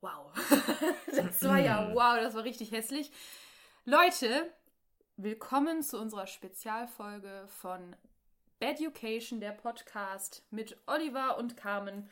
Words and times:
Wow. 0.00 0.32
Das 1.16 1.42
war 1.44 1.58
ja 1.58 1.90
wow, 1.94 2.16
das 2.20 2.34
war 2.34 2.44
richtig 2.44 2.70
hässlich. 2.72 3.10
Leute, 3.84 4.52
willkommen 5.16 5.82
zu 5.82 5.98
unserer 5.98 6.26
Spezialfolge 6.26 7.46
von 7.48 7.96
Education, 8.64 9.40
der 9.40 9.52
Podcast 9.52 10.42
mit 10.50 10.78
Oliver 10.86 11.36
und 11.36 11.54
Carmen. 11.54 12.08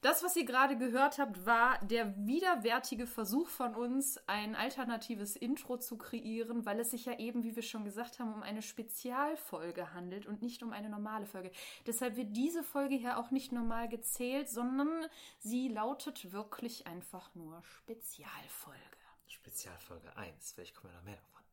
Das, 0.00 0.22
was 0.22 0.36
ihr 0.36 0.44
gerade 0.44 0.78
gehört 0.78 1.18
habt, 1.18 1.44
war 1.44 1.84
der 1.84 2.14
widerwärtige 2.16 3.08
Versuch 3.08 3.48
von 3.48 3.74
uns, 3.74 4.16
ein 4.28 4.54
alternatives 4.54 5.34
Intro 5.34 5.78
zu 5.78 5.98
kreieren, 5.98 6.64
weil 6.64 6.78
es 6.78 6.92
sich 6.92 7.06
ja 7.06 7.18
eben, 7.18 7.42
wie 7.42 7.56
wir 7.56 7.64
schon 7.64 7.84
gesagt 7.84 8.20
haben, 8.20 8.32
um 8.32 8.44
eine 8.44 8.62
Spezialfolge 8.62 9.92
handelt 9.92 10.26
und 10.26 10.42
nicht 10.42 10.62
um 10.62 10.72
eine 10.72 10.88
normale 10.88 11.26
Folge. 11.26 11.50
Deshalb 11.84 12.14
wird 12.16 12.36
diese 12.36 12.62
Folge 12.62 12.94
hier 12.94 13.18
auch 13.18 13.32
nicht 13.32 13.50
normal 13.50 13.88
gezählt, 13.88 14.48
sondern 14.48 15.06
sie 15.40 15.66
lautet 15.66 16.30
wirklich 16.32 16.86
einfach 16.86 17.34
nur 17.34 17.60
Spezialfolge. 17.64 18.80
Spezialfolge 19.26 20.16
1. 20.16 20.52
Vielleicht 20.52 20.76
kommen 20.76 20.92
ja 20.92 21.00
noch 21.00 21.06
mehr 21.06 21.16
davon. 21.16 21.45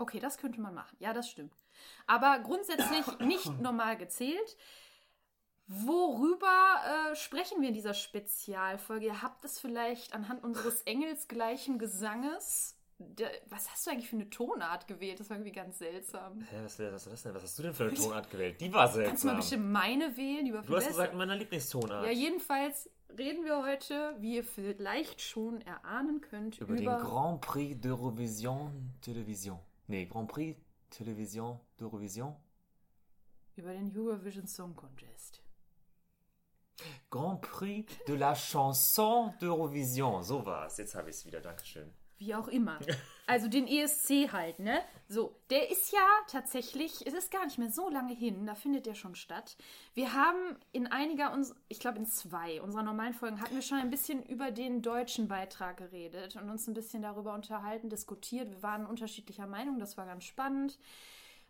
Okay, 0.00 0.18
das 0.18 0.38
könnte 0.38 0.62
man 0.62 0.74
machen. 0.74 0.96
Ja, 0.98 1.12
das 1.12 1.28
stimmt. 1.28 1.54
Aber 2.06 2.38
grundsätzlich 2.38 3.06
nicht 3.20 3.60
normal 3.60 3.98
gezählt. 3.98 4.56
Worüber 5.66 7.10
äh, 7.12 7.16
sprechen 7.16 7.60
wir 7.60 7.68
in 7.68 7.74
dieser 7.74 7.92
Spezialfolge? 7.92 9.06
Ihr 9.06 9.22
habt 9.22 9.44
es 9.44 9.60
vielleicht 9.60 10.14
anhand 10.14 10.42
unseres 10.42 10.80
engelsgleichen 10.82 11.78
Gesanges. 11.78 12.78
Der, 12.98 13.30
was 13.50 13.70
hast 13.70 13.86
du 13.86 13.90
eigentlich 13.90 14.08
für 14.08 14.16
eine 14.16 14.30
Tonart 14.30 14.88
gewählt? 14.88 15.20
Das 15.20 15.28
war 15.28 15.36
irgendwie 15.36 15.52
ganz 15.52 15.78
seltsam. 15.78 16.40
Hä, 16.50 16.56
was, 16.64 16.78
was, 16.78 17.10
was, 17.10 17.34
was 17.34 17.42
hast 17.42 17.58
du 17.58 17.62
denn 17.62 17.74
für 17.74 17.84
eine 17.84 17.94
Tonart 17.94 18.30
gewählt? 18.30 18.58
Die 18.60 18.72
war 18.72 18.88
seltsam. 18.88 19.06
Kannst 19.06 19.24
du 19.24 19.28
mal 19.28 19.36
bitte 19.36 19.58
meine 19.58 20.16
wählen? 20.16 20.46
Die 20.46 20.54
war 20.54 20.62
du 20.62 20.76
hast 20.76 20.84
besser. 20.84 20.96
gesagt, 20.96 21.14
meiner 21.14 21.36
Lieblingstonart. 21.36 22.06
Ja, 22.06 22.10
jedenfalls 22.10 22.90
reden 23.16 23.44
wir 23.44 23.62
heute, 23.62 24.16
wie 24.18 24.36
ihr 24.36 24.44
vielleicht 24.44 25.20
schon 25.20 25.60
erahnen 25.60 26.22
könnt, 26.22 26.58
über, 26.58 26.72
über, 26.72 26.96
den 26.96 27.00
Grand 27.00 27.40
Prix 27.42 27.76
d'Eurovision 27.84 28.70
Television. 29.02 29.58
Nee, 29.90 30.06
Grand 30.06 30.28
Prix 30.28 30.56
Television 30.88 31.58
d'Eurovision. 31.76 32.36
über 33.56 33.72
den 33.72 33.90
Eurovision 33.92 34.46
Song 34.46 34.76
Contest. 34.76 35.42
Grand 37.10 37.40
Prix 37.42 37.84
de 38.06 38.14
la 38.14 38.34
Chanson 38.36 39.34
d'Eurovision. 39.40 40.22
So 40.22 40.46
war 40.46 40.66
es. 40.66 40.76
Jetzt 40.76 40.94
habe 40.94 41.10
ich 41.10 41.16
es 41.16 41.26
wieder. 41.26 41.40
Dankeschön. 41.40 41.92
Wie 42.20 42.34
auch 42.34 42.48
immer. 42.48 42.78
Also 43.26 43.48
den 43.48 43.66
ESC 43.66 44.30
halt, 44.30 44.58
ne? 44.58 44.82
So, 45.08 45.34
der 45.48 45.70
ist 45.70 45.90
ja 45.90 46.06
tatsächlich, 46.28 47.06
es 47.06 47.14
ist 47.14 47.30
gar 47.30 47.46
nicht 47.46 47.56
mehr 47.56 47.70
so 47.70 47.88
lange 47.88 48.12
hin, 48.12 48.44
da 48.44 48.54
findet 48.54 48.84
der 48.84 48.94
schon 48.94 49.14
statt. 49.14 49.56
Wir 49.94 50.12
haben 50.12 50.56
in 50.72 50.86
einiger, 50.86 51.32
uns, 51.32 51.54
ich 51.68 51.80
glaube 51.80 51.98
in 51.98 52.06
zwei 52.06 52.60
unserer 52.60 52.82
normalen 52.82 53.14
Folgen, 53.14 53.40
hatten 53.40 53.54
wir 53.54 53.62
schon 53.62 53.78
ein 53.78 53.88
bisschen 53.88 54.22
über 54.24 54.50
den 54.50 54.82
deutschen 54.82 55.28
Beitrag 55.28 55.78
geredet 55.78 56.36
und 56.36 56.50
uns 56.50 56.66
ein 56.66 56.74
bisschen 56.74 57.00
darüber 57.00 57.32
unterhalten, 57.32 57.88
diskutiert. 57.88 58.50
Wir 58.50 58.62
waren 58.62 58.84
unterschiedlicher 58.84 59.46
Meinung, 59.46 59.78
das 59.78 59.96
war 59.96 60.04
ganz 60.04 60.24
spannend. 60.24 60.78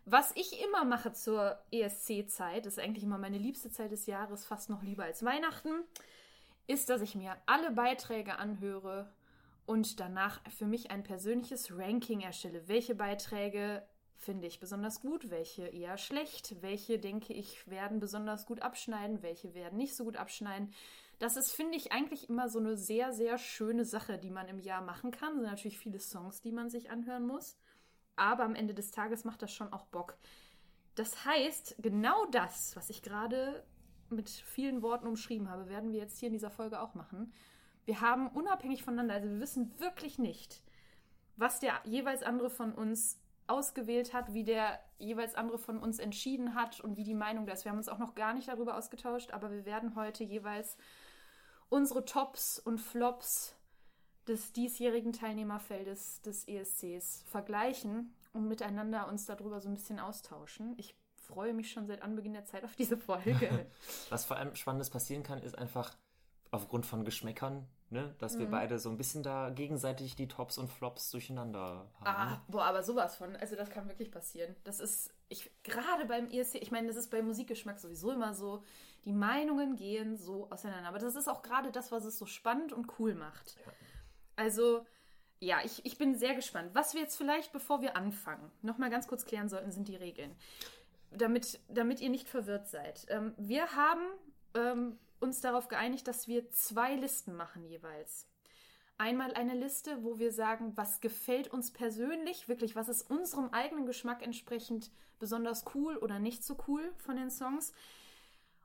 Was 0.05 0.31
ich 0.35 0.63
immer 0.63 0.85
mache 0.85 1.11
zur 1.11 1.59
ESC-Zeit, 1.71 2.65
ist 2.65 2.79
eigentlich 2.79 3.03
immer 3.03 3.17
meine 3.17 3.37
liebste 3.37 3.71
Zeit 3.71 3.91
des 3.91 4.05
Jahres, 4.05 4.45
fast 4.45 4.69
noch 4.69 4.83
lieber 4.83 5.03
als 5.03 5.25
Weihnachten, 5.25 5.83
ist, 6.67 6.89
dass 6.89 7.01
ich 7.01 7.15
mir 7.15 7.35
alle 7.45 7.71
Beiträge 7.71 8.37
anhöre 8.37 9.11
und 9.65 9.99
danach 9.99 10.41
für 10.51 10.65
mich 10.65 10.91
ein 10.91 11.03
persönliches 11.03 11.71
Ranking 11.71 12.21
erstelle. 12.21 12.67
Welche 12.67 12.95
Beiträge 12.95 13.83
finde 14.15 14.47
ich 14.47 14.59
besonders 14.59 15.01
gut, 15.01 15.29
welche 15.29 15.67
eher 15.67 15.97
schlecht, 15.97 16.61
welche 16.61 16.99
denke 16.99 17.33
ich 17.33 17.67
werden 17.67 17.99
besonders 17.99 18.45
gut 18.45 18.61
abschneiden, 18.61 19.23
welche 19.23 19.53
werden 19.53 19.77
nicht 19.77 19.95
so 19.95 20.03
gut 20.03 20.17
abschneiden. 20.17 20.73
Das 21.17 21.37
ist, 21.37 21.51
finde 21.51 21.77
ich, 21.77 21.91
eigentlich 21.91 22.29
immer 22.29 22.49
so 22.49 22.59
eine 22.59 22.77
sehr, 22.77 23.13
sehr 23.13 23.37
schöne 23.37 23.85
Sache, 23.85 24.17
die 24.17 24.31
man 24.31 24.47
im 24.47 24.59
Jahr 24.59 24.81
machen 24.81 25.11
kann. 25.11 25.33
Es 25.33 25.39
sind 25.41 25.49
natürlich 25.49 25.79
viele 25.79 25.99
Songs, 25.99 26.41
die 26.41 26.51
man 26.51 26.69
sich 26.69 26.89
anhören 26.89 27.25
muss. 27.25 27.57
Aber 28.15 28.43
am 28.43 28.55
Ende 28.55 28.73
des 28.73 28.91
Tages 28.91 29.23
macht 29.23 29.41
das 29.41 29.51
schon 29.51 29.71
auch 29.71 29.85
Bock. 29.85 30.17
Das 30.95 31.25
heißt, 31.25 31.75
genau 31.79 32.25
das, 32.27 32.75
was 32.75 32.89
ich 32.89 33.01
gerade 33.01 33.63
mit 34.09 34.29
vielen 34.29 34.81
Worten 34.81 35.07
umschrieben 35.07 35.49
habe, 35.49 35.69
werden 35.69 35.91
wir 35.91 35.99
jetzt 35.99 36.19
hier 36.19 36.27
in 36.27 36.33
dieser 36.33 36.51
Folge 36.51 36.81
auch 36.81 36.95
machen. 36.95 37.33
Wir 37.85 38.01
haben 38.01 38.27
unabhängig 38.27 38.83
voneinander, 38.83 39.15
also 39.15 39.29
wir 39.29 39.39
wissen 39.39 39.79
wirklich 39.79 40.19
nicht, 40.19 40.61
was 41.35 41.59
der 41.59 41.73
jeweils 41.83 42.23
andere 42.23 42.49
von 42.49 42.73
uns 42.73 43.19
ausgewählt 43.47 44.13
hat, 44.13 44.33
wie 44.33 44.43
der 44.43 44.79
jeweils 44.97 45.35
andere 45.35 45.57
von 45.57 45.79
uns 45.79 45.99
entschieden 45.99 46.55
hat 46.55 46.79
und 46.79 46.95
wie 46.95 47.03
die 47.03 47.13
Meinung 47.13 47.45
da 47.45 47.53
ist. 47.53 47.65
Wir 47.65 47.71
haben 47.71 47.79
uns 47.79 47.89
auch 47.89 47.97
noch 47.97 48.15
gar 48.15 48.33
nicht 48.33 48.47
darüber 48.47 48.77
ausgetauscht, 48.77 49.31
aber 49.31 49.51
wir 49.51 49.65
werden 49.65 49.95
heute 49.95 50.23
jeweils 50.23 50.77
unsere 51.69 52.05
Tops 52.05 52.59
und 52.59 52.79
Flops 52.79 53.55
des 54.27 54.53
diesjährigen 54.53 55.13
Teilnehmerfeldes 55.13 56.21
des 56.21 56.47
ESCs 56.47 57.23
vergleichen 57.27 58.13
und 58.33 58.47
miteinander 58.47 59.07
uns 59.07 59.25
darüber 59.25 59.59
so 59.59 59.69
ein 59.69 59.73
bisschen 59.73 59.99
austauschen. 59.99 60.75
Ich 60.77 60.95
freue 61.15 61.53
mich 61.53 61.71
schon 61.71 61.87
seit 61.87 62.01
Anbeginn 62.01 62.33
der 62.33 62.45
Zeit 62.45 62.63
auf 62.63 62.75
diese 62.75 62.97
Folge. 62.97 63.67
Was 64.09 64.25
vor 64.25 64.37
allem 64.37 64.55
Spannendes 64.55 64.89
passieren 64.89 65.23
kann, 65.23 65.39
ist 65.39 65.57
einfach 65.57 65.95
aufgrund 66.51 66.85
von 66.85 67.05
Geschmäckern, 67.05 67.65
ne, 67.89 68.13
dass 68.19 68.35
Mhm. 68.35 68.39
wir 68.39 68.47
beide 68.51 68.77
so 68.79 68.89
ein 68.89 68.97
bisschen 68.97 69.23
da 69.23 69.49
gegenseitig 69.49 70.15
die 70.15 70.27
Tops 70.27 70.57
und 70.57 70.67
Flops 70.69 71.09
durcheinander 71.11 71.89
haben. 72.01 72.05
Ah, 72.05 72.41
boah, 72.49 72.65
aber 72.65 72.83
sowas 72.83 73.15
von. 73.15 73.35
Also 73.37 73.55
das 73.55 73.69
kann 73.69 73.87
wirklich 73.87 74.11
passieren. 74.11 74.55
Das 74.65 74.79
ist, 74.79 75.13
ich 75.29 75.49
gerade 75.63 76.05
beim 76.05 76.29
ESC, 76.29 76.55
ich 76.55 76.71
meine, 76.71 76.87
das 76.87 76.97
ist 76.97 77.09
beim 77.09 77.25
Musikgeschmack 77.25 77.79
sowieso 77.79 78.11
immer 78.11 78.33
so. 78.33 78.63
Die 79.05 79.13
Meinungen 79.13 79.77
gehen 79.77 80.17
so 80.17 80.49
auseinander. 80.51 80.89
Aber 80.89 80.99
das 80.99 81.15
ist 81.15 81.27
auch 81.27 81.41
gerade 81.41 81.71
das, 81.71 81.91
was 81.91 82.03
es 82.05 82.17
so 82.17 82.25
spannend 82.25 82.73
und 82.73 82.99
cool 82.99 83.15
macht. 83.15 83.55
Ja. 83.65 83.71
Also, 84.35 84.85
ja, 85.39 85.59
ich, 85.63 85.85
ich 85.85 85.97
bin 85.97 86.15
sehr 86.15 86.35
gespannt. 86.35 86.71
Was 86.73 86.93
wir 86.93 87.01
jetzt 87.01 87.15
vielleicht, 87.15 87.51
bevor 87.51 87.81
wir 87.81 87.95
anfangen, 87.95 88.51
nochmal 88.61 88.89
ganz 88.89 89.07
kurz 89.07 89.25
klären 89.25 89.49
sollten, 89.49 89.71
sind 89.71 89.87
die 89.87 89.95
Regeln. 89.95 90.35
Damit, 91.11 91.59
damit 91.67 91.99
ihr 91.99 92.09
nicht 92.09 92.27
verwirrt 92.29 92.67
seid. 92.69 93.05
Ähm, 93.09 93.33
wir 93.37 93.75
haben 93.75 94.01
ähm, 94.55 94.97
uns 95.19 95.41
darauf 95.41 95.67
geeinigt, 95.67 96.07
dass 96.07 96.27
wir 96.27 96.49
zwei 96.49 96.95
Listen 96.95 97.35
machen 97.35 97.63
jeweils. 97.63 98.27
Einmal 98.97 99.33
eine 99.33 99.55
Liste, 99.55 100.03
wo 100.03 100.19
wir 100.19 100.31
sagen, 100.31 100.73
was 100.75 101.01
gefällt 101.01 101.47
uns 101.47 101.71
persönlich, 101.71 102.47
wirklich, 102.47 102.75
was 102.75 102.89
ist 102.89 103.09
unserem 103.09 103.49
eigenen 103.49 103.85
Geschmack 103.85 104.21
entsprechend 104.21 104.91
besonders 105.17 105.65
cool 105.73 105.97
oder 105.97 106.19
nicht 106.19 106.43
so 106.43 106.55
cool 106.67 106.93
von 106.97 107.15
den 107.15 107.31
Songs. 107.31 107.73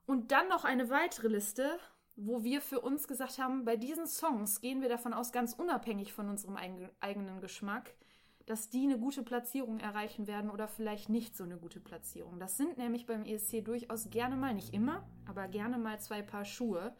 Und 0.06 0.32
dann 0.32 0.48
noch 0.48 0.64
eine 0.64 0.90
weitere 0.90 1.28
Liste, 1.28 1.78
wo 2.16 2.44
wir 2.44 2.60
für 2.60 2.80
uns 2.80 3.08
gesagt 3.08 3.38
haben, 3.38 3.64
bei 3.64 3.76
diesen 3.76 4.06
Songs 4.06 4.60
gehen 4.60 4.80
wir 4.80 4.88
davon 4.88 5.14
aus, 5.14 5.32
ganz 5.32 5.54
unabhängig 5.54 6.12
von 6.12 6.28
unserem 6.28 6.56
eigen- 6.56 6.90
eigenen 7.00 7.40
Geschmack, 7.40 7.94
dass 8.46 8.70
die 8.70 8.84
eine 8.84 8.98
gute 8.98 9.22
Platzierung 9.22 9.80
erreichen 9.80 10.26
werden 10.26 10.50
oder 10.50 10.68
vielleicht 10.68 11.08
nicht 11.08 11.36
so 11.36 11.44
eine 11.44 11.56
gute 11.56 11.80
Platzierung. 11.80 12.38
Das 12.38 12.56
sind 12.56 12.78
nämlich 12.78 13.04
beim 13.04 13.24
ESC 13.24 13.64
durchaus 13.64 14.08
gerne 14.10 14.36
mal, 14.36 14.54
nicht 14.54 14.72
immer, 14.72 15.04
aber 15.26 15.48
gerne 15.48 15.78
mal 15.78 16.00
zwei 16.00 16.22
Paar 16.22 16.44
Schuhe. 16.44 16.94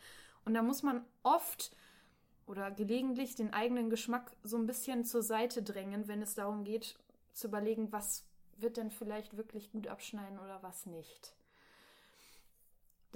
Und 0.45 0.55
da 0.55 0.63
muss 0.63 0.83
man 0.83 1.05
oft 1.23 1.75
oder 2.47 2.71
gelegentlich 2.71 3.37
den 3.37 3.53
eigenen 3.53 3.91
Geschmack 3.91 4.37
so 4.43 4.57
ein 4.57 4.67
bisschen 4.67 5.05
zur 5.05 5.23
Seite 5.23 5.63
drängen, 5.63 6.09
wenn 6.09 6.21
es 6.21 6.35
darum 6.35 6.65
geht, 6.65 6.99
zu 7.33 7.49
überlegen, 7.49 7.93
was 7.93 8.27
wird 8.57 8.77
denn 8.77 8.91
vielleicht 8.91 9.37
wirklich 9.37 9.71
gut 9.71 9.87
abschneiden 9.87 10.39
oder 10.39 10.63
was 10.63 10.87
nicht. 10.87 11.35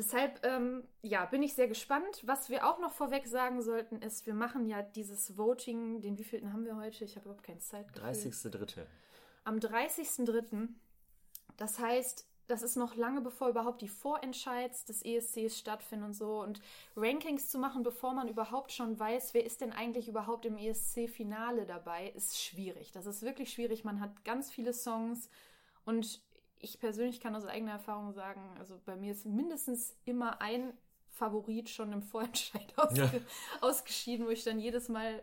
Deshalb, 0.00 0.40
ähm, 0.46 0.82
ja, 1.02 1.26
bin 1.26 1.42
ich 1.42 1.52
sehr 1.52 1.68
gespannt. 1.68 2.22
Was 2.24 2.48
wir 2.48 2.66
auch 2.66 2.78
noch 2.78 2.90
vorweg 2.90 3.26
sagen 3.26 3.60
sollten, 3.60 4.00
ist, 4.00 4.24
wir 4.24 4.32
machen 4.32 4.64
ja 4.64 4.80
dieses 4.80 5.36
Voting, 5.36 6.00
den 6.00 6.16
wievielten 6.16 6.54
haben 6.54 6.64
wir 6.64 6.74
heute? 6.76 7.04
Ich 7.04 7.16
habe 7.16 7.26
überhaupt 7.26 7.44
keine 7.44 7.58
Zeit. 7.58 7.86
30.3. 7.98 8.86
Am 9.44 9.58
30.03. 9.58 10.68
Das 11.58 11.78
heißt, 11.78 12.26
das 12.46 12.62
ist 12.62 12.76
noch 12.76 12.94
lange 12.94 13.20
bevor 13.20 13.50
überhaupt 13.50 13.82
die 13.82 13.88
Vorentscheids 13.88 14.86
des 14.86 15.04
ESCs 15.04 15.58
stattfinden 15.58 16.06
und 16.06 16.14
so. 16.14 16.40
Und 16.40 16.62
Rankings 16.96 17.50
zu 17.50 17.58
machen, 17.58 17.82
bevor 17.82 18.14
man 18.14 18.26
überhaupt 18.26 18.72
schon 18.72 18.98
weiß, 18.98 19.34
wer 19.34 19.44
ist 19.44 19.60
denn 19.60 19.70
eigentlich 19.70 20.08
überhaupt 20.08 20.46
im 20.46 20.56
ESC-Finale 20.56 21.66
dabei, 21.66 22.08
ist 22.16 22.40
schwierig. 22.40 22.90
Das 22.92 23.04
ist 23.04 23.20
wirklich 23.20 23.52
schwierig. 23.52 23.84
Man 23.84 24.00
hat 24.00 24.24
ganz 24.24 24.50
viele 24.50 24.72
Songs 24.72 25.28
und 25.84 26.22
ich 26.60 26.78
persönlich 26.78 27.20
kann 27.20 27.34
aus 27.34 27.44
eigener 27.46 27.72
Erfahrung 27.72 28.12
sagen, 28.12 28.40
also 28.58 28.78
bei 28.84 28.96
mir 28.96 29.12
ist 29.12 29.26
mindestens 29.26 29.96
immer 30.04 30.40
ein 30.40 30.72
Favorit 31.08 31.68
schon 31.68 31.92
im 31.92 32.02
Vorentscheid 32.02 32.72
ausge 32.76 33.00
Ja. 33.02 33.10
ausgeschieden, 33.60 34.26
wo 34.26 34.30
ich 34.30 34.44
dann 34.44 34.58
jedes 34.60 34.88
Mal 34.88 35.22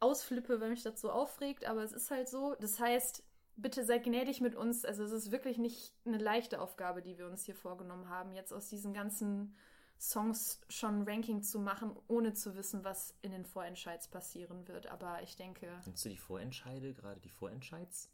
ausflippe, 0.00 0.60
weil 0.60 0.70
mich 0.70 0.82
das 0.82 1.00
so 1.00 1.10
aufregt. 1.10 1.64
Aber 1.66 1.82
es 1.82 1.92
ist 1.92 2.10
halt 2.10 2.28
so. 2.28 2.54
Das 2.60 2.78
heißt, 2.80 3.22
bitte 3.56 3.84
seid 3.84 4.04
gnädig 4.04 4.40
mit 4.40 4.54
uns. 4.56 4.84
Also 4.84 5.04
es 5.04 5.12
ist 5.12 5.30
wirklich 5.30 5.58
nicht 5.58 5.92
eine 6.04 6.18
leichte 6.18 6.60
Aufgabe, 6.60 7.02
die 7.02 7.18
wir 7.18 7.26
uns 7.26 7.44
hier 7.44 7.54
vorgenommen 7.54 8.08
haben, 8.08 8.32
jetzt 8.32 8.52
aus 8.52 8.68
diesen 8.68 8.92
ganzen 8.92 9.56
Songs 9.98 10.60
schon 10.68 11.00
ein 11.02 11.08
Ranking 11.08 11.42
zu 11.42 11.58
machen, 11.60 11.96
ohne 12.08 12.34
zu 12.34 12.56
wissen, 12.56 12.82
was 12.84 13.14
in 13.22 13.30
den 13.30 13.44
Vorentscheids 13.46 14.08
passieren 14.08 14.66
wird. 14.68 14.88
Aber 14.88 15.22
ich 15.22 15.36
denke, 15.36 15.68
Kennst 15.84 16.04
du 16.04 16.08
die 16.08 16.16
Vorentscheide, 16.16 16.92
gerade 16.94 17.20
die 17.20 17.30
Vorentscheids? 17.30 18.10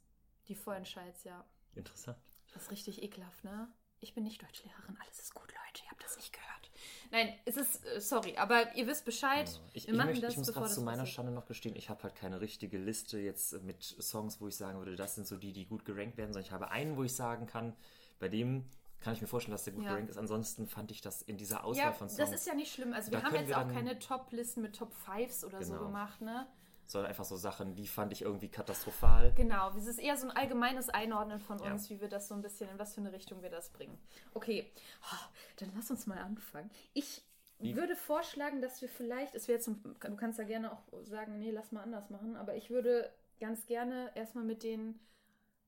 die 0.48 0.54
Vorentscheids, 0.54 1.24
ja. 1.24 1.44
Interessant. 1.74 2.18
Das 2.52 2.62
ist 2.64 2.70
richtig 2.70 3.02
ekelhaft, 3.02 3.44
ne? 3.44 3.68
Ich 4.02 4.14
bin 4.14 4.24
nicht 4.24 4.42
Deutschlehrerin, 4.42 4.96
alles 5.02 5.18
ist 5.18 5.34
gut, 5.34 5.48
Leute. 5.48 5.84
Ihr 5.84 5.90
habt 5.90 6.02
das 6.02 6.16
nicht 6.16 6.32
gehört. 6.32 6.70
Nein, 7.10 7.34
es 7.44 7.56
ist, 7.58 7.84
äh, 7.84 8.00
sorry, 8.00 8.36
aber 8.38 8.74
ihr 8.74 8.86
wisst 8.86 9.04
Bescheid. 9.04 9.48
Ja. 9.48 9.60
Ich, 9.74 9.86
wir 9.86 9.92
ich, 9.92 9.98
machen 9.98 10.06
möchte, 10.10 10.22
das, 10.22 10.32
ich 10.32 10.38
muss 10.38 10.52
gerade 10.52 10.70
zu 10.70 10.80
meiner 10.80 10.98
passiert. 10.98 11.14
Schande 11.16 11.32
noch 11.32 11.46
gestehen, 11.46 11.76
ich 11.76 11.90
habe 11.90 12.02
halt 12.04 12.14
keine 12.14 12.40
richtige 12.40 12.78
Liste 12.78 13.18
jetzt 13.18 13.52
mit 13.62 13.82
Songs, 13.82 14.40
wo 14.40 14.48
ich 14.48 14.56
sagen 14.56 14.78
würde, 14.78 14.96
das 14.96 15.16
sind 15.16 15.26
so 15.26 15.36
die, 15.36 15.52
die 15.52 15.66
gut 15.66 15.84
gerankt 15.84 16.16
werden, 16.16 16.32
sondern 16.32 16.46
ich 16.46 16.52
habe 16.52 16.70
einen, 16.70 16.96
wo 16.96 17.02
ich 17.04 17.14
sagen 17.14 17.46
kann, 17.46 17.76
bei 18.18 18.28
dem 18.28 18.64
kann 19.00 19.14
ich 19.14 19.20
mir 19.20 19.26
vorstellen, 19.28 19.52
dass 19.52 19.64
der 19.64 19.72
gut 19.74 19.84
Ja. 19.84 19.90
gerankt 19.90 20.10
ist. 20.10 20.16
Ansonsten 20.18 20.66
fand 20.66 20.90
ich 20.90 21.00
das 21.02 21.20
in 21.22 21.36
dieser 21.36 21.64
Auswahl 21.64 21.86
Ja, 21.86 21.92
von 21.92 22.08
Songs, 22.08 22.18
das 22.30 22.32
ist 22.40 22.46
ja 22.46 22.54
nicht 22.54 22.72
schlimm. 22.72 22.92
Also 22.94 23.10
wir 23.10 23.22
haben 23.22 23.34
jetzt 23.34 23.48
wir 23.48 23.58
auch 23.58 23.68
keine 23.68 23.98
Top-Listen 23.98 24.62
mit 24.62 24.76
Top-Fives 24.76 25.44
oder 25.44 25.62
so 25.62 25.72
Genau. 25.74 25.86
gemacht, 25.86 26.20
ne? 26.22 26.46
Sondern 26.90 27.08
einfach 27.08 27.24
so 27.24 27.36
Sachen, 27.36 27.74
die 27.74 27.86
fand 27.86 28.12
ich 28.12 28.22
irgendwie 28.22 28.48
katastrophal. 28.48 29.32
Genau, 29.34 29.70
es 29.76 29.86
ist 29.86 29.98
eher 29.98 30.16
so 30.16 30.28
ein 30.28 30.36
allgemeines 30.36 30.88
Einordnen 30.88 31.40
von 31.40 31.58
Ja. 31.60 31.72
uns, 31.72 31.88
wie 31.90 32.00
wir 32.00 32.08
das 32.08 32.28
so 32.28 32.34
ein 32.34 32.42
bisschen, 32.42 32.68
in 32.70 32.78
was 32.78 32.94
für 32.94 33.00
eine 33.00 33.12
Richtung 33.12 33.42
wir 33.42 33.50
das 33.50 33.70
bringen. 33.70 33.98
Okay, 34.34 34.70
oh, 35.02 35.26
dann 35.56 35.72
lass 35.76 35.90
uns 35.90 36.06
mal 36.06 36.18
anfangen. 36.18 36.70
Ich 36.92 37.22
Wie- 37.58 37.76
würde 37.76 37.94
vorschlagen, 37.96 38.60
dass 38.60 38.80
wir 38.82 38.88
vielleicht, 38.88 39.34
es 39.34 39.48
wäre 39.48 39.58
jetzt, 39.58 39.68
du 39.68 40.16
kannst 40.16 40.38
ja 40.38 40.44
gerne 40.44 40.72
auch 40.72 40.82
sagen, 41.04 41.38
nee, 41.38 41.50
lass 41.50 41.72
mal 41.72 41.82
anders 41.82 42.10
machen, 42.10 42.36
aber 42.36 42.54
ich 42.56 42.70
würde 42.70 43.12
ganz 43.38 43.66
gerne 43.66 44.10
erstmal 44.14 44.44
mit 44.44 44.62
den 44.62 44.98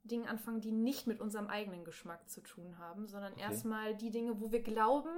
Dingen 0.04 0.26
anfangen, 0.26 0.60
die 0.60 0.72
nicht 0.72 1.06
mit 1.06 1.20
unserem 1.20 1.46
eigenen 1.46 1.84
Geschmack 1.84 2.28
zu 2.28 2.40
tun 2.40 2.76
haben, 2.78 3.06
sondern 3.06 3.32
Okay. 3.34 3.42
erstmal 3.42 3.94
die 3.94 4.10
Dinge, 4.10 4.40
wo 4.40 4.50
wir 4.50 4.62
glauben, 4.62 5.14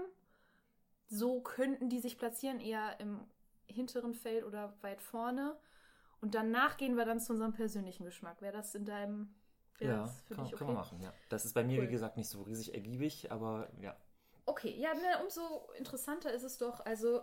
so 1.06 1.40
könnten 1.40 1.88
die 1.88 2.00
sich 2.00 2.18
platzieren, 2.18 2.60
eher 2.60 2.98
im 3.00 3.20
hinteren 3.66 4.14
Feld 4.14 4.44
oder 4.44 4.74
weit 4.82 5.00
vorne. 5.00 5.56
Und 6.20 6.34
danach 6.34 6.76
gehen 6.76 6.96
wir 6.96 7.04
dann 7.04 7.20
zu 7.20 7.32
unserem 7.32 7.52
persönlichen 7.52 8.04
Geschmack. 8.04 8.40
Wäre 8.40 8.52
das 8.52 8.74
in 8.74 8.84
deinem. 8.84 9.34
Ja, 9.80 10.04
kann, 10.28 10.44
dich 10.44 10.52
kann 10.52 10.54
okay? 10.54 10.64
man 10.64 10.74
machen, 10.74 11.00
ja. 11.00 11.12
Das 11.28 11.44
ist 11.44 11.52
bei 11.52 11.64
mir, 11.64 11.78
Cool. 11.78 11.88
wie 11.88 11.90
gesagt, 11.90 12.16
nicht 12.16 12.28
so 12.28 12.42
riesig 12.42 12.74
ergiebig, 12.74 13.32
aber 13.32 13.68
ja. 13.80 13.96
Okay, 14.46 14.70
ja, 14.78 14.94
ne, 14.94 15.22
umso 15.22 15.68
interessanter 15.76 16.32
ist 16.32 16.44
es 16.44 16.58
doch. 16.58 16.84
Also, 16.86 17.22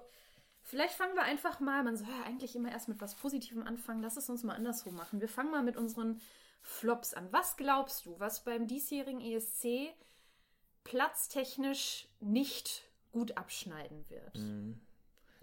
vielleicht 0.61 0.95
fangen 0.95 1.15
wir 1.15 1.23
einfach 1.23 1.59
mal, 1.59 1.83
man 1.83 1.95
soll 1.95 2.09
ja 2.09 2.23
eigentlich 2.25 2.55
immer 2.55 2.69
erst 2.71 2.89
mit 2.89 2.99
was 2.99 3.15
Positivem 3.15 3.65
anfangen. 3.65 4.01
Lass 4.01 4.17
es 4.17 4.29
uns 4.29 4.43
mal 4.43 4.55
andersrum 4.55 4.95
machen. 4.95 5.21
Wir 5.21 5.29
fangen 5.29 5.51
mal 5.51 5.63
mit 5.63 5.77
unseren 5.77 6.19
Flops 6.61 7.13
an. 7.13 7.31
Was 7.31 7.55
glaubst 7.55 8.05
du, 8.05 8.19
was 8.19 8.44
beim 8.44 8.67
diesjährigen 8.67 9.21
ESC 9.21 9.94
platztechnisch 10.83 12.07
nicht 12.19 12.83
gut 13.11 13.37
abschneiden 13.37 14.09
wird? 14.09 14.35
Mhm. 14.37 14.79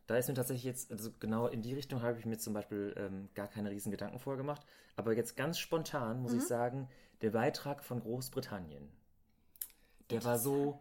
Da 0.09 0.17
ist 0.17 0.27
mir 0.29 0.35
tatsächlich 0.35 0.65
jetzt, 0.65 0.91
also 0.91 1.13
genau 1.21 1.47
in 1.47 1.63
die 1.63 1.75
Richtung 1.75 2.03
habe 2.03 2.19
ich 2.19 2.27
mir 2.27 2.39
zum 2.39 2.53
Beispiel 2.55 2.95
ähm, 2.97 3.29
gar 3.35 3.47
keine 3.47 3.71
riesen 3.71 3.93
Gedanken 3.93 4.19
vorgemacht. 4.19 4.63
Aber 4.97 5.15
jetzt 5.15 5.37
ganz 5.37 5.59
spontan 5.61 6.21
muss 6.21 6.33
ich 6.33 6.43
Mhm. 6.43 6.49
sagen, 6.49 6.89
der 7.21 7.31
Beitrag 7.31 7.85
von 7.85 8.01
Großbritannien. 8.01 8.91
Der 10.11 10.25
war 10.25 10.39
so, 10.39 10.81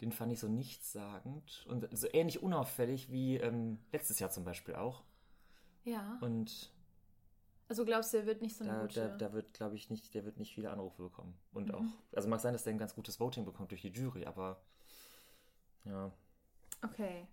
den 0.00 0.12
fand 0.12 0.32
ich 0.32 0.40
so 0.40 0.48
nichtssagend 0.48 1.66
und 1.68 1.88
so 1.92 2.08
ähnlich 2.12 2.42
unauffällig 2.42 3.10
wie 3.10 3.36
ähm, 3.38 3.78
letztes 3.92 4.18
Jahr 4.20 4.30
zum 4.30 4.44
Beispiel 4.44 4.74
auch. 4.76 5.04
Ja. 5.84 6.20
Und 6.20 6.70
Also 7.68 7.84
glaubst 7.84 8.12
du, 8.12 8.18
er 8.18 8.26
wird 8.26 8.42
nicht 8.42 8.56
so 8.56 8.64
eine 8.64 8.72
da, 8.72 8.82
gute. 8.82 9.08
da, 9.08 9.16
da 9.28 9.32
wird, 9.32 9.54
glaube 9.54 9.76
ich, 9.76 9.90
nicht, 9.90 10.14
der 10.14 10.24
wird 10.24 10.38
nicht 10.38 10.54
viele 10.54 10.70
Anrufe 10.70 11.02
bekommen. 11.04 11.36
Und 11.52 11.72
Mhm. 11.72 11.74
auch, 11.74 12.02
also 12.14 12.28
mag 12.28 12.40
sein, 12.40 12.52
dass 12.52 12.64
der 12.64 12.72
ein 12.74 12.78
ganz 12.78 12.94
gutes 12.94 13.18
Voting 13.20 13.44
bekommt 13.44 13.70
durch 13.70 13.82
die 13.82 13.88
Jury, 13.92 14.24
aber 14.26 14.60
ja. 15.84 16.12
Okay. 16.84 17.26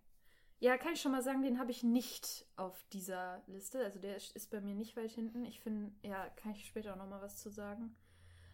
Ja, 0.63 0.77
kann 0.77 0.93
ich 0.93 1.01
schon 1.01 1.11
mal 1.11 1.21
sagen, 1.21 1.41
den 1.41 1.59
habe 1.59 1.71
ich 1.71 1.83
nicht 1.83 2.45
auf 2.55 2.85
dieser 2.93 3.41
Liste. 3.47 3.83
Also 3.83 3.99
der 3.99 4.15
ist 4.15 4.49
bei 4.49 4.61
mir 4.61 4.73
nicht 4.73 4.95
weit 4.95 5.11
hinten. 5.11 5.43
Ich 5.43 5.59
finde, 5.59 5.91
ja, 6.03 6.29
kann 6.37 6.51
ich 6.51 6.65
später 6.65 6.93
auch 6.93 6.97
noch 6.97 7.09
mal 7.09 7.21
was 7.21 7.35
zu 7.37 7.49
sagen. 7.49 7.93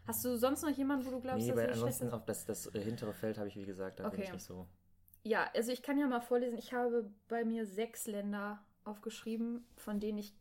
Hast 0.07 0.25
du 0.25 0.35
sonst 0.35 0.63
noch 0.63 0.71
jemanden, 0.75 1.05
wo 1.05 1.11
du 1.11 1.21
glaubst, 1.21 1.43
nee, 1.43 1.49
dass 1.49 1.57
weil 1.57 1.69
ansonsten 1.69 2.09
auf 2.09 2.25
das, 2.25 2.45
das 2.45 2.65
äh, 2.73 2.81
hintere 2.81 3.13
Feld 3.13 3.37
habe 3.37 3.47
ich, 3.47 3.57
wie 3.57 3.65
gesagt, 3.65 3.99
da 3.99 4.05
bin 4.05 4.13
Okay. 4.13 4.23
ich 4.23 4.33
nicht 4.33 4.43
so. 4.43 4.67
Ja, 5.23 5.51
also 5.53 5.71
ich 5.71 5.83
kann 5.83 5.99
ja 5.99 6.07
mal 6.07 6.19
vorlesen. 6.19 6.57
Ich 6.57 6.73
habe 6.73 7.11
bei 7.27 7.45
mir 7.45 7.67
sechs 7.67 8.07
Länder 8.07 8.65
aufgeschrieben, 8.85 9.67
von 9.75 9.99
denen 9.99 10.17
ich 10.17 10.33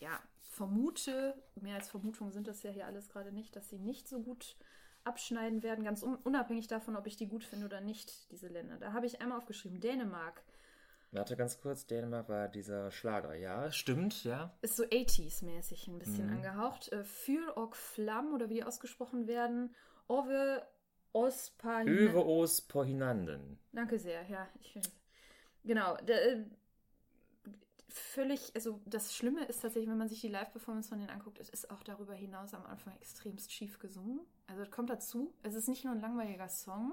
ja 0.00 0.20
vermute, 0.42 1.34
mehr 1.54 1.76
als 1.76 1.88
Vermutung 1.88 2.30
sind 2.30 2.46
das 2.46 2.62
ja 2.62 2.70
hier 2.70 2.84
alles 2.84 3.08
gerade 3.08 3.32
nicht, 3.32 3.56
dass 3.56 3.70
sie 3.70 3.78
nicht 3.78 4.06
so 4.06 4.20
gut 4.20 4.56
abschneiden 5.04 5.62
werden, 5.62 5.82
ganz 5.84 6.02
un 6.02 6.16
unabhängig 6.16 6.66
davon, 6.66 6.94
ob 6.94 7.06
ich 7.06 7.16
die 7.16 7.28
gut 7.28 7.44
finde 7.44 7.64
oder 7.64 7.80
nicht, 7.80 8.30
diese 8.32 8.48
Länder. 8.48 8.76
Da 8.76 8.92
habe 8.92 9.06
ich 9.06 9.22
einmal 9.22 9.38
aufgeschrieben, 9.38 9.80
Dänemark. 9.80 10.42
Warte 11.16 11.36
ganz 11.36 11.60
kurz, 11.60 11.86
Dänemark 11.86 12.28
war 12.28 12.48
dieser 12.48 12.90
Schlager. 12.90 13.34
Ja, 13.34 13.70
stimmt, 13.72 14.24
ja. 14.24 14.52
Ist 14.62 14.76
so 14.76 14.84
80s-mäßig 14.84 15.88
ein 15.88 15.98
bisschen 15.98 16.26
Mhm. 16.26 16.36
angehaucht. 16.36 16.92
Äh, 16.92 17.04
Fyr 17.04 17.56
och 17.56 17.74
Flamm 17.76 18.32
oder 18.34 18.48
wie 18.48 18.54
die 18.54 18.64
ausgesprochen 18.64 19.26
werden. 19.26 19.74
Ove 20.08 20.62
Ospa. 21.12 21.82
Över 21.84 22.26
os 22.26 22.60
på 22.60 22.84
hinanden. 22.84 23.58
Danke 23.72 23.98
sehr, 23.98 24.28
ja. 24.28 24.48
Ich, 24.60 24.78
genau. 25.64 25.96
Der, 26.02 26.32
äh, 26.32 26.44
völlig, 27.88 28.52
also 28.54 28.80
das 28.84 29.14
Schlimme 29.14 29.44
ist 29.46 29.62
tatsächlich, 29.62 29.88
wenn 29.88 29.96
man 29.98 30.08
sich 30.08 30.20
die 30.20 30.28
Live-Performance 30.28 30.88
von 30.90 30.98
denen 30.98 31.10
anguckt, 31.10 31.38
es 31.40 31.48
ist 31.48 31.70
auch 31.70 31.82
darüber 31.82 32.14
hinaus 32.14 32.52
am 32.52 32.66
Anfang 32.66 32.94
extremst 32.96 33.52
schief 33.52 33.78
gesungen. 33.78 34.20
Also 34.46 34.62
das 34.62 34.70
kommt 34.70 34.90
dazu. 34.90 35.32
Es 35.42 35.54
ist 35.54 35.68
nicht 35.68 35.84
nur 35.84 35.94
ein 35.94 36.00
langweiliger 36.00 36.48
Song, 36.48 36.92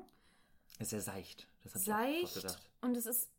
Ist 0.79 0.91
sehr 0.91 1.01
seicht. 1.01 1.47
Das 1.63 1.73
hab 1.75 1.81
ich 1.81 1.91
auch 1.91 1.97
seicht 1.97 2.35
gedacht. 2.35 2.71
und 2.81 2.95
es 2.95 3.05
ist 3.05 3.29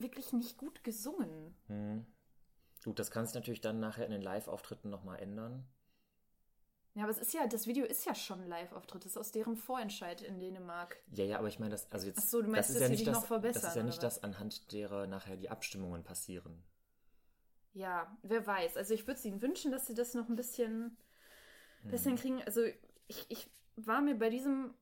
wirklich 0.00 0.32
nicht 0.32 0.56
gut 0.56 0.82
gesungen. 0.84 1.54
Hm. 1.68 2.04
Gut, 2.84 2.98
das 2.98 3.10
kann 3.10 3.26
sich 3.26 3.34
natürlich 3.34 3.60
dann 3.60 3.80
nachher 3.80 4.06
in 4.06 4.12
den 4.12 4.22
Live-Auftritten 4.22 4.90
nochmal 4.90 5.18
ändern. 5.20 5.66
Ja, 6.94 7.02
aber 7.02 7.10
es 7.10 7.18
ist 7.18 7.34
ja, 7.34 7.46
das 7.46 7.66
Video 7.66 7.84
ist 7.84 8.06
ja 8.06 8.14
schon 8.14 8.40
ein 8.40 8.48
Live-Auftritt. 8.48 9.04
Das 9.04 9.12
ist 9.12 9.18
aus 9.18 9.30
deren 9.30 9.56
Vorentscheid 9.56 10.22
in 10.22 10.40
Dänemark. 10.40 10.96
Ja, 11.12 11.24
ja, 11.24 11.38
aber 11.38 11.48
ich 11.48 11.58
meine, 11.58 11.70
das, 11.72 11.90
also 11.92 12.06
jetzt, 12.06 12.18
Ach 12.18 12.22
so, 12.28 12.42
du 12.42 12.48
meinst, 12.48 12.70
das 12.70 12.70
ist 12.70 12.74
dass 12.76 12.82
ja 12.82 12.88
sie 12.88 12.92
nicht 12.92 12.98
sich 13.00 13.06
das, 13.06 13.20
noch 13.20 13.26
verbessern, 13.26 13.62
Das 13.62 13.70
ist 13.70 13.76
ja 13.76 13.82
nicht 13.82 14.02
was? 14.02 14.14
das, 14.14 14.22
anhand 14.24 14.72
derer 14.72 15.06
nachher 15.06 15.36
die 15.36 15.50
Abstimmungen 15.50 16.02
passieren. 16.04 16.62
Ja, 17.74 18.16
wer 18.22 18.46
weiß. 18.46 18.76
Also 18.76 18.94
ich 18.94 19.06
würde 19.06 19.18
es 19.18 19.24
ihnen 19.24 19.42
wünschen, 19.42 19.70
dass 19.70 19.86
sie 19.86 19.94
das 19.94 20.14
noch 20.14 20.28
ein 20.28 20.36
bisschen 20.36 20.96
besser 21.88 22.10
Hm. 22.10 22.16
kriegen. 22.16 22.42
Also 22.44 22.62
ich, 23.06 23.26
ich 23.28 23.50
war 23.76 24.00
mir 24.00 24.14
bei 24.16 24.30
diesem 24.30 24.74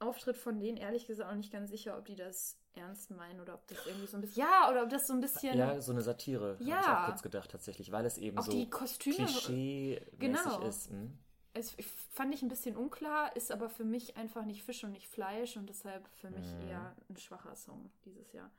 Auftritt 0.00 0.36
von 0.36 0.58
denen 0.58 0.76
ehrlich 0.76 1.06
gesagt 1.06 1.30
auch 1.30 1.36
nicht 1.36 1.52
ganz 1.52 1.70
sicher, 1.70 1.96
ob 1.98 2.06
die 2.06 2.16
das 2.16 2.58
ernst 2.74 3.10
meinen 3.10 3.40
oder 3.40 3.54
ob 3.54 3.66
das 3.68 3.84
irgendwie 3.86 4.06
so 4.06 4.16
ein 4.16 4.20
bisschen. 4.22 4.42
Ja, 4.42 4.70
oder 4.70 4.82
ob 4.84 4.90
das 4.90 5.06
so 5.06 5.12
ein 5.12 5.20
bisschen. 5.20 5.56
Ja, 5.56 5.80
so 5.80 5.92
eine 5.92 6.02
Satire, 6.02 6.52
habe 6.54 6.62
ich 6.62 6.68
Ja. 6.68 7.02
auch 7.02 7.06
kurz 7.06 7.22
gedacht, 7.22 7.50
tatsächlich, 7.50 7.92
weil 7.92 8.04
es 8.06 8.16
eben 8.18 8.38
auch 8.38 8.44
so 8.44 8.52
die 8.52 8.68
Kostüme. 8.70 9.16
klischee-mäßig 9.16 10.18
Genau. 10.18 10.60
ist. 10.66 10.90
Hm? 10.90 11.18
Es 11.52 11.74
ich 11.78 11.86
fand 11.86 12.32
ich 12.32 12.42
ein 12.42 12.48
bisschen 12.48 12.76
unklar, 12.76 13.34
ist 13.36 13.50
aber 13.50 13.68
für 13.68 13.84
mich 13.84 14.16
einfach 14.16 14.44
nicht 14.44 14.62
Fisch 14.62 14.84
und 14.84 14.92
nicht 14.92 15.08
Fleisch 15.08 15.56
und 15.56 15.68
deshalb 15.68 16.06
für 16.20 16.30
mich 16.30 16.46
Mhm. 16.54 16.68
eher 16.68 16.96
ein 17.08 17.16
schwacher 17.16 17.56
Song 17.56 17.90
dieses 18.04 18.32
Jahr. 18.32 18.50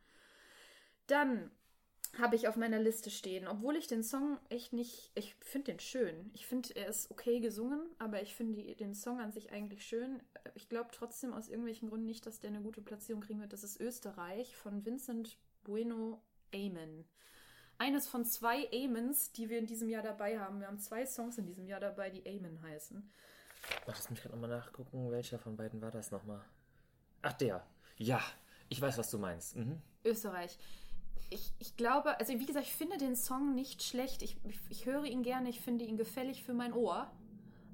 Dann 1.07 1.51
habe 2.19 2.35
ich 2.35 2.47
auf 2.47 2.57
meiner 2.57 2.79
Liste 2.79 3.09
stehen, 3.09 3.47
obwohl 3.47 3.75
ich 3.75 3.87
den 3.87 4.03
Song 4.03 4.37
echt 4.49 4.73
nicht, 4.73 5.11
ich 5.15 5.35
finde 5.35 5.71
den 5.71 5.79
schön. 5.79 6.29
Ich 6.33 6.45
finde, 6.45 6.75
er 6.75 6.87
ist 6.87 7.09
okay 7.09 7.39
gesungen, 7.39 7.81
aber 7.99 8.21
ich 8.21 8.35
finde 8.35 8.75
den 8.75 8.93
Song 8.93 9.19
an 9.19 9.31
sich 9.31 9.51
eigentlich 9.51 9.85
schön. 9.85 10.21
Ich 10.53 10.67
glaube 10.67 10.89
trotzdem 10.91 11.33
aus 11.33 11.47
irgendwelchen 11.47 11.89
Gründen 11.89 12.05
nicht, 12.07 12.25
dass 12.25 12.39
der 12.39 12.49
eine 12.49 12.61
gute 12.61 12.81
Platzierung 12.81 13.21
kriegen 13.21 13.39
wird. 13.39 13.53
Das 13.53 13.63
ist 13.63 13.79
Österreich 13.79 14.55
von 14.55 14.85
Vincent 14.85 15.37
Bueno 15.63 16.21
Amen. 16.53 17.05
Eines 17.77 18.07
von 18.07 18.25
zwei 18.25 18.69
Amens, 18.73 19.31
die 19.31 19.49
wir 19.49 19.57
in 19.57 19.65
diesem 19.65 19.89
Jahr 19.89 20.03
dabei 20.03 20.37
haben. 20.39 20.59
Wir 20.59 20.67
haben 20.67 20.79
zwei 20.79 21.05
Songs 21.05 21.37
in 21.37 21.45
diesem 21.45 21.65
Jahr 21.65 21.79
dabei, 21.79 22.09
die 22.09 22.27
Amen 22.27 22.61
heißen. 22.61 23.09
Ach, 23.63 23.87
lass 23.87 24.09
mich 24.09 24.21
gerade 24.21 24.35
nochmal 24.35 24.49
nachgucken, 24.49 25.11
welcher 25.11 25.39
von 25.39 25.55
beiden 25.55 25.81
war 25.81 25.91
das 25.91 26.11
nochmal? 26.11 26.43
Ach, 27.21 27.33
der. 27.33 27.65
Ja, 27.97 28.21
ich 28.69 28.81
weiß, 28.81 28.97
was 28.97 29.09
du 29.09 29.17
meinst. 29.17 29.55
Mhm. 29.55 29.81
Österreich. 30.03 30.57
Ich, 31.31 31.53
ich 31.59 31.75
glaube, 31.77 32.19
also 32.19 32.33
wie 32.33 32.45
gesagt, 32.45 32.67
ich 32.67 32.75
finde 32.75 32.97
den 32.97 33.15
Song 33.15 33.55
nicht 33.55 33.81
schlecht. 33.81 34.21
Ich, 34.21 34.37
ich, 34.45 34.59
ich 34.69 34.85
höre 34.85 35.05
ihn 35.05 35.23
gerne, 35.23 35.49
ich 35.49 35.61
finde 35.61 35.85
ihn 35.85 35.97
gefällig 35.97 36.43
für 36.43 36.53
mein 36.53 36.73
Ohr. 36.73 37.09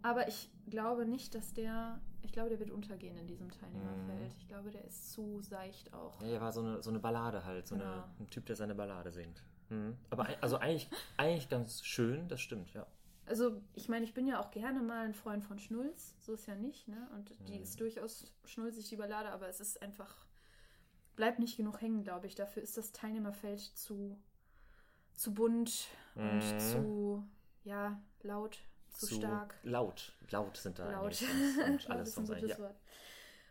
Aber 0.04 0.28
ich 0.28 0.50
glaube 0.70 1.06
nicht, 1.06 1.36
dass 1.36 1.54
der. 1.54 2.00
Ich 2.22 2.32
glaube, 2.32 2.50
der 2.50 2.60
wird 2.60 2.72
untergehen 2.72 3.18
in 3.18 3.26
diesem 3.28 3.50
Teilnehmerfeld. 3.52 4.34
Ich 4.38 4.48
glaube, 4.48 4.70
der 4.70 4.84
ist 4.86 5.12
zu 5.12 5.42
seicht 5.42 5.94
auch. 5.94 6.22
Ja, 6.22 6.28
er 6.30 6.42
war 6.42 6.52
so 6.52 6.62
eine, 6.62 6.84
so 6.84 6.90
eine 6.90 7.00
Ballade 7.00 7.44
halt, 7.46 7.68
so 7.68 7.76
Genau. 7.76 7.86
eine, 7.92 8.04
ein 8.20 8.30
Typ, 8.30 8.46
der 8.46 8.56
seine 8.56 8.76
Ballade 8.76 9.12
singt. 9.12 9.44
Mhm. 9.70 9.98
Aber 10.10 10.28
also 10.42 10.58
eigentlich, 10.58 10.88
eigentlich 11.18 11.50
ganz 11.50 11.84
schön, 11.84 12.28
das 12.28 12.42
stimmt, 12.42 12.74
ja. 12.74 12.86
Also, 13.26 13.62
ich 13.74 13.90
meine, 13.90 14.06
ich 14.06 14.14
bin 14.14 14.26
ja 14.28 14.40
auch 14.40 14.52
gerne 14.52 14.82
mal 14.82 15.06
ein 15.06 15.14
Freund 15.14 15.44
von 15.44 15.58
Schnulz. 15.60 16.16
So 16.22 16.34
ist 16.34 16.48
ja 16.48 16.56
nicht, 16.56 16.88
ne? 16.88 17.10
Und 17.16 17.32
die 17.50 17.58
Mhm. 17.58 17.64
ist 17.64 17.80
durchaus 17.80 18.32
schnulzig, 18.46 18.88
die 18.90 18.96
Ballade, 18.98 19.30
aber 19.32 19.48
es 19.50 19.60
ist 19.60 19.82
einfach. 19.82 20.26
Bleibt 21.17 21.39
nicht 21.39 21.57
genug 21.57 21.81
hängen, 21.81 22.03
glaube 22.03 22.27
ich. 22.27 22.36
Dafür 22.36 22.63
ist 22.63 22.77
das 22.77 22.93
Teilnehmerfeld 22.93 23.59
zu, 23.59 24.17
zu 25.15 25.33
bunt 25.33 25.88
und 26.15 26.53
Mhm. 26.53 26.59
zu, 26.59 27.27
ja, 27.63 28.00
laut, 28.21 28.59
zu, 28.93 29.15
stark. 29.15 29.55
Laut. 29.63 30.13
Laut 30.29 30.55
sind 30.55 30.79
da 30.79 30.89
Laut. 30.91 31.21
und 31.67 31.89
alles 31.89 32.09
ist 32.09 32.17
ein 32.19 32.27
gutes. 32.27 32.50
Ja. 32.51 32.59
Wort. 32.59 32.75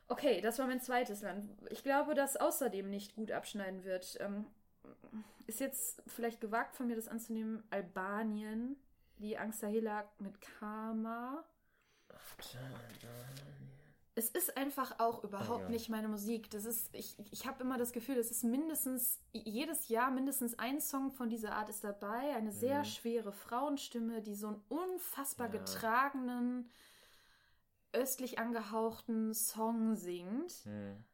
Okay, 0.09 0.41
das 0.41 0.59
war 0.61 0.67
mein 0.69 0.81
zweites 0.81 1.23
Land. 1.23 1.51
Ich 1.71 1.83
glaube, 1.83 2.15
dass 2.15 2.37
außerdem 2.37 2.89
nicht 2.89 3.17
gut 3.17 3.33
abschneiden 3.33 3.83
wird. 3.83 4.17
Ähm, 4.21 4.47
ist 5.49 5.59
jetzt 5.59 6.01
vielleicht 6.07 6.41
gewagt 6.41 6.77
von 6.77 6.87
mir, 6.87 6.95
das 6.95 7.09
anzunehmen. 7.09 7.65
Albanien, 7.71 8.77
die 9.19 9.37
Angstahela 9.37 10.09
mit 10.21 10.41
Karma. 10.41 11.45
Es 14.19 14.31
ist 14.31 14.57
einfach 14.57 14.99
auch 14.99 15.23
überhaupt 15.25 15.61
Ah, 15.61 15.65
ja. 15.65 15.69
nicht 15.69 15.91
meine 15.91 16.09
Musik. 16.09 16.49
Das 16.51 16.65
ist, 16.65 16.89
ich, 16.95 17.17
ich 17.31 17.47
habe 17.47 17.63
immer 17.63 17.77
das 17.77 17.93
Gefühl, 17.93 18.17
es 18.17 18.31
ist 18.31 18.45
mindestens, 18.45 19.21
jedes 19.33 19.89
Jahr 19.89 20.11
mindestens 20.11 20.59
ein 20.59 20.81
Song 20.81 21.11
von 21.13 21.29
dieser 21.29 21.53
Art 21.55 21.69
ist 21.69 21.85
dabei. 21.85 22.35
Eine 22.35 22.51
sehr 22.51 22.79
Mhm. 22.81 22.85
schwere 22.87 23.33
Frauenstimme, 23.33 24.23
die 24.23 24.35
so 24.35 24.47
einen 24.49 24.63
unfassbar 24.71 25.49
Ja. 25.53 25.59
getragenen, 25.59 26.71
östlich 27.93 28.39
angehauchten 28.39 29.35
Song 29.35 29.97
singt. 29.97 30.65
Hm. 30.65 31.05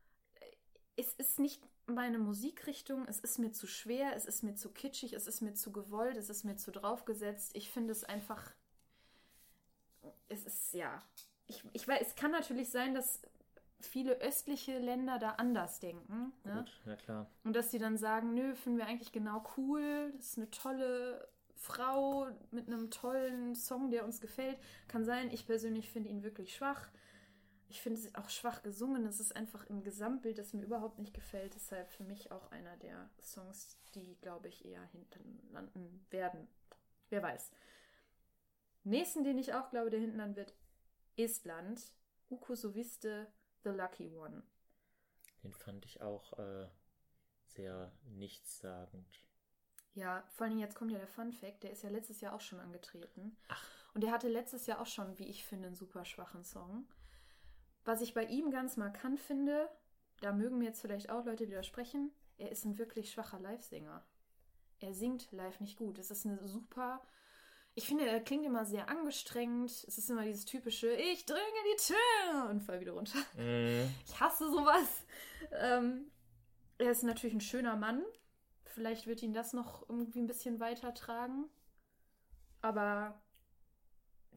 Es 0.95 1.13
ist 1.15 1.41
nicht 1.41 1.61
meine 1.87 2.19
Musikrichtung, 2.21 3.05
es 3.09 3.19
ist 3.19 3.39
mir 3.41 3.51
zu 3.51 3.67
schwer, 3.67 4.15
es 4.15 4.27
ist 4.27 4.45
mir 4.45 4.55
zu 4.55 4.71
kitschig, 4.71 5.13
es 5.15 5.27
ist 5.27 5.41
mir 5.41 5.55
zu 5.55 5.73
gewollt, 5.73 6.17
es 6.17 6.31
ist 6.31 6.45
mir 6.45 6.55
zu 6.55 6.71
draufgesetzt. 6.71 7.51
Ich 7.57 7.69
finde 7.69 7.91
es 7.91 8.05
einfach. 8.05 8.53
Es 10.29 10.45
ist, 10.45 10.73
ja. 10.73 11.03
Ich, 11.53 11.65
ich 11.73 11.89
weiß, 11.89 12.01
es 12.01 12.15
kann 12.15 12.31
natürlich 12.31 12.71
sein, 12.71 12.95
dass 12.95 13.23
viele 13.81 14.21
östliche 14.21 14.79
Länder 14.79 15.19
da 15.19 15.33
anders 15.33 15.81
denken. 15.81 16.33
Ne? 16.45 16.59
Gut, 16.59 16.81
ja 16.87 16.97
klar. 16.97 17.31
Und 17.45 17.55
dass 17.57 17.71
sie 17.71 17.79
dann 17.79 17.97
sagen, 17.97 18.35
nö, 18.35 18.55
finden 18.55 18.79
wir 18.79 18.87
eigentlich 18.87 19.13
genau 19.13 19.45
cool, 19.57 20.13
das 20.17 20.31
ist 20.31 20.39
eine 20.39 20.51
tolle 20.51 21.29
Frau 21.55 22.29
mit 22.51 22.67
einem 22.67 22.91
tollen 22.91 23.55
Song, 23.55 23.91
der 23.91 24.05
uns 24.05 24.21
gefällt. 24.21 24.59
Kann 24.89 25.05
sein, 25.05 25.31
ich 25.31 25.47
persönlich 25.47 25.91
finde 25.91 26.09
ihn 26.11 26.23
wirklich 26.23 26.55
schwach. 26.55 26.89
Ich 27.69 27.81
finde 27.81 28.01
es 28.01 28.15
auch 28.17 28.29
schwach 28.29 28.63
gesungen. 28.63 29.07
Es 29.07 29.21
ist 29.21 29.35
einfach 29.35 29.69
ein 29.71 29.83
Gesamtbild, 29.83 30.39
das 30.39 30.53
mir 30.53 30.63
überhaupt 30.63 30.99
nicht 30.99 31.15
gefällt. 31.15 31.55
Deshalb 31.55 31.91
für 31.91 32.05
mich 32.05 32.33
auch 32.33 32.51
einer 32.51 32.77
der 32.79 33.09
Songs, 33.23 33.79
die, 33.95 34.17
glaube 34.21 34.49
ich, 34.49 34.65
eher 34.65 34.83
hinten 34.87 35.41
landen 35.53 36.05
werden. 36.11 36.49
Wer 37.11 37.23
weiß. 37.23 37.53
Nächsten, 38.85 39.23
den 39.23 39.39
ich 39.39 39.55
auch 39.55 39.71
glaube, 39.71 39.91
der 39.91 40.01
hinten 40.01 40.19
landen 40.19 40.37
wird, 40.37 40.55
Estland. 41.25 41.93
Uko 42.31 42.55
Soviste, 42.55 43.33
The 43.63 43.71
Lucky 43.71 44.11
One. 44.11 44.43
Den 45.43 45.53
fand 45.53 45.85
ich 45.85 46.01
auch 46.01 46.39
äh, 46.39 46.69
sehr 47.47 47.93
nichtssagend. 48.05 49.21
Ja, 49.95 50.25
vor 50.29 50.47
Dingen 50.47 50.61
jetzt 50.61 50.75
kommt 50.75 50.91
ja 50.91 50.99
der 50.99 51.09
Fun 51.09 51.33
Fact, 51.33 51.63
der 51.65 51.73
ist 51.73 51.83
ja 51.83 51.91
letztes 51.91 52.21
Jahr 52.21 52.35
auch 52.35 52.41
schon 52.41 52.61
angetreten. 52.61 53.37
Und 53.93 54.03
der 54.03 54.13
hatte 54.13 54.29
letztes 54.29 54.67
Jahr 54.67 54.81
auch 54.81 54.87
schon, 54.87 55.19
wie 55.19 55.29
ich 55.29 55.45
finde, 55.45 55.67
einen 55.67 55.77
super 55.77 56.05
schwachen 56.05 56.45
Song. 56.45 56.89
Was 57.85 58.01
ich 58.01 58.15
bei 58.15 58.25
ihm 58.25 58.51
ganz 58.51 58.77
markant 58.77 59.21
finde, 59.21 59.69
da 60.21 60.33
mögen 60.33 60.59
mir 60.59 60.67
jetzt 60.67 60.81
vielleicht 60.81 61.11
auch 61.11 61.25
Leute 61.27 61.49
widersprechen, 61.49 62.11
er 62.39 62.51
ist 62.51 62.65
ein 62.65 62.79
wirklich 62.79 63.11
schwacher 63.11 63.39
Live-Sänger. 63.39 64.05
Er 64.81 64.95
singt 64.95 65.31
live 65.31 65.61
nicht 65.61 65.77
gut. 65.77 65.99
Es 65.99 66.11
ist 66.11 66.27
eine 66.27 66.47
super. 66.47 67.03
Ich 67.75 67.87
finde, 67.87 68.07
er 68.07 68.21
klingt 68.21 68.45
immer 68.45 68.67
sehr 68.67 68.89
angestrengt. 68.91 69.71
Es 69.71 69.97
ist 69.99 70.11
immer 70.11 70.25
dieses 70.25 70.45
typische, 70.45 70.91
ich 70.93 71.25
drücke 71.25 71.41
die 71.73 71.83
Tür 71.83 72.51
und 72.51 72.61
fall 72.63 72.81
wieder 72.81 72.93
runter. 72.93 73.19
Mhm. 73.37 73.89
Ich 74.07 74.21
hasse 74.21 74.51
sowas. 74.51 75.05
Ähm, 75.53 76.11
er 76.79 76.91
ist 76.91 77.03
natürlich 77.03 77.35
ein 77.35 77.41
schöner 77.41 77.77
Mann. 77.77 78.03
Vielleicht 78.65 79.07
wird 79.07 79.23
ihn 79.23 79.33
das 79.33 79.53
noch 79.55 79.89
irgendwie 79.89 80.21
ein 80.21 80.27
bisschen 80.27 80.61
weitertragen. 80.61 81.47
Aber 82.61 83.21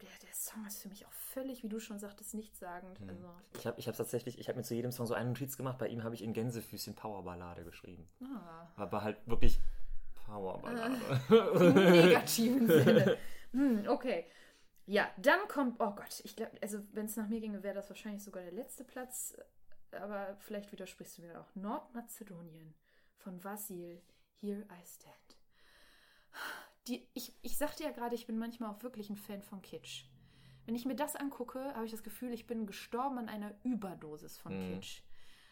der, 0.01 0.09
der 0.23 0.33
Song 0.33 0.65
ist 0.65 0.81
für 0.81 0.89
mich 0.89 1.05
auch 1.05 1.11
völlig, 1.11 1.63
wie 1.63 1.69
du 1.69 1.79
schon 1.79 1.99
sagtest, 1.99 2.33
nichtssagend. 2.33 2.99
Mhm. 3.01 3.09
Also, 3.09 3.29
Ich 3.59 3.67
habe 3.67 3.79
ich 3.79 3.87
hab 3.87 3.95
tatsächlich, 3.95 4.39
ich 4.39 4.47
habe 4.47 4.57
mir 4.57 4.63
zu 4.63 4.75
jedem 4.75 4.91
Song 4.91 5.05
so 5.05 5.13
eine 5.13 5.29
Notiz 5.29 5.57
gemacht. 5.57 5.77
Bei 5.77 5.87
ihm 5.87 6.03
habe 6.03 6.15
ich 6.15 6.21
in 6.23 6.33
Gänsefüßchen 6.33 6.95
Powerballade 6.95 7.63
geschrieben. 7.65 8.07
ah, 8.23 8.67
Aber 8.77 9.03
halt 9.03 9.17
wirklich 9.27 9.59
Powerballade. 10.25 10.97
im 11.29 11.73
negativen 11.91 12.67
Sinne. 12.67 13.17
Hm, 13.51 13.87
okay. 13.87 14.25
Ja, 14.87 15.09
dann 15.17 15.47
kommt, 15.47 15.79
oh 15.79 15.91
Gott, 15.91 16.21
ich 16.23 16.35
glaube, 16.35 16.51
also 16.61 16.79
wenn 16.93 17.05
es 17.07 17.15
nach 17.15 17.27
mir 17.27 17.39
ginge, 17.41 17.63
wäre 17.63 17.73
das 17.75 17.89
wahrscheinlich 17.89 18.23
sogar 18.23 18.43
der 18.43 18.51
letzte 18.51 18.83
Platz. 18.83 19.35
Aber 19.91 20.35
vielleicht 20.41 20.71
widersprichst 20.71 21.17
du 21.17 21.21
mir 21.23 21.39
auch. 21.39 21.55
Nordmazedonien 21.55 22.75
von 23.17 23.43
Vasil, 23.43 24.01
Here 24.41 24.61
I 24.61 24.85
Stand. 24.85 25.37
Die, 26.87 27.07
ich, 27.13 27.33
ich 27.41 27.57
sagte 27.57 27.83
ja 27.83 27.91
gerade, 27.91 28.13
ich 28.13 28.27
bin 28.27 28.37
manchmal 28.37 28.69
auch 28.69 28.83
wirklich 28.83 29.09
ein 29.09 29.15
Fan 29.17 29.41
von 29.41 29.61
Kitsch. 29.61 30.05
Wenn 30.65 30.75
ich 30.75 30.85
mir 30.85 30.95
das 30.95 31.15
angucke, 31.15 31.73
habe 31.73 31.85
ich 31.85 31.91
das 31.91 32.03
Gefühl, 32.03 32.33
ich 32.33 32.45
bin 32.45 32.65
gestorben 32.67 33.17
an 33.17 33.29
einer 33.29 33.53
Überdosis 33.63 34.37
von 34.37 34.53
Mhm. 34.53 34.73
Kitsch. 34.75 35.01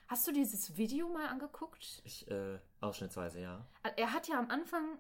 Hast 0.08 0.28
du 0.28 0.32
dieses 0.32 0.78
Video 0.78 1.08
mal 1.10 1.28
angeguckt? 1.28 2.02
Ich, 2.04 2.30
äh, 2.30 2.60
ausschnittsweise, 2.82 3.42
ja. 3.42 3.66
Er 3.96 4.14
hat 4.14 4.28
ja 4.28 4.38
am 4.38 4.50
Anfang 4.50 5.00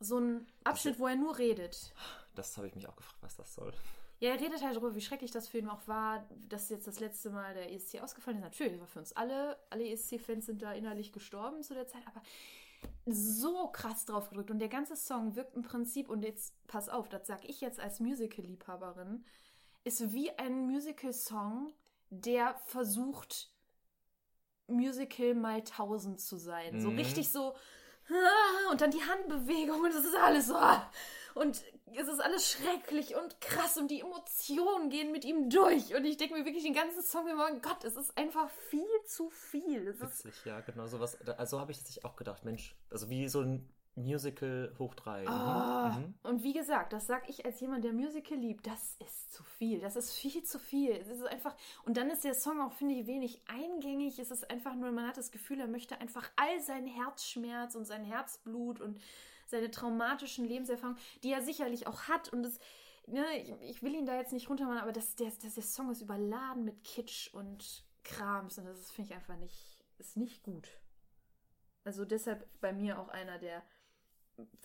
so 0.00 0.16
einen 0.16 0.46
Abschnitt, 0.64 0.98
wo 0.98 1.06
er 1.06 1.16
nur 1.16 1.38
redet. 1.38 1.94
Das 2.34 2.56
habe 2.56 2.66
ich 2.66 2.74
mich 2.74 2.88
auch 2.88 2.96
gefragt, 2.96 3.18
was 3.22 3.36
das 3.36 3.54
soll. 3.54 3.72
Ja, 4.18 4.30
er 4.30 4.40
redet 4.40 4.62
halt 4.62 4.76
darüber, 4.76 4.94
wie 4.94 5.00
schrecklich 5.00 5.32
das 5.32 5.48
für 5.48 5.58
ihn 5.58 5.68
auch 5.68 5.86
war, 5.88 6.28
dass 6.48 6.68
jetzt 6.70 6.86
das 6.86 7.00
letzte 7.00 7.30
Mal 7.30 7.54
der 7.54 7.72
ESC 7.72 8.00
ausgefallen 8.00 8.38
ist. 8.38 8.44
Natürlich, 8.44 8.72
das 8.74 8.80
war 8.80 8.86
für 8.86 8.98
uns 9.00 9.12
alle, 9.14 9.58
alle 9.70 9.88
ESC-Fans 9.88 10.46
sind 10.46 10.62
da 10.62 10.72
innerlich 10.72 11.12
gestorben 11.12 11.62
zu 11.62 11.74
der 11.74 11.88
Zeit, 11.88 12.06
aber 12.06 12.22
so 13.04 13.68
krass 13.68 14.04
drauf 14.04 14.30
gedrückt. 14.30 14.50
Und 14.50 14.60
der 14.60 14.68
ganze 14.68 14.96
Song 14.96 15.34
wirkt 15.34 15.56
im 15.56 15.62
Prinzip, 15.62 16.08
und 16.08 16.22
jetzt 16.22 16.54
pass 16.66 16.88
auf, 16.88 17.08
das 17.08 17.26
sag 17.26 17.44
ich 17.48 17.60
jetzt 17.60 17.80
als 17.80 18.00
Musical-Liebhaberin, 18.00 19.24
ist 19.84 20.12
wie 20.12 20.30
ein 20.38 20.66
Musical-Song, 20.66 21.72
der 22.10 22.54
versucht, 22.66 23.51
Musical 24.72 25.34
mal 25.34 25.62
tausend 25.62 26.20
zu 26.20 26.36
sein. 26.36 26.80
So 26.80 26.90
Mhm. 26.90 26.96
richtig 26.98 27.30
so, 27.30 27.54
und 28.70 28.80
dann 28.80 28.90
die 28.90 29.02
Handbewegung 29.02 29.80
und 29.80 29.90
es 29.90 30.04
ist 30.04 30.16
alles 30.16 30.48
so. 30.48 30.56
Und 31.34 31.62
es 31.94 32.08
ist 32.08 32.20
alles 32.20 32.50
schrecklich 32.50 33.16
und 33.16 33.40
krass 33.40 33.78
und 33.78 33.90
die 33.90 34.00
Emotionen 34.00 34.90
gehen 34.90 35.12
mit 35.12 35.24
ihm 35.24 35.48
durch. 35.48 35.94
Und 35.94 36.04
ich 36.04 36.18
denke 36.18 36.34
mir 36.34 36.44
wirklich 36.44 36.62
den 36.62 36.74
ganzen 36.74 37.02
Song 37.02 37.26
immer, 37.26 37.48
oh 37.50 37.58
Gott, 37.62 37.84
es 37.84 37.96
ist 37.96 38.18
einfach 38.18 38.50
viel 38.68 38.84
zu 39.06 39.30
viel. 39.30 39.88
Es 39.88 40.02
ist, 40.02 40.26
Witzig, 40.26 40.44
ja, 40.44 40.60
genau 40.60 40.86
sowas. 40.86 41.16
Also 41.38 41.58
habe 41.58 41.72
ich 41.72 41.78
tatsächlich 41.78 42.04
auch 42.04 42.16
gedacht, 42.16 42.44
Mensch, 42.44 42.76
also 42.90 43.08
wie 43.08 43.28
so 43.28 43.40
ein 43.40 43.66
Musical 43.94 44.74
hoch 44.78 44.94
drei. 44.94 45.26
Ah, 45.28 45.98
Mhm. 45.98 46.14
Und 46.22 46.42
wie 46.42 46.52
gesagt, 46.52 46.92
das 46.92 47.06
sag 47.06 47.28
ich 47.28 47.44
als 47.44 47.60
jemand, 47.60 47.84
der 47.84 47.92
Musical 47.92 48.38
liebt, 48.38 48.66
das 48.66 48.96
ist 49.00 49.32
zu 49.32 49.42
viel. 49.42 49.80
Das 49.80 49.96
ist 49.96 50.12
viel 50.14 50.42
zu 50.42 50.58
viel. 50.58 50.92
Es 50.92 51.08
ist 51.08 51.24
einfach. 51.24 51.54
Und 51.84 51.96
dann 51.96 52.10
ist 52.10 52.24
der 52.24 52.34
Song 52.34 52.60
auch, 52.60 52.72
finde 52.72 52.94
ich, 52.94 53.06
wenig 53.06 53.42
eingängig. 53.48 54.18
Es 54.18 54.30
ist 54.30 54.50
einfach 54.50 54.74
nur, 54.74 54.90
man 54.92 55.06
hat 55.06 55.18
das 55.18 55.30
Gefühl, 55.30 55.60
er 55.60 55.68
möchte 55.68 56.00
einfach 56.00 56.30
all 56.36 56.60
seinen 56.60 56.86
Herzschmerz 56.86 57.74
und 57.74 57.84
sein 57.84 58.04
Herzblut 58.04 58.80
und 58.80 58.98
seine 59.46 59.70
traumatischen 59.70 60.46
Lebenserfahrungen, 60.46 60.98
die 61.22 61.32
er 61.32 61.42
sicherlich 61.42 61.86
auch 61.86 62.04
hat. 62.04 62.32
Und 62.32 62.42
das, 62.44 62.58
ne, 63.06 63.24
ich, 63.42 63.52
ich 63.60 63.82
will 63.82 63.94
ihn 63.94 64.06
da 64.06 64.16
jetzt 64.16 64.32
nicht 64.32 64.48
runtermachen, 64.48 64.80
aber 64.80 64.92
das, 64.92 65.16
der, 65.16 65.30
das, 65.42 65.54
der 65.54 65.62
Song 65.62 65.90
ist 65.90 66.00
überladen 66.00 66.64
mit 66.64 66.82
Kitsch 66.84 67.28
und 67.34 67.84
Krams. 68.04 68.56
Und 68.58 68.64
das 68.64 68.90
finde 68.90 69.10
ich 69.10 69.16
einfach 69.16 69.36
nicht, 69.36 69.84
ist 69.98 70.16
nicht 70.16 70.42
gut. 70.42 70.68
Also 71.84 72.04
deshalb 72.04 72.48
bei 72.60 72.72
mir 72.72 72.98
auch 72.98 73.08
einer 73.08 73.38
der 73.38 73.62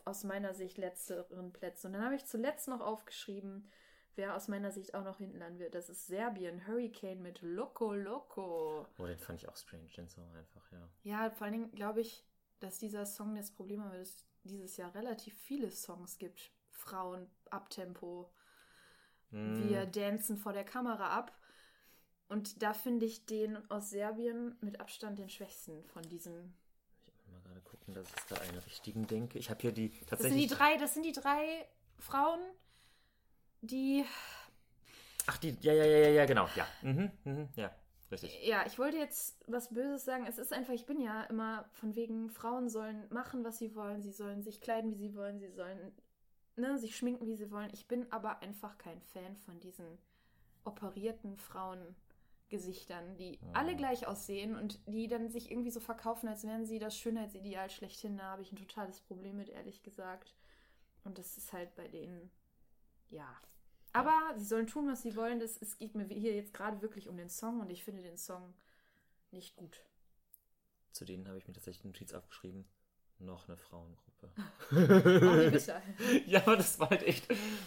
aus 0.06 0.24
meiner 0.24 0.54
Sicht 0.54 0.78
letzteren 0.78 1.54
Plätze. 1.54 1.88
Und 1.88 1.94
dann 1.94 2.04
habe 2.04 2.16
ich 2.16 2.26
zuletzt 2.26 2.68
noch 2.68 2.82
aufgeschrieben, 2.82 3.70
wer 4.16 4.36
aus 4.36 4.48
meiner 4.48 4.72
Sicht 4.72 4.96
auch 4.96 5.04
noch 5.04 5.18
hinten 5.18 5.38
landen 5.40 5.60
wird. 5.60 5.76
Das 5.76 5.90
ist 5.90 6.08
Serbien, 6.08 6.68
Hurricane 6.68 7.22
mit 7.22 7.42
Loco 7.42 7.94
Loco. 7.94 8.88
Oh, 8.98 9.06
den 9.06 9.20
fand 9.20 9.42
ich 9.42 9.50
auch 9.50 9.56
strange, 9.56 9.90
den 9.96 10.08
Song 10.10 10.30
einfach, 10.36 10.72
ja. 10.72 10.90
Ja, 11.04 11.30
vor 11.32 11.46
allen 11.46 11.54
Dingen 11.54 11.72
glaube 11.72 12.02
ich, 12.02 12.26
dass 12.60 12.80
dieser 12.80 13.06
Song 13.06 13.36
das 13.36 13.52
Problem 13.52 13.84
hat, 13.84 13.92
weil 13.92 14.02
es 14.02 14.26
dieses 14.44 14.78
Jahr 14.78 14.94
relativ 14.96 15.38
viele 15.38 15.72
Songs 15.72 16.18
gibt. 16.18 16.52
Frauen, 16.72 17.30
Abtempo, 17.50 18.32
Hm. 19.32 19.68
wir 19.70 19.86
dancen 19.86 20.38
vor 20.38 20.54
der 20.54 20.64
Kamera 20.64 21.10
ab. 21.10 21.38
Und 22.30 22.62
da 22.62 22.74
finde 22.74 23.06
ich 23.06 23.26
den 23.26 23.70
aus 23.70 23.90
Serbien 23.90 24.58
mit 24.62 24.80
Abstand 24.80 25.18
den 25.20 25.30
schwächsten 25.30 25.84
von 25.86 26.04
diesen. 26.04 26.58
Ich 27.06 27.14
muss 27.16 27.28
mal 27.28 27.42
gerade 27.42 27.57
gucken, 27.70 27.94
dass 27.94 28.08
ich 28.08 28.24
da 28.30 28.36
einen 28.38 28.58
richtigen 28.60 29.08
denke. 29.08 29.40
Ich 29.40 29.50
habe 29.50 29.62
hier 29.62 29.72
die 29.72 29.90
Das 29.90 30.00
sind 30.00 30.08
tatsächlich. 30.10 30.48
die 30.48 30.56
drei, 30.56 30.78
das 30.78 30.94
sind 30.94 31.06
die 31.06 31.12
drei 31.12 31.68
Frauen, 32.00 32.40
die 33.62 34.06
Ach, 35.28 35.38
die, 35.38 35.58
ja, 35.62 35.74
ja, 35.74 35.84
ja, 35.86 35.98
ja, 35.98 36.10
ja, 36.10 36.26
genau, 36.26 36.48
ja. 36.56 36.66
Mhm, 36.82 37.12
mhm, 37.26 37.50
ja, 37.56 37.70
richtig. 38.12 38.46
Ja, 38.46 38.66
ich 38.66 38.80
wollte 38.80 38.98
jetzt 38.98 39.38
was 39.48 39.70
Böses 39.74 40.06
sagen. 40.06 40.26
Es 40.26 40.38
ist 40.38 40.54
einfach, 40.54 40.74
ich 40.74 40.86
bin 40.86 41.02
ja 41.02 41.24
immer 41.24 41.66
von 41.74 41.96
wegen, 41.96 42.30
Frauen 42.30 42.70
sollen 42.70 43.06
machen, 43.10 43.44
was 43.44 43.58
sie 43.58 43.76
wollen. 43.76 44.02
Sie 44.02 44.12
sollen 44.12 44.42
sich 44.42 44.62
kleiden, 44.62 44.90
wie 44.92 44.96
sie 44.96 45.16
wollen. 45.16 45.40
Sie 45.40 45.50
sollen 45.50 45.92
ne, 46.56 46.80
sich 46.80 46.96
schminken, 46.96 47.28
wie 47.28 47.36
sie 47.36 47.52
wollen. 47.52 47.70
Ich 47.74 47.88
bin 47.88 48.10
aber 48.12 48.42
einfach 48.42 48.78
kein 48.78 49.02
Fan 49.02 49.36
von 49.46 49.60
diesen 49.60 49.98
operierten 50.64 51.38
Frauengesichtern, 52.48 53.18
die 53.18 53.40
Mhm. 53.42 53.56
alle 53.56 53.76
gleich 53.76 54.08
aussehen 54.08 54.56
und 54.56 54.80
die 54.88 55.08
dann 55.08 55.30
sich 55.30 55.52
irgendwie 55.52 55.72
so 55.72 55.80
verkaufen, 55.80 56.28
als 56.28 56.44
wären 56.44 56.66
sie 56.66 56.80
das 56.80 56.98
Schönheitsideal 56.98 57.70
schlechthin. 57.70 58.18
Da 58.18 58.24
habe 58.24 58.42
ich 58.42 58.52
ein 58.52 58.58
totales 58.58 59.00
Problem 59.02 59.38
mit, 59.38 59.50
ehrlich 59.50 59.84
gesagt. 59.84 60.34
Und 61.04 61.18
das 61.18 61.38
ist 61.38 61.54
halt 61.54 61.76
bei 61.76 61.88
denen, 61.88 62.32
ja. 63.10 63.28
Aber 63.94 64.34
sie 64.38 64.46
sollen 64.46 64.68
tun, 64.68 64.88
was 64.88 65.02
sie 65.02 65.16
wollen. 65.16 65.40
Das, 65.40 65.62
es 65.62 65.78
geht 65.78 65.96
mir 65.96 66.06
hier 66.06 66.36
jetzt 66.36 66.54
gerade 66.54 66.82
wirklich 66.82 67.08
um 67.08 67.18
den 67.18 67.30
Song 67.30 67.60
und 67.62 67.70
ich 67.70 67.84
finde 67.84 68.02
den 68.04 68.18
Song 68.18 68.54
nicht 69.32 69.56
gut. 69.56 69.84
Zu 70.92 71.06
denen 71.06 71.28
habe 71.28 71.38
ich 71.38 71.48
mir 71.48 71.54
tatsächlich 71.54 71.84
eine 71.84 71.92
Notiz 71.94 72.14
aufgeschrieben. 72.14 72.66
Noch 73.20 73.48
eine 73.48 73.58
Frauengruppe. 73.58 74.07
Oh, 74.70 74.76
bitte. 75.50 75.82
ja, 76.26 76.42
aber 76.42 76.58
das 76.58 76.78
war 76.78 76.90
halt 76.90 77.02
echt. 77.04 77.26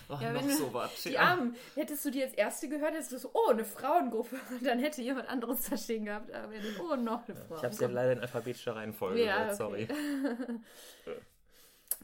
Oh, 0.08 0.18
Ja, 0.20 0.32
noch 0.34 0.42
wenn 0.42 0.48
du- 0.50 0.56
so 0.56 0.74
was. 0.74 1.02
Die 1.02 1.12
Ja. 1.12 1.20
Armen. 1.22 1.56
Hättest 1.74 2.04
du 2.04 2.10
die 2.10 2.22
als 2.22 2.34
erste 2.34 2.68
gehört, 2.68 2.92
hättest 2.92 3.12
du 3.12 3.18
so, 3.18 3.30
oh, 3.32 3.50
eine 3.50 3.64
Frauengruppe. 3.64 4.36
Und 4.50 4.62
dann 4.66 4.78
hätte 4.80 5.00
jemand 5.00 5.28
anderes 5.30 5.62
da 5.70 5.76
stehen 5.78 6.04
gehabt. 6.04 6.30
Aber 6.32 6.52
du, 6.52 6.82
oh, 6.82 6.96
noch 6.96 7.26
eine 7.26 7.34
Frauengruppe. 7.36 7.54
Ich 7.56 7.62
habe 7.64 7.74
es 7.74 7.80
ja 7.80 7.88
leider 7.88 8.12
in 8.12 8.18
alphabetischer 8.20 8.76
Reihenfolge 8.76 9.24
Ja, 9.24 9.38
gehört, 9.38 9.56
sorry. 9.56 9.88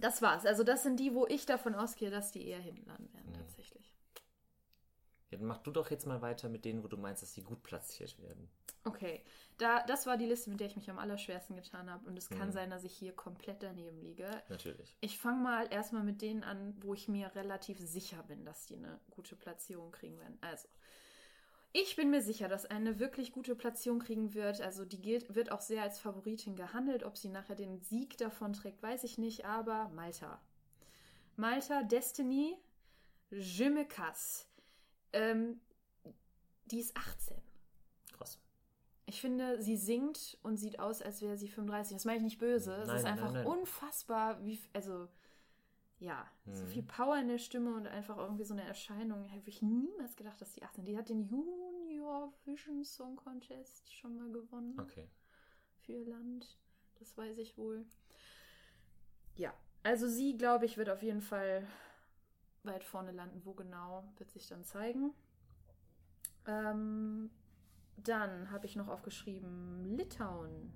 Das 0.01 0.21
war's. 0.23 0.45
Also 0.47 0.63
das 0.63 0.83
sind 0.83 0.99
die, 1.01 1.15
wo 1.15 1.27
ich 1.27 1.47
davon 1.47 1.75
ausgehe, 1.75 2.11
dass 2.11 2.33
die 2.33 2.47
eher 2.49 2.59
hinten 2.59 2.87
landen 2.87 3.13
werden, 3.13 3.31
Mhm. 3.33 3.39
tatsächlich. 3.39 3.76
Ja, 5.37 5.41
dann 5.41 5.49
mach 5.49 5.59
du 5.59 5.71
doch 5.71 5.91
jetzt 5.91 6.07
mal 6.07 6.23
weiter 6.23 6.49
mit 6.49 6.65
denen, 6.65 6.83
wo 6.83 6.89
du 6.89 6.97
meinst, 6.97 7.23
dass 7.23 7.35
sie 7.35 7.43
gut 7.43 7.63
platziert 7.63 8.19
werden. 8.23 8.49
Okay, 8.85 9.23
da, 9.59 9.83
das 9.85 10.07
war 10.07 10.17
die 10.17 10.25
Liste, 10.25 10.49
mit 10.49 10.61
der 10.61 10.67
ich 10.69 10.77
mich 10.77 10.89
am 10.89 10.99
allerschwersten 10.99 11.57
getan 11.57 11.91
habe. 11.91 12.09
Und 12.09 12.17
es 12.17 12.31
kann 12.31 12.49
Mhm. 12.49 12.53
sein, 12.53 12.71
dass 12.71 12.85
ich 12.85 12.95
hier 12.97 13.13
komplett 13.13 13.63
daneben 13.63 14.01
liege. 14.01 14.31
Natürlich. 14.49 14.97
Ich 15.01 15.19
fange 15.19 15.43
mal 15.43 15.71
erstmal 15.71 16.05
mit 16.05 16.23
denen 16.23 16.43
an, 16.43 16.75
wo 16.81 16.95
ich 16.95 17.07
mir 17.09 17.35
relativ 17.35 17.79
sicher 17.79 18.23
bin, 18.23 18.47
dass 18.47 18.65
die 18.65 18.77
eine 18.77 18.99
gute 19.11 19.37
Platzierung 19.37 19.93
kriegen 19.93 20.19
werden. 20.19 20.39
Also, 20.41 20.69
ich 21.73 21.97
bin 21.97 22.09
mir 22.11 22.23
sicher, 22.23 22.49
dass 22.49 22.65
eine 22.65 22.99
wirklich 22.99 23.33
gute 23.33 23.55
Platzierung 23.55 23.99
kriegen 23.99 24.33
wird. 24.33 24.63
Also, 24.63 24.87
die 24.87 25.03
gilt, 25.03 25.35
wird 25.35 25.53
auch 25.53 25.61
sehr 25.61 25.83
als 25.83 25.99
Favoritin 26.01 26.57
gehandelt. 26.57 27.05
Ob 27.05 27.19
sie 27.19 27.29
nachher 27.29 27.57
den 27.57 27.81
Sieg 27.83 28.17
davon 28.17 28.55
trägt, 28.55 28.83
weiß 28.83 29.05
ich 29.05 29.19
nicht. 29.19 29.45
Aber 29.45 29.91
Malta. 29.91 30.41
Malta, 31.37 31.83
Destiny, 31.83 32.57
Je 33.31 33.69
me 33.69 33.85
casse. 33.85 34.47
Ähm, 35.13 35.61
die 36.67 36.81
ist 36.81 36.97
18. 36.97 37.37
Krass. 38.13 38.39
Ich 39.07 39.21
finde, 39.21 39.63
sie 39.63 39.77
singt 39.77 40.37
und 40.43 40.57
sieht 40.57 40.79
aus, 40.81 41.01
als 41.03 41.23
wäre 41.23 41.37
sie 41.39 41.49
35. 41.49 41.97
Das 41.97 42.05
meine 42.05 42.19
ich 42.19 42.25
nicht 42.25 42.39
böse. 42.39 42.73
es 42.75 42.89
Nein, 42.89 42.97
ist 42.97 43.03
nein, 43.05 43.13
einfach 43.13 43.33
nein. 43.33 43.47
unfassbar, 43.47 44.45
wie, 44.45 44.61
also, 44.73 45.09
ja, 45.99 46.27
so 46.53 46.65
Mhm. 46.65 46.69
viel 46.69 46.83
Power 46.83 47.17
in 47.19 47.29
der 47.29 47.39
Stimme 47.39 47.75
und 47.75 47.87
einfach 47.87 48.19
irgendwie 48.19 48.45
so 48.45 48.53
eine 48.55 48.65
Erscheinung. 48.65 49.25
Hätte 49.25 49.49
ich 49.49 49.63
niemals 49.63 50.17
gedacht, 50.17 50.41
dass 50.41 50.53
die 50.53 50.63
18. 50.63 50.85
Die 50.85 50.99
hat 50.99 51.09
den 51.09 51.25
Junior 51.29 52.33
Vision 52.45 52.85
Song 52.85 53.17
Contest 53.17 53.95
schon 53.95 54.17
mal 54.17 54.31
gewonnen 54.31 54.79
Okay. 54.81 55.09
für 55.79 55.93
ihr 55.93 56.07
Land. 56.07 56.59
Das 56.99 57.17
weiß 57.17 57.39
ich 57.39 57.57
wohl. 57.57 57.87
Ja, 59.37 59.55
also 59.83 60.09
sie, 60.09 60.37
glaube 60.37 60.65
ich, 60.65 60.77
wird 60.79 60.89
auf 60.91 61.03
jeden 61.03 61.21
Fall 61.23 61.67
weit 62.67 62.85
vorne 62.85 63.13
landen. 63.13 63.43
Wo 63.45 63.53
genau, 63.55 64.05
wird 64.19 64.31
sich 64.31 64.47
dann 64.47 64.65
zeigen. 64.65 65.13
Ähm, 66.47 67.31
dann 67.97 68.51
habe 68.51 68.67
ich 68.67 68.77
noch 68.77 68.89
aufgeschrieben 68.89 69.85
Litauen, 69.97 70.73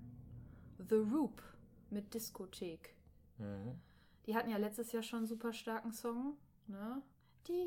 The 0.79 0.97
Roop 0.97 1.43
mit 1.91 2.15
Diskothek. 2.15 2.95
Mhm. 3.39 3.81
Die 4.27 4.35
hatten 4.35 4.51
ja 4.51 4.57
letztes 4.57 4.93
Jahr 4.93 5.03
schon 5.03 5.21
einen 5.21 5.27
super 5.27 5.53
starken 5.53 5.93
Song. 5.93 6.37
Ne? 6.67 7.03
Ich 7.49 7.67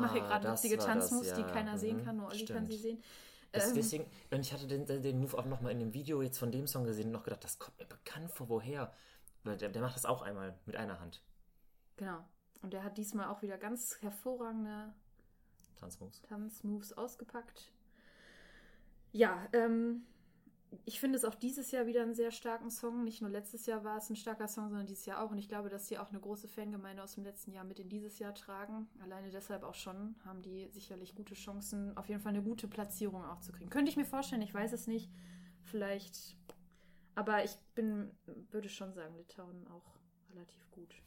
mache 0.00 0.12
hier 0.12 0.22
gerade 0.22 0.48
lustige 0.48 0.78
Tanzmoves, 0.78 1.28
ja. 1.28 1.36
die 1.36 1.42
keiner 1.44 1.72
mhm. 1.72 1.78
sehen 1.78 2.04
kann, 2.04 2.16
nur 2.16 2.28
Olli 2.28 2.44
kann 2.44 2.66
sie 2.66 2.76
sehen. 2.76 3.02
Ähm, 3.52 3.72
deswegen, 3.74 4.06
und 4.30 4.40
ich 4.40 4.52
hatte 4.52 4.66
den, 4.66 4.86
den 4.86 5.20
Move 5.20 5.36
auch 5.38 5.46
nochmal 5.46 5.72
in 5.72 5.78
dem 5.78 5.94
Video 5.94 6.22
jetzt 6.22 6.38
von 6.38 6.52
dem 6.52 6.66
Song 6.66 6.84
gesehen 6.84 7.06
und 7.06 7.12
noch 7.12 7.24
gedacht, 7.24 7.42
das 7.44 7.58
kommt 7.58 7.78
mir 7.78 7.86
bekannt 7.86 8.30
vor, 8.30 8.48
woher? 8.48 8.92
Der, 9.44 9.68
der 9.68 9.82
macht 9.82 9.96
das 9.96 10.04
auch 10.04 10.22
einmal 10.22 10.58
mit 10.66 10.76
einer 10.76 11.00
Hand. 11.00 11.22
Genau. 11.98 12.24
Und 12.62 12.72
der 12.72 12.82
hat 12.82 12.96
diesmal 12.96 13.28
auch 13.28 13.42
wieder 13.42 13.58
ganz 13.58 14.00
hervorragende 14.00 14.94
Tanzmoves. 15.76 16.22
Tanzmoves 16.22 16.92
ausgepackt. 16.92 17.72
Ja, 19.12 19.48
ähm, 19.52 20.06
ich 20.84 21.00
finde 21.00 21.16
es 21.16 21.24
auch 21.24 21.34
dieses 21.34 21.70
Jahr 21.70 21.86
wieder 21.86 22.02
einen 22.02 22.14
sehr 22.14 22.30
starken 22.30 22.70
Song. 22.70 23.04
Nicht 23.04 23.20
nur 23.20 23.30
letztes 23.30 23.66
Jahr 23.66 23.84
war 23.84 23.96
es 23.96 24.10
ein 24.10 24.16
starker 24.16 24.48
Song, 24.48 24.68
sondern 24.68 24.86
dieses 24.86 25.06
Jahr 25.06 25.22
auch. 25.22 25.30
Und 25.30 25.38
ich 25.38 25.48
glaube, 25.48 25.70
dass 25.70 25.86
die 25.86 25.98
auch 25.98 26.10
eine 26.10 26.20
große 26.20 26.48
Fangemeinde 26.48 27.02
aus 27.02 27.14
dem 27.14 27.24
letzten 27.24 27.52
Jahr 27.52 27.64
mit 27.64 27.80
in 27.80 27.88
dieses 27.88 28.18
Jahr 28.18 28.34
tragen. 28.34 28.88
Alleine 29.00 29.30
deshalb 29.30 29.62
auch 29.62 29.74
schon 29.74 30.14
haben 30.24 30.42
die 30.42 30.68
sicherlich 30.70 31.14
gute 31.14 31.34
Chancen, 31.34 31.96
auf 31.96 32.08
jeden 32.08 32.20
Fall 32.20 32.34
eine 32.34 32.42
gute 32.42 32.68
Platzierung 32.68 33.24
auch 33.24 33.40
zu 33.40 33.52
kriegen. 33.52 33.70
Könnte 33.70 33.90
ich 33.90 33.96
mir 33.96 34.04
vorstellen, 34.04 34.42
ich 34.42 34.54
weiß 34.54 34.72
es 34.72 34.86
nicht. 34.86 35.10
Vielleicht. 35.62 36.36
Aber 37.14 37.42
ich 37.44 37.56
bin, 37.74 38.10
würde 38.50 38.68
schon 38.68 38.92
sagen, 38.92 39.16
Litauen 39.16 39.66
auch 39.68 39.96
relativ 40.30 40.70
gut. 40.70 41.02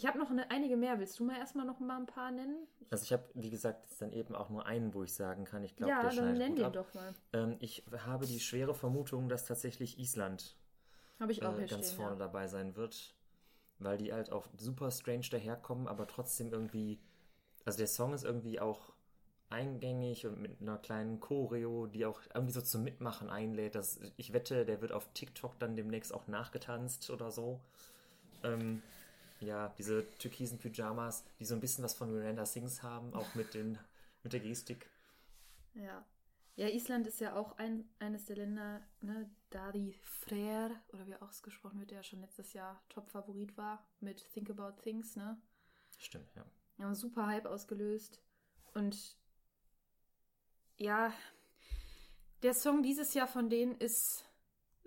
Ich 0.00 0.06
habe 0.06 0.18
noch 0.18 0.30
eine, 0.30 0.50
einige 0.50 0.78
mehr. 0.78 0.98
Willst 0.98 1.18
du 1.18 1.24
mal 1.24 1.36
erstmal 1.36 1.66
noch 1.66 1.78
mal 1.78 1.98
ein 1.98 2.06
paar 2.06 2.30
nennen? 2.30 2.66
Also 2.88 3.04
ich 3.04 3.12
habe, 3.12 3.22
wie 3.34 3.50
gesagt, 3.50 3.84
jetzt 3.84 4.00
dann 4.00 4.14
eben 4.14 4.34
auch 4.34 4.48
nur 4.48 4.64
einen, 4.64 4.94
wo 4.94 5.02
ich 5.02 5.12
sagen 5.12 5.44
kann, 5.44 5.62
ich 5.62 5.76
glaube, 5.76 5.90
ja, 5.90 6.00
der 6.00 6.08
dann 6.08 6.18
schneidet 6.18 6.38
nenn 6.38 6.48
gut 6.48 6.58
den 6.58 6.64
ab. 6.64 6.72
doch 6.72 6.94
mal. 6.94 7.14
Ähm, 7.34 7.56
ich 7.60 7.84
habe 8.06 8.24
die 8.24 8.40
schwere 8.40 8.74
Vermutung, 8.74 9.28
dass 9.28 9.44
tatsächlich 9.44 9.98
Island 9.98 10.56
äh, 11.18 11.26
ganz 11.26 11.58
stehen. 11.58 11.96
vorne 11.96 12.12
ja. 12.12 12.18
dabei 12.18 12.48
sein 12.48 12.76
wird, 12.76 13.14
weil 13.78 13.98
die 13.98 14.10
halt 14.10 14.32
auch 14.32 14.46
super 14.56 14.90
strange 14.90 15.26
daherkommen, 15.30 15.86
aber 15.86 16.06
trotzdem 16.06 16.50
irgendwie, 16.50 16.98
also 17.66 17.76
der 17.76 17.86
Song 17.86 18.14
ist 18.14 18.24
irgendwie 18.24 18.58
auch 18.58 18.94
eingängig 19.50 20.26
und 20.26 20.40
mit 20.40 20.62
einer 20.62 20.78
kleinen 20.78 21.20
Choreo, 21.20 21.88
die 21.88 22.06
auch 22.06 22.22
irgendwie 22.34 22.54
so 22.54 22.62
zum 22.62 22.84
Mitmachen 22.84 23.28
einlädt. 23.28 23.74
Das, 23.74 24.00
ich 24.16 24.32
wette, 24.32 24.64
der 24.64 24.80
wird 24.80 24.92
auf 24.92 25.12
TikTok 25.12 25.58
dann 25.58 25.76
demnächst 25.76 26.14
auch 26.14 26.26
nachgetanzt 26.26 27.10
oder 27.10 27.30
so. 27.30 27.60
Ähm, 28.42 28.82
ja, 29.40 29.68
diese 29.78 30.08
türkisen 30.18 30.58
Pyjamas, 30.58 31.24
die 31.38 31.44
so 31.44 31.54
ein 31.54 31.60
bisschen 31.60 31.84
was 31.84 31.94
von 31.94 32.12
Miranda 32.12 32.44
Sings 32.46 32.82
haben, 32.82 33.14
auch 33.14 33.34
mit, 33.34 33.54
den, 33.54 33.78
mit 34.22 34.32
der 34.32 34.40
Gestik. 34.40 34.88
Ja. 35.74 36.04
Ja, 36.56 36.68
Island 36.68 37.06
ist 37.06 37.20
ja 37.20 37.36
auch 37.36 37.56
ein, 37.56 37.88
eines 38.00 38.26
der 38.26 38.36
Länder, 38.36 38.82
ne, 39.00 39.30
Dari 39.48 39.94
Freyr, 40.02 40.70
oder 40.92 41.06
wie 41.06 41.14
ausgesprochen 41.14 41.78
wird, 41.78 41.90
der 41.90 41.98
ja 41.98 42.02
schon 42.02 42.20
letztes 42.20 42.52
Jahr 42.52 42.82
Top-Favorit 42.90 43.56
war, 43.56 43.88
mit 44.00 44.30
Think 44.32 44.50
About 44.50 44.82
Things, 44.82 45.16
ne? 45.16 45.40
Stimmt, 45.96 46.30
ja. 46.34 46.44
Ja, 46.76 46.86
einen 46.86 46.94
super 46.94 47.26
Hype 47.26 47.46
ausgelöst. 47.46 48.20
Und 48.74 49.16
ja, 50.76 51.12
der 52.42 52.54
Song 52.54 52.82
dieses 52.82 53.14
Jahr 53.14 53.28
von 53.28 53.48
denen 53.48 53.76
ist, 53.78 54.24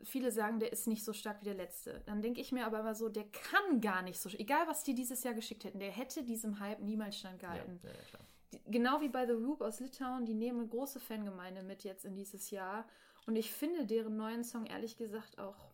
viele 0.03 0.31
sagen, 0.31 0.59
der 0.59 0.71
ist 0.73 0.87
nicht 0.87 1.03
so 1.03 1.13
stark 1.13 1.41
wie 1.41 1.45
der 1.45 1.53
letzte. 1.53 2.01
Dann 2.05 2.21
denke 2.21 2.41
ich 2.41 2.51
mir 2.51 2.65
aber 2.65 2.79
immer 2.79 2.95
so, 2.95 3.09
der 3.09 3.25
kann 3.25 3.79
gar 3.81 4.01
nicht 4.01 4.19
so, 4.19 4.29
egal 4.29 4.67
was 4.67 4.83
die 4.83 4.95
dieses 4.95 5.23
Jahr 5.23 5.33
geschickt 5.33 5.63
hätten, 5.63 5.79
der 5.79 5.91
hätte 5.91 6.23
diesem 6.23 6.59
Hype 6.59 6.79
niemals 6.81 7.15
Ja, 7.15 7.19
standgehalten. 7.19 7.79
ja, 7.83 7.89
ja. 7.89 8.19
Die- 8.53 8.71
genau 8.71 9.01
wie 9.01 9.09
bei 9.09 9.25
The 9.25 9.33
Roop 9.33 9.61
aus 9.61 9.79
Litauen, 9.79 10.25
die 10.25 10.33
nehmen 10.33 10.59
eine 10.59 10.67
große 10.69 10.99
Fangemeinde 10.99 11.63
mit 11.63 11.83
jetzt 11.83 12.05
in 12.05 12.15
dieses 12.15 12.49
Jahr. 12.51 12.85
Und 13.25 13.35
ich 13.35 13.51
finde 13.51 13.85
deren 13.85 14.17
neuen 14.17 14.43
Song 14.43 14.65
ehrlich 14.65 14.97
gesagt 14.97 15.37
auch, 15.39 15.71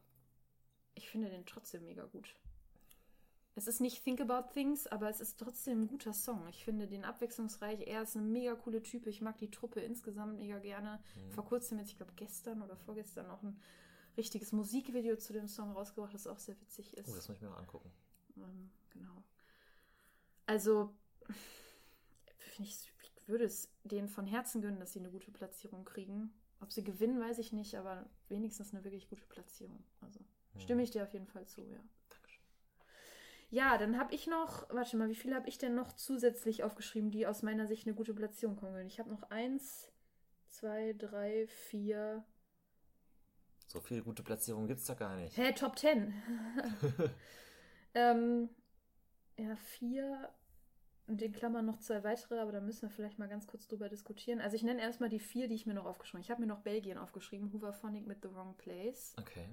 ich 0.95 1.09
finde 1.09 1.29
den 1.29 1.45
trotzdem 1.45 1.83
mega 1.85 2.05
gut. 2.05 2.35
Es 3.55 3.67
ist 3.67 3.81
nicht 3.81 4.03
Think 4.03 4.21
About 4.21 4.53
Things, 4.53 4.87
aber 4.87 5.09
es 5.09 5.19
ist 5.19 5.37
trotzdem 5.39 5.81
ein 5.81 5.87
guter 5.87 6.13
Song. 6.13 6.47
Ich 6.49 6.63
finde 6.63 6.87
den 6.87 7.03
abwechslungsreich. 7.03 7.87
Er 7.87 8.03
ist 8.03 8.15
eine 8.15 8.25
mega 8.25 8.55
coole 8.55 8.81
Type. 8.83 9.09
Ich 9.09 9.19
mag 9.21 9.37
die 9.37 9.51
Truppe 9.51 9.81
insgesamt 9.81 10.37
mega 10.37 10.59
gerne. 10.59 10.99
Mhm. 11.15 11.31
Vor 11.31 11.45
kurzem 11.45 11.79
jetzt, 11.79 11.89
ich 11.89 11.97
glaube 11.97 12.13
gestern 12.15 12.61
oder 12.61 12.77
vorgestern, 12.77 13.27
noch 13.27 13.41
ein 13.43 13.59
richtiges 14.17 14.51
Musikvideo 14.51 15.15
zu 15.17 15.33
dem 15.33 15.47
Song 15.47 15.71
rausgebracht, 15.71 16.13
das 16.13 16.27
auch 16.27 16.39
sehr 16.39 16.59
witzig 16.61 16.95
ist. 16.95 17.09
Oh, 17.09 17.15
das 17.15 17.27
muss 17.27 17.37
ich 17.37 17.41
mir 17.41 17.49
noch 17.49 17.57
angucken. 17.57 17.91
Ähm, 18.37 18.69
genau. 18.91 19.23
Also, 20.45 20.95
finde 22.37 22.69
ich, 22.69 22.91
ich 23.01 23.27
würde 23.27 23.45
es 23.45 23.69
denen 23.83 24.09
von 24.09 24.25
Herzen 24.25 24.61
gönnen, 24.61 24.79
dass 24.79 24.93
sie 24.93 24.99
eine 24.99 25.11
gute 25.11 25.31
Platzierung 25.31 25.85
kriegen. 25.85 26.33
Ob 26.61 26.71
sie 26.73 26.83
gewinnen, 26.83 27.19
weiß 27.19 27.37
ich 27.39 27.53
nicht, 27.53 27.75
aber 27.77 28.09
wenigstens 28.27 28.73
eine 28.73 28.83
wirklich 28.83 29.09
gute 29.09 29.25
Platzierung. 29.27 29.83
Also, 30.01 30.19
stimme 30.57 30.83
ich 30.83 30.91
dir 30.91 31.03
auf 31.03 31.13
jeden 31.13 31.27
Fall 31.27 31.47
zu, 31.47 31.61
ja. 31.61 31.79
Dankeschön. 32.09 32.43
Ja, 33.49 33.77
dann 33.77 33.97
habe 33.97 34.13
ich 34.13 34.27
noch, 34.27 34.67
warte 34.69 34.97
mal, 34.97 35.09
wie 35.09 35.15
viele 35.15 35.35
habe 35.35 35.47
ich 35.47 35.57
denn 35.57 35.75
noch 35.75 35.93
zusätzlich 35.93 36.63
aufgeschrieben, 36.63 37.11
die 37.11 37.27
aus 37.27 37.43
meiner 37.43 37.67
Sicht 37.67 37.87
eine 37.87 37.95
gute 37.95 38.13
Platzierung 38.13 38.57
kommen 38.57 38.73
würden? 38.73 38.87
Ich 38.87 38.99
habe 38.99 39.09
noch 39.09 39.23
eins, 39.29 39.91
zwei, 40.47 40.93
drei, 40.93 41.47
vier. 41.47 42.25
So 43.69 43.79
viele 43.81 44.01
gute 44.01 44.23
Platzierungen 44.23 44.67
gibt 44.67 44.79
es 44.79 44.87
da 44.87 44.95
gar 44.95 45.15
nicht. 45.15 45.37
Hä, 45.37 45.53
Top 45.53 45.75
Ten. 45.75 46.11
ähm, 47.93 48.49
ja, 49.37 49.55
vier. 49.55 50.33
Und 51.05 51.21
in 51.21 51.31
Klammern 51.31 51.67
noch 51.67 51.77
zwei 51.77 52.03
weitere, 52.03 52.39
aber 52.39 52.51
da 52.51 52.61
müssen 52.61 52.83
wir 52.83 52.89
vielleicht 52.89 53.19
mal 53.19 53.29
ganz 53.29 53.45
kurz 53.45 53.67
drüber 53.67 53.87
diskutieren. 53.87 54.41
Also 54.41 54.55
ich 54.55 54.63
nenne 54.63 54.81
erstmal 54.81 55.09
die 55.09 55.19
vier, 55.19 55.47
die 55.47 55.53
ich 55.53 55.67
mir 55.67 55.75
noch 55.75 55.85
aufgeschrieben 55.85 56.17
habe. 56.17 56.25
Ich 56.25 56.31
habe 56.31 56.41
mir 56.41 56.47
noch 56.47 56.63
Belgien 56.63 56.97
aufgeschrieben, 56.97 57.53
Hooverphonic 57.53 58.07
mit 58.07 58.23
The 58.23 58.33
Wrong 58.33 58.57
Place. 58.57 59.13
Okay. 59.19 59.47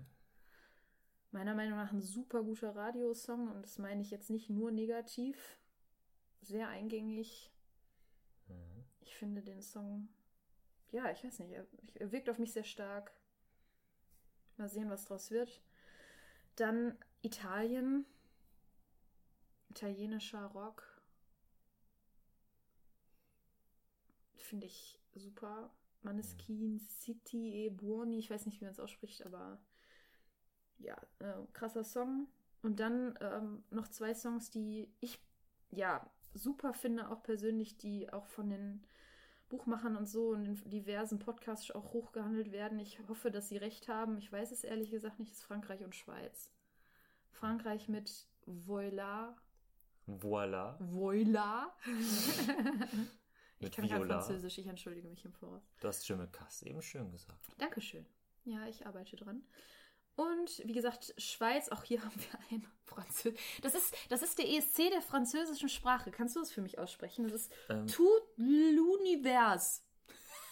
Meiner 1.30 1.54
Meinung 1.54 1.76
nach 1.76 1.92
ein 1.92 2.00
super 2.00 2.42
guter 2.42 2.74
Radiosong 2.74 3.50
und 3.50 3.62
das 3.62 3.76
meine 3.76 4.00
ich 4.00 4.10
jetzt 4.10 4.30
nicht 4.30 4.48
nur 4.48 4.70
negativ. 4.70 5.58
Sehr 6.40 6.68
eingängig. 6.68 7.52
Mhm. 8.48 8.84
Ich 9.00 9.14
finde 9.14 9.42
den 9.42 9.60
Song, 9.60 10.08
ja, 10.90 11.10
ich 11.10 11.22
weiß 11.22 11.38
nicht, 11.40 11.52
er, 11.52 11.66
er 11.94 12.12
wirkt 12.12 12.30
auf 12.30 12.38
mich 12.38 12.54
sehr 12.54 12.64
stark. 12.64 13.12
Mal 14.56 14.68
sehen, 14.68 14.90
was 14.90 15.04
draus 15.04 15.30
wird. 15.30 15.60
Dann 16.56 16.96
Italien. 17.22 18.06
Italienischer 19.68 20.46
Rock. 20.46 20.84
Finde 24.36 24.66
ich 24.66 24.98
super. 25.14 25.70
Maneskin, 26.02 26.78
City 26.78 27.66
e 27.66 27.70
Buoni. 27.70 28.18
Ich 28.18 28.30
weiß 28.30 28.46
nicht, 28.46 28.60
wie 28.60 28.64
man 28.64 28.72
es 28.72 28.80
ausspricht, 28.80 29.26
aber 29.26 29.60
ja, 30.78 30.96
äh, 31.18 31.34
krasser 31.52 31.84
Song. 31.84 32.28
Und 32.62 32.80
dann 32.80 33.18
ähm, 33.20 33.64
noch 33.70 33.88
zwei 33.88 34.14
Songs, 34.14 34.50
die 34.50 34.88
ich 35.00 35.18
ja 35.70 36.08
super 36.34 36.72
finde, 36.72 37.10
auch 37.10 37.22
persönlich, 37.22 37.76
die 37.76 38.12
auch 38.12 38.26
von 38.26 38.50
den 38.50 38.86
Buchmachern 39.48 39.96
und 39.96 40.06
so 40.06 40.30
und 40.30 40.44
in 40.44 40.70
diversen 40.70 41.18
Podcasts 41.18 41.70
auch 41.70 41.92
hochgehandelt 41.92 42.52
werden. 42.52 42.78
Ich 42.78 42.98
hoffe, 43.08 43.30
dass 43.30 43.48
sie 43.48 43.56
recht 43.56 43.88
haben. 43.88 44.18
Ich 44.18 44.30
weiß 44.32 44.50
es 44.50 44.64
ehrlich 44.64 44.90
gesagt 44.90 45.18
nicht, 45.18 45.32
ist 45.32 45.42
Frankreich 45.42 45.84
und 45.84 45.94
Schweiz. 45.94 46.50
Frankreich 47.30 47.88
mit 47.88 48.26
Voila. 48.46 49.36
Voila. 50.06 50.76
Voila. 50.80 51.76
ich 53.58 53.72
kann 53.72 53.88
kein 53.88 54.00
Viola. 54.00 54.20
Französisch, 54.20 54.58
ich 54.58 54.66
entschuldige 54.66 55.08
mich 55.08 55.24
im 55.24 55.32
Voraus. 55.32 55.62
Du 55.80 55.88
hast 55.88 56.08
Jimmy 56.08 56.26
Cass 56.28 56.62
eben 56.62 56.82
schön 56.82 57.10
gesagt. 57.10 57.48
Dankeschön. 57.58 58.06
Ja, 58.44 58.66
ich 58.66 58.86
arbeite 58.86 59.16
dran. 59.16 59.42
Und 60.16 60.62
wie 60.64 60.72
gesagt, 60.72 61.14
Schweiz, 61.18 61.68
auch 61.68 61.84
hier 61.84 62.02
haben 62.04 62.14
wir 62.16 62.38
ein 62.50 62.66
Französisch. 62.84 63.38
Das 63.62 63.74
ist, 63.74 63.94
das 64.08 64.22
ist 64.22 64.38
der 64.38 64.48
ESC 64.48 64.90
der 64.90 65.02
französischen 65.02 65.68
Sprache. 65.68 66.10
Kannst 66.10 66.34
du 66.36 66.40
das 66.40 66.50
für 66.50 66.62
mich 66.62 66.78
aussprechen? 66.78 67.24
Das 67.24 67.32
ist 67.42 67.52
Ähm. 67.68 67.86
Tout 67.86 68.22
l'univers. 68.38 69.82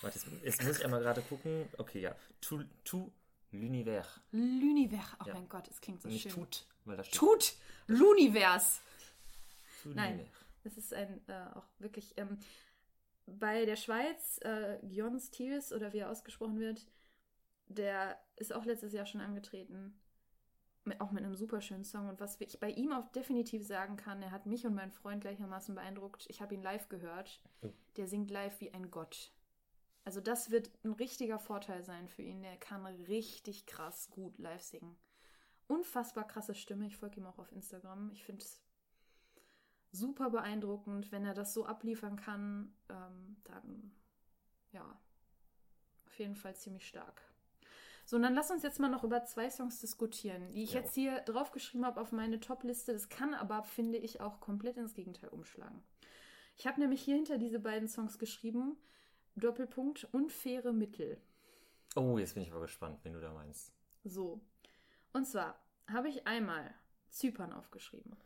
Warte, 0.03 0.19
jetzt, 0.43 0.63
muss 0.63 0.79
ich 0.79 0.85
einmal 0.85 1.01
gerade 1.01 1.23
gucken. 1.23 1.67
Okay, 1.79 2.01
ja. 2.01 2.15
Tout, 2.41 2.65
tout 2.85 3.11
l'univers. 3.53 4.21
L'univers. 4.33 5.17
Oh 5.21 5.25
Ja. 5.29 5.35
mein 5.35 5.49
Gott, 5.49 5.67
es 5.69 5.81
klingt 5.81 6.03
so 6.03 6.09
Nicht 6.09 6.23
schön. 6.25 6.33
tut, 6.33 6.67
weil 6.85 6.97
da 6.99 7.05
steht 7.05 7.19
Tout 7.19 7.55
l'univers. 7.89 8.81
Nein. 9.85 10.27
Das 10.63 10.77
ist 10.77 10.93
ein 10.93 11.21
äh, 11.29 11.47
auch 11.55 11.67
wirklich. 11.79 12.13
Ähm, 12.17 12.39
bei 13.27 13.65
der 13.65 13.77
Schweiz, 13.77 14.39
äh, 14.43 14.79
Gions 14.83 15.31
Thiers 15.31 15.73
oder 15.73 15.93
wie 15.95 15.99
er 15.99 16.11
ausgesprochen 16.11 16.59
wird, 16.59 16.87
der 17.69 18.19
ist 18.37 18.53
auch 18.53 18.65
letztes 18.65 18.93
Jahr 18.93 19.07
schon 19.07 19.21
angetreten. 19.21 20.01
Mit, 20.85 21.01
auch 21.01 21.13
mit 21.13 21.25
einem 21.25 21.35
super 21.35 21.61
schönen 21.61 21.85
Song. 21.85 22.09
Und 22.09 22.21
was 22.21 22.41
ich 22.41 22.61
bei 22.61 22.71
ihm 22.71 22.93
auch 22.93 23.09
definitiv 23.09 23.67
sagen 23.67 23.97
kann, 23.97 24.23
er 24.23 24.31
hat 24.31 24.47
mich 24.47 24.67
und 24.67 24.75
meinen 24.75 24.93
Freund 24.93 25.23
gleichermaßen 25.23 25.75
beeindruckt. 25.75 26.27
Ich 26.29 26.43
habe 26.43 26.55
ihn 26.55 26.63
live 26.63 26.89
gehört. 26.89 27.43
Oh. 27.63 27.73
Der 27.97 28.07
singt 28.07 28.31
live 28.31 28.61
wie 28.61 28.73
ein 28.75 28.91
Gott. 28.91 29.33
Also 30.05 30.21
das 30.21 30.51
wird 30.51 30.71
ein 30.85 30.93
richtiger 30.93 31.39
Vorteil 31.39 31.83
sein 31.83 32.09
für 32.09 32.23
ihn. 32.23 32.43
Der 32.43 32.59
kann 32.59 32.85
richtig 32.85 33.65
krass 33.65 34.11
gut 34.11 34.39
live 34.39 34.63
singen. 34.63 34.97
Unfassbar 35.67 36.27
krasse 36.27 36.55
Stimme. 36.55 36.87
Ich 36.87 36.99
folge 36.99 37.21
ihm 37.21 37.27
auch 37.27 37.39
auf 37.39 37.51
Instagram. 37.53 38.11
Ich 38.13 38.25
finde 38.25 38.45
es 38.45 38.63
super 39.93 40.29
beeindruckend, 40.29 41.11
wenn 41.13 41.25
er 41.25 41.35
das 41.35 41.55
so 41.55 41.65
abliefern 41.65 42.17
kann. 42.17 42.75
Ähm, 42.91 43.37
dann, 43.45 43.93
ja, 44.73 45.01
auf 46.07 46.19
jeden 46.19 46.37
Fall 46.37 46.55
ziemlich 46.55 46.87
stark. 46.87 47.23
So, 48.07 48.17
und 48.17 48.23
dann 48.23 48.35
lass 48.35 48.51
uns 48.51 48.63
jetzt 48.63 48.81
mal 48.81 48.89
noch 48.91 49.03
über 49.05 49.25
zwei 49.25 49.49
Songs 49.49 49.81
diskutieren, 49.81 50.51
die 50.53 50.63
ich 50.65 50.75
Ja. 50.75 50.81
jetzt 50.81 50.95
hier 50.95 51.21
draufgeschrieben 51.23 51.87
habe 51.87 52.01
auf 52.01 52.13
meine 52.13 52.39
Top-Liste. 52.39 52.93
Das 52.93 53.09
kann 53.09 53.33
aber, 53.35 53.63
finde 53.63 53.99
ich, 53.99 54.21
auch 54.21 54.41
komplett 54.41 54.77
ins 54.77 54.95
Gegenteil 54.95 55.31
umschlagen. 55.31 55.83
Ich 56.57 56.67
habe 56.67 56.81
nämlich 56.81 57.03
hier 57.03 57.17
hinter 57.17 57.39
diese 57.39 57.59
beiden 57.61 57.89
Songs 57.89 58.19
geschrieben, 58.19 58.77
Doppelpunkt, 59.37 60.05
unfaire 60.13 60.73
Mittel. 60.73 61.21
Oh, 61.97 62.19
jetzt 62.19 62.35
bin 62.35 62.43
ich 62.43 62.51
aber 62.53 62.61
gespannt, 62.63 63.01
wen 63.05 63.15
du 63.15 63.21
da 63.21 63.33
meinst. 63.33 63.73
So. 64.05 64.41
Und 65.13 65.27
zwar 65.27 65.59
habe 65.89 66.09
ich 66.09 66.27
einmal 66.27 66.75
Zypern 67.11 67.53
aufgeschrieben. 67.53 68.17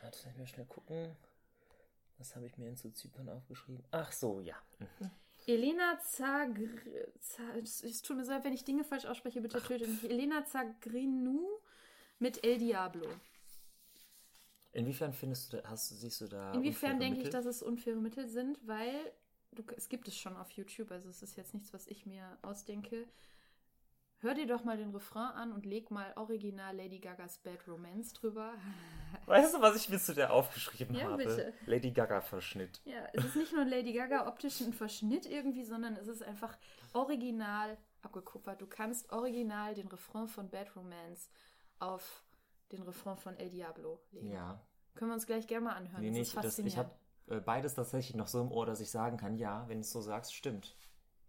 Warte, 0.00 0.18
lass 0.26 0.36
mich 0.36 0.50
schnell 0.50 0.66
gucken. 0.66 1.16
Was 2.18 2.36
habe 2.36 2.46
ich 2.46 2.56
mir 2.56 2.66
denn 2.66 2.76
zu 2.76 2.92
Zypern 2.92 3.28
aufgeschrieben? 3.28 3.82
Ach 3.90 4.12
so, 4.12 4.40
ja. 4.40 4.54
Mhm. 4.78 5.10
Elena 5.46 5.98
Zagr... 6.00 6.68
Za- 7.20 7.56
Es 7.58 8.02
tut 8.02 8.16
mir 8.16 8.24
so 8.24 8.32
leid, 8.32 8.44
wenn 8.44 8.52
ich 8.52 8.64
Dinge 8.64 8.84
falsch 8.84 9.04
ausspreche, 9.04 9.40
bitte 9.40 9.60
töte 9.62 9.86
mich. 9.86 10.04
Elena 10.04 10.44
Zagrinou 10.44 11.60
mit 12.18 12.44
El 12.44 12.58
Diablo. 12.58 13.06
Inwiefern 14.72 15.12
findest 15.12 15.52
du, 15.52 15.58
da, 15.58 15.68
hast, 15.70 15.90
du- 15.90 15.94
siehst 15.94 16.20
du 16.20 16.26
da. 16.28 16.52
Inwiefern 16.52 16.98
denke 16.98 17.20
ich, 17.22 17.30
dass 17.30 17.46
es 17.46 17.62
unfaire 17.62 17.96
Mittel 17.96 18.28
sind, 18.28 18.58
weil 18.66 19.12
du, 19.52 19.62
es 19.76 19.88
gibt 19.88 20.08
es 20.08 20.16
schon 20.18 20.36
auf 20.36 20.50
YouTube, 20.52 20.90
also 20.90 21.08
es 21.08 21.22
ist 21.22 21.36
jetzt 21.36 21.54
nichts, 21.54 21.72
was 21.72 21.86
ich 21.86 22.06
mir 22.06 22.36
ausdenke. 22.42 23.06
Hör 24.18 24.32
dir 24.34 24.46
doch 24.46 24.64
mal 24.64 24.76
den 24.78 24.90
Refrain 24.90 25.32
an 25.34 25.52
und 25.52 25.66
leg 25.66 25.90
mal 25.90 26.12
original 26.16 26.74
Lady 26.74 26.98
Gagas 26.98 27.38
Bad 27.38 27.68
Romance 27.68 28.14
drüber. 28.14 28.54
Weißt 29.26 29.54
du, 29.54 29.60
was 29.60 29.76
ich 29.76 29.88
mir 29.90 29.98
zu 29.98 30.14
der 30.14 30.32
aufgeschrieben 30.32 30.96
Ja, 30.96 31.04
habe? 31.04 31.18
bitte. 31.18 31.52
Lady 31.66 31.90
Gaga-Verschnitt. 31.90 32.80
Ja, 32.84 33.06
es 33.12 33.24
ist 33.26 33.36
nicht 33.36 33.52
nur 33.52 33.64
Lady 33.66 33.92
Gaga 33.92 34.26
optisch 34.26 34.60
ein 34.62 34.72
Verschnitt 34.72 35.26
irgendwie, 35.26 35.64
sondern 35.64 35.94
es 35.96 36.08
ist 36.08 36.22
einfach 36.22 36.56
original 36.94 37.76
abgekupfert. 38.02 38.60
Du 38.62 38.66
kannst 38.66 39.12
original 39.12 39.74
den 39.74 39.88
Refrain 39.88 40.26
von 40.26 40.48
Bad 40.48 40.74
Romance 40.74 41.28
auf 41.78 42.24
den 42.72 42.82
Refrain 42.82 43.16
von 43.18 43.36
El 43.36 43.50
Diablo 43.50 44.00
legen. 44.10 44.30
Ja. 44.32 44.60
Können 44.94 45.10
wir 45.10 45.14
uns 45.14 45.26
gleich 45.26 45.46
gerne 45.46 45.66
mal 45.66 45.74
anhören. 45.74 46.00
Nee, 46.00 46.08
das 46.08 46.18
nicht. 46.18 46.28
ist 46.28 46.36
Das, 46.36 46.44
faszinierend. 46.46 46.72
ich 46.72 46.78
habe 46.78 47.36
äh, 47.36 47.40
beides 47.40 47.74
tatsächlich 47.74 48.16
noch 48.16 48.28
so 48.28 48.40
im 48.40 48.50
Ohr, 48.50 48.64
dass 48.64 48.80
ich 48.80 48.90
sagen 48.90 49.16
kann, 49.18 49.36
ja, 49.36 49.68
wenn 49.68 49.78
du 49.78 49.82
es 49.82 49.90
so 49.92 50.00
sagst, 50.00 50.34
stimmt. 50.34 50.76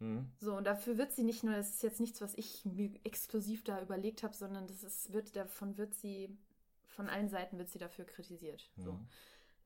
Hm. 0.06 0.32
So, 0.40 0.56
und 0.56 0.66
dafür 0.66 0.98
wird 0.98 1.12
sie 1.12 1.24
nicht 1.24 1.44
nur, 1.44 1.56
das 1.56 1.70
ist 1.70 1.84
jetzt 1.84 2.00
nichts, 2.00 2.22
was 2.22 2.36
ich 2.36 2.64
mir 2.66 2.92
exklusiv 3.04 3.64
da 3.64 3.82
überlegt 3.82 4.24
habe, 4.24 4.36
sondern 4.36 4.68
das 4.68 4.84
ist, 4.84 5.12
wird, 5.12 5.36
davon 5.36 5.78
wird 5.78 5.96
sie, 5.96 6.38
von 6.86 7.10
allen 7.10 7.30
Seiten 7.30 7.58
wird 7.58 7.70
sie 7.70 7.80
dafür 7.80 8.06
kritisiert. 8.06 8.70
So. 8.78 8.94
Mhm. 8.94 9.08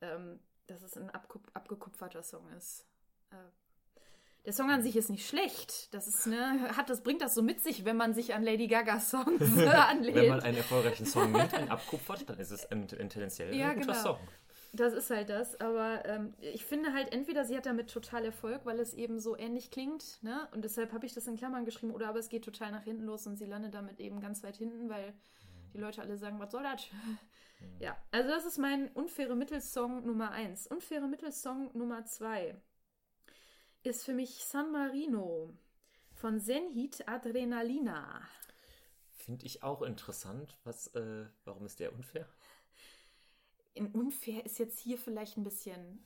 Ähm, 0.00 0.40
dass 0.66 0.82
es 0.82 0.96
ein 0.96 1.10
abkup 1.10 1.50
abgekupferter 1.52 2.22
Song 2.22 2.48
ist. 2.56 2.86
Äh, 3.30 3.36
der 4.46 4.54
Song 4.54 4.70
an 4.70 4.82
sich 4.82 4.96
ist 4.96 5.10
nicht 5.10 5.28
schlecht. 5.28 5.92
Das 5.92 6.08
ist, 6.08 6.26
ne, 6.26 6.74
hat, 6.74 6.88
das 6.88 7.02
bringt 7.02 7.20
das 7.20 7.34
so 7.34 7.42
mit 7.42 7.62
sich, 7.62 7.84
wenn 7.84 7.96
man 7.96 8.14
sich 8.14 8.34
an 8.34 8.42
Lady 8.42 8.68
Gagas 8.68 9.10
Songs 9.10 9.42
anlehnt. 9.58 10.16
Wenn 10.16 10.28
man 10.30 10.40
einen 10.40 10.56
erfolgreichen 10.56 11.04
Song 11.04 11.32
nimmt 11.32 11.52
und 11.52 11.70
abkupfert, 11.70 12.30
dann 12.30 12.38
ist 12.38 12.50
es 12.50 12.64
ein, 12.70 12.86
ein 12.98 13.10
tendenziell 13.10 13.54
Ja, 13.54 13.70
ein 13.70 13.80
guter 13.80 13.92
genau. 13.92 14.02
Song. 14.02 14.18
Das 14.72 14.92
ist 14.92 15.10
halt 15.10 15.30
das, 15.30 15.60
aber 15.60 16.04
ähm, 16.04 16.34
ich 16.40 16.64
finde 16.64 16.92
halt, 16.92 17.12
entweder 17.12 17.44
sie 17.44 17.56
hat 17.56 17.66
damit 17.66 17.90
total 17.90 18.24
Erfolg, 18.24 18.64
weil 18.64 18.78
es 18.78 18.94
eben 18.94 19.18
so 19.18 19.36
ähnlich 19.36 19.72
klingt, 19.72 20.22
ne? 20.22 20.48
Und 20.52 20.64
deshalb 20.64 20.92
habe 20.92 21.06
ich 21.06 21.12
das 21.12 21.26
in 21.26 21.36
Klammern 21.36 21.64
geschrieben, 21.64 21.92
oder 21.92 22.08
aber 22.08 22.20
es 22.20 22.28
geht 22.28 22.44
total 22.44 22.70
nach 22.70 22.84
hinten 22.84 23.02
los 23.02 23.26
und 23.26 23.36
sie 23.36 23.46
landet 23.46 23.74
damit 23.74 23.98
eben 23.98 24.20
ganz 24.20 24.44
weit 24.44 24.56
hinten, 24.56 24.88
weil 24.88 25.12
die 25.74 25.78
Leute 25.78 26.02
alle 26.02 26.16
sagen, 26.16 26.38
was 26.38 26.52
soll 26.52 26.62
das? 26.62 26.86
Ja, 27.78 27.94
also 28.10 28.30
das 28.30 28.46
ist 28.46 28.56
mein 28.56 28.88
unfaire 28.92 29.36
Mittelsong 29.36 30.06
Nummer 30.06 30.30
1. 30.30 30.68
Unfaire 30.68 31.06
Mittelsong 31.06 31.70
Nummer 31.76 32.06
2 32.06 32.58
ist 33.82 34.04
für 34.04 34.14
mich 34.14 34.44
San 34.44 34.72
Marino 34.72 35.54
von 36.14 36.40
Zenhit 36.40 37.06
Adrenalina. 37.06 38.22
Finde 39.10 39.44
ich 39.44 39.62
auch 39.62 39.82
interessant. 39.82 40.56
Was, 40.64 40.88
äh, 40.94 41.26
warum 41.44 41.66
ist 41.66 41.80
der 41.80 41.92
unfair? 41.92 42.26
In 43.74 43.86
unfair 43.88 44.44
ist 44.44 44.58
jetzt 44.58 44.78
hier 44.78 44.98
vielleicht 44.98 45.36
ein 45.36 45.44
bisschen, 45.44 46.04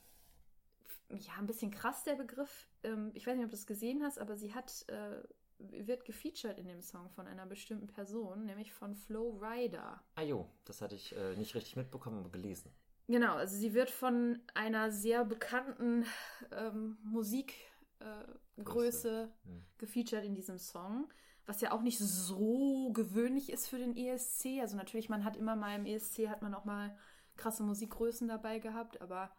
ja, 1.10 1.32
ein 1.38 1.46
bisschen 1.46 1.70
krass 1.70 2.04
der 2.04 2.14
Begriff. 2.14 2.68
Ähm, 2.82 3.10
ich 3.14 3.26
weiß 3.26 3.36
nicht, 3.36 3.44
ob 3.44 3.50
du 3.50 3.56
es 3.56 3.66
gesehen 3.66 4.02
hast, 4.02 4.18
aber 4.18 4.36
sie 4.36 4.54
hat, 4.54 4.84
äh, 4.88 5.22
wird 5.58 6.04
gefeatured 6.04 6.58
in 6.58 6.66
dem 6.66 6.82
Song 6.82 7.08
von 7.10 7.26
einer 7.26 7.46
bestimmten 7.46 7.86
Person, 7.86 8.44
nämlich 8.46 8.72
von 8.72 8.94
Flo 8.94 9.38
Rida. 9.40 10.02
Ah 10.16 10.22
jo, 10.22 10.48
das 10.64 10.80
hatte 10.82 10.94
ich 10.94 11.14
äh, 11.16 11.36
nicht 11.36 11.54
richtig 11.54 11.76
mitbekommen, 11.76 12.18
aber 12.18 12.30
gelesen. 12.30 12.70
Genau, 13.06 13.34
also 13.34 13.56
sie 13.56 13.74
wird 13.74 13.90
von 13.90 14.40
einer 14.54 14.90
sehr 14.90 15.24
bekannten 15.24 16.06
ähm, 16.52 16.96
Musikgröße 17.02 17.58
äh, 18.00 18.62
Größe 18.62 19.32
Hm. 19.44 19.64
gefeatured 19.78 20.24
in 20.24 20.34
diesem 20.34 20.58
Song, 20.58 21.08
was 21.46 21.60
ja 21.60 21.72
auch 21.72 21.82
nicht 21.82 21.98
so 21.98 22.90
gewöhnlich 22.92 23.50
ist 23.52 23.68
für 23.68 23.78
den 23.78 23.96
ESC. 23.96 24.60
Also 24.60 24.76
natürlich, 24.76 25.08
man 25.10 25.24
hat 25.24 25.36
immer 25.36 25.54
mal 25.56 25.74
im 25.76 25.84
ESC 25.86 26.28
hat 26.28 26.40
man 26.40 26.54
auch 26.54 26.64
mal 26.64 26.96
krasse 27.36 27.62
Musikgrößen 27.62 28.28
dabei 28.28 28.58
gehabt, 28.58 29.00
aber 29.00 29.30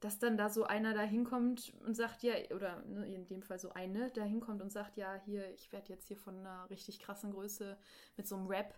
dass 0.00 0.18
dann 0.18 0.38
da 0.38 0.48
so 0.48 0.64
einer 0.64 0.94
da 0.94 1.02
hinkommt 1.02 1.74
und 1.84 1.94
sagt, 1.94 2.22
ja, 2.22 2.34
oder 2.54 2.82
ne, 2.86 3.06
in 3.06 3.26
dem 3.26 3.42
Fall 3.42 3.58
so 3.58 3.70
eine 3.70 4.10
da 4.10 4.22
hinkommt 4.22 4.62
und 4.62 4.72
sagt, 4.72 4.96
ja, 4.96 5.14
hier, 5.26 5.52
ich 5.52 5.72
werde 5.72 5.90
jetzt 5.90 6.08
hier 6.08 6.16
von 6.16 6.38
einer 6.38 6.68
richtig 6.70 7.00
krassen 7.00 7.32
Größe 7.32 7.78
mit 8.16 8.26
so 8.26 8.36
einem 8.36 8.46
Rap 8.46 8.74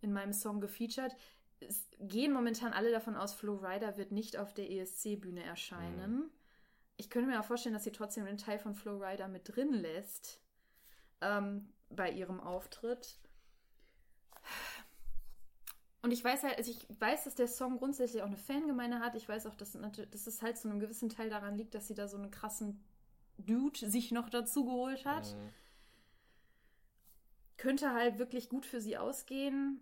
in 0.00 0.12
meinem 0.12 0.32
Song 0.32 0.60
gefeatured. 0.60 1.14
Es 1.60 1.88
gehen 1.98 2.32
momentan 2.32 2.72
alle 2.72 2.90
davon 2.90 3.16
aus, 3.16 3.34
Flo 3.34 3.56
Rida 3.56 3.98
wird 3.98 4.12
nicht 4.12 4.38
auf 4.38 4.54
der 4.54 4.70
ESC-Bühne 4.70 5.42
erscheinen. 5.42 6.30
Ich 6.96 7.10
könnte 7.10 7.28
mir 7.28 7.40
auch 7.40 7.44
vorstellen, 7.44 7.74
dass 7.74 7.84
sie 7.84 7.92
trotzdem 7.92 8.24
einen 8.24 8.38
Teil 8.38 8.58
von 8.58 8.74
Flo 8.74 8.96
Rida 8.96 9.28
mit 9.28 9.54
drin 9.54 9.72
lässt 9.72 10.40
ähm, 11.20 11.68
bei 11.90 12.10
ihrem 12.10 12.40
Auftritt. 12.40 13.18
Und 16.06 16.12
ich 16.12 16.22
weiß 16.22 16.44
halt, 16.44 16.56
also 16.56 16.70
ich 16.70 16.86
weiß, 17.00 17.24
dass 17.24 17.34
der 17.34 17.48
Song 17.48 17.78
grundsätzlich 17.78 18.22
auch 18.22 18.28
eine 18.28 18.36
Fangemeinde 18.36 19.00
hat. 19.00 19.16
Ich 19.16 19.28
weiß 19.28 19.44
auch, 19.46 19.56
dass, 19.56 19.72
dass 19.72 20.28
es 20.28 20.40
halt 20.40 20.56
zu 20.56 20.68
einem 20.68 20.78
gewissen 20.78 21.08
Teil 21.08 21.30
daran 21.30 21.56
liegt, 21.56 21.74
dass 21.74 21.88
sie 21.88 21.96
da 21.96 22.06
so 22.06 22.16
einen 22.16 22.30
krassen 22.30 22.80
Dude 23.38 23.90
sich 23.90 24.12
noch 24.12 24.30
dazu 24.30 24.64
geholt 24.66 25.04
hat. 25.04 25.34
Mhm. 25.34 25.48
Könnte 27.56 27.92
halt 27.92 28.20
wirklich 28.20 28.48
gut 28.48 28.66
für 28.66 28.80
sie 28.80 28.96
ausgehen. 28.96 29.80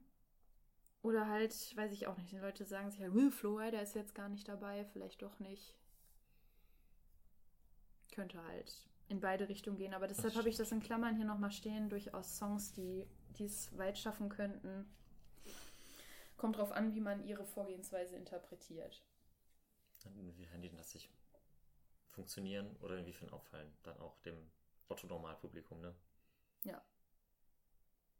Oder 1.03 1.29
halt, 1.29 1.77
weiß 1.77 1.93
ich 1.93 2.07
auch 2.07 2.17
nicht. 2.17 2.33
Die 2.33 2.39
Leute 2.39 2.65
sagen 2.65 2.91
sich 2.91 3.03
halt, 3.03 3.13
"Will, 3.13 3.31
Flo 3.31 3.57
Rida 3.59 3.81
ist 3.81 3.95
jetzt 3.95 4.15
gar 4.15 4.31
nicht 4.31 4.49
dabei, 4.49 4.87
vielleicht 4.95 5.21
doch 5.21 5.39
nicht. 5.41 5.75
könnte 8.13 8.43
halt 8.45 8.89
in 9.09 9.21
beide 9.21 9.51
Richtungen 9.51 9.77
gehen. 9.77 9.93
Aber 9.93 10.07
deshalb 10.07 10.37
habe 10.37 10.49
ich 10.49 10.57
das 10.57 10.73
in 10.73 10.81
Klammern 10.81 11.17
hier 11.17 11.27
nochmal 11.27 11.53
stehen. 11.53 11.91
Durchaus 11.91 12.39
Songs, 12.39 12.73
die 12.73 13.05
es 13.39 13.77
weit 13.77 13.99
schaffen 13.99 14.31
könnten. 14.31 14.87
Kommt 16.37 16.59
drauf 16.59 16.73
an, 16.73 16.95
wie 16.95 17.01
man 17.01 17.25
ihre 17.25 17.45
Vorgehensweise 17.45 18.17
interpretiert. 18.17 19.03
Inwiefern 20.19 20.61
die 20.61 20.71
das 20.71 20.91
sich 20.91 21.09
funktionieren 22.11 22.77
oder 22.83 22.99
inwiefern 22.99 23.31
auffallen. 23.31 23.73
Dann 23.83 23.99
auch 24.01 24.19
dem 24.19 24.51
Otto-Normalpublikum, 24.89 25.81
ne? 25.81 25.95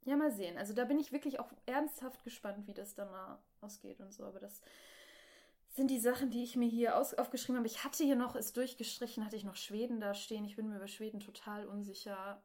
Ja, 0.05 0.17
mal 0.17 0.31
sehen. 0.31 0.59
Also 0.59 0.75
da 0.75 0.85
bin 0.85 0.99
ich 0.99 1.13
wirklich 1.13 1.41
auch 1.41 1.51
ernsthaft 1.67 2.25
gespannt, 2.25 2.67
wie 2.67 2.75
das 2.75 2.95
dann 2.95 3.11
mal 3.11 3.43
ausgeht 3.61 4.01
und 4.01 4.13
so. 4.13 4.25
Aber 4.25 4.39
das 4.39 4.61
sind 5.71 5.91
die 5.91 5.99
Sachen, 5.99 6.31
die 6.31 6.43
ich 6.43 6.57
mir 6.57 6.69
hier 6.69 6.97
aufgeschrieben 6.99 7.57
habe. 7.57 7.67
Ich 7.67 7.85
hatte 7.85 8.05
hier 8.05 8.17
noch, 8.17 8.37
ist 8.37 8.57
durchgestrichen, 8.57 9.25
hatte 9.25 9.37
ich 9.37 9.45
noch 9.45 9.57
Schweden 9.57 10.01
da 10.01 10.15
stehen. 10.15 10.45
Ich 10.45 10.57
bin 10.57 10.69
mir 10.69 10.77
über 10.77 10.89
Schweden 10.89 11.21
total 11.21 11.67
unsicher. 11.67 12.43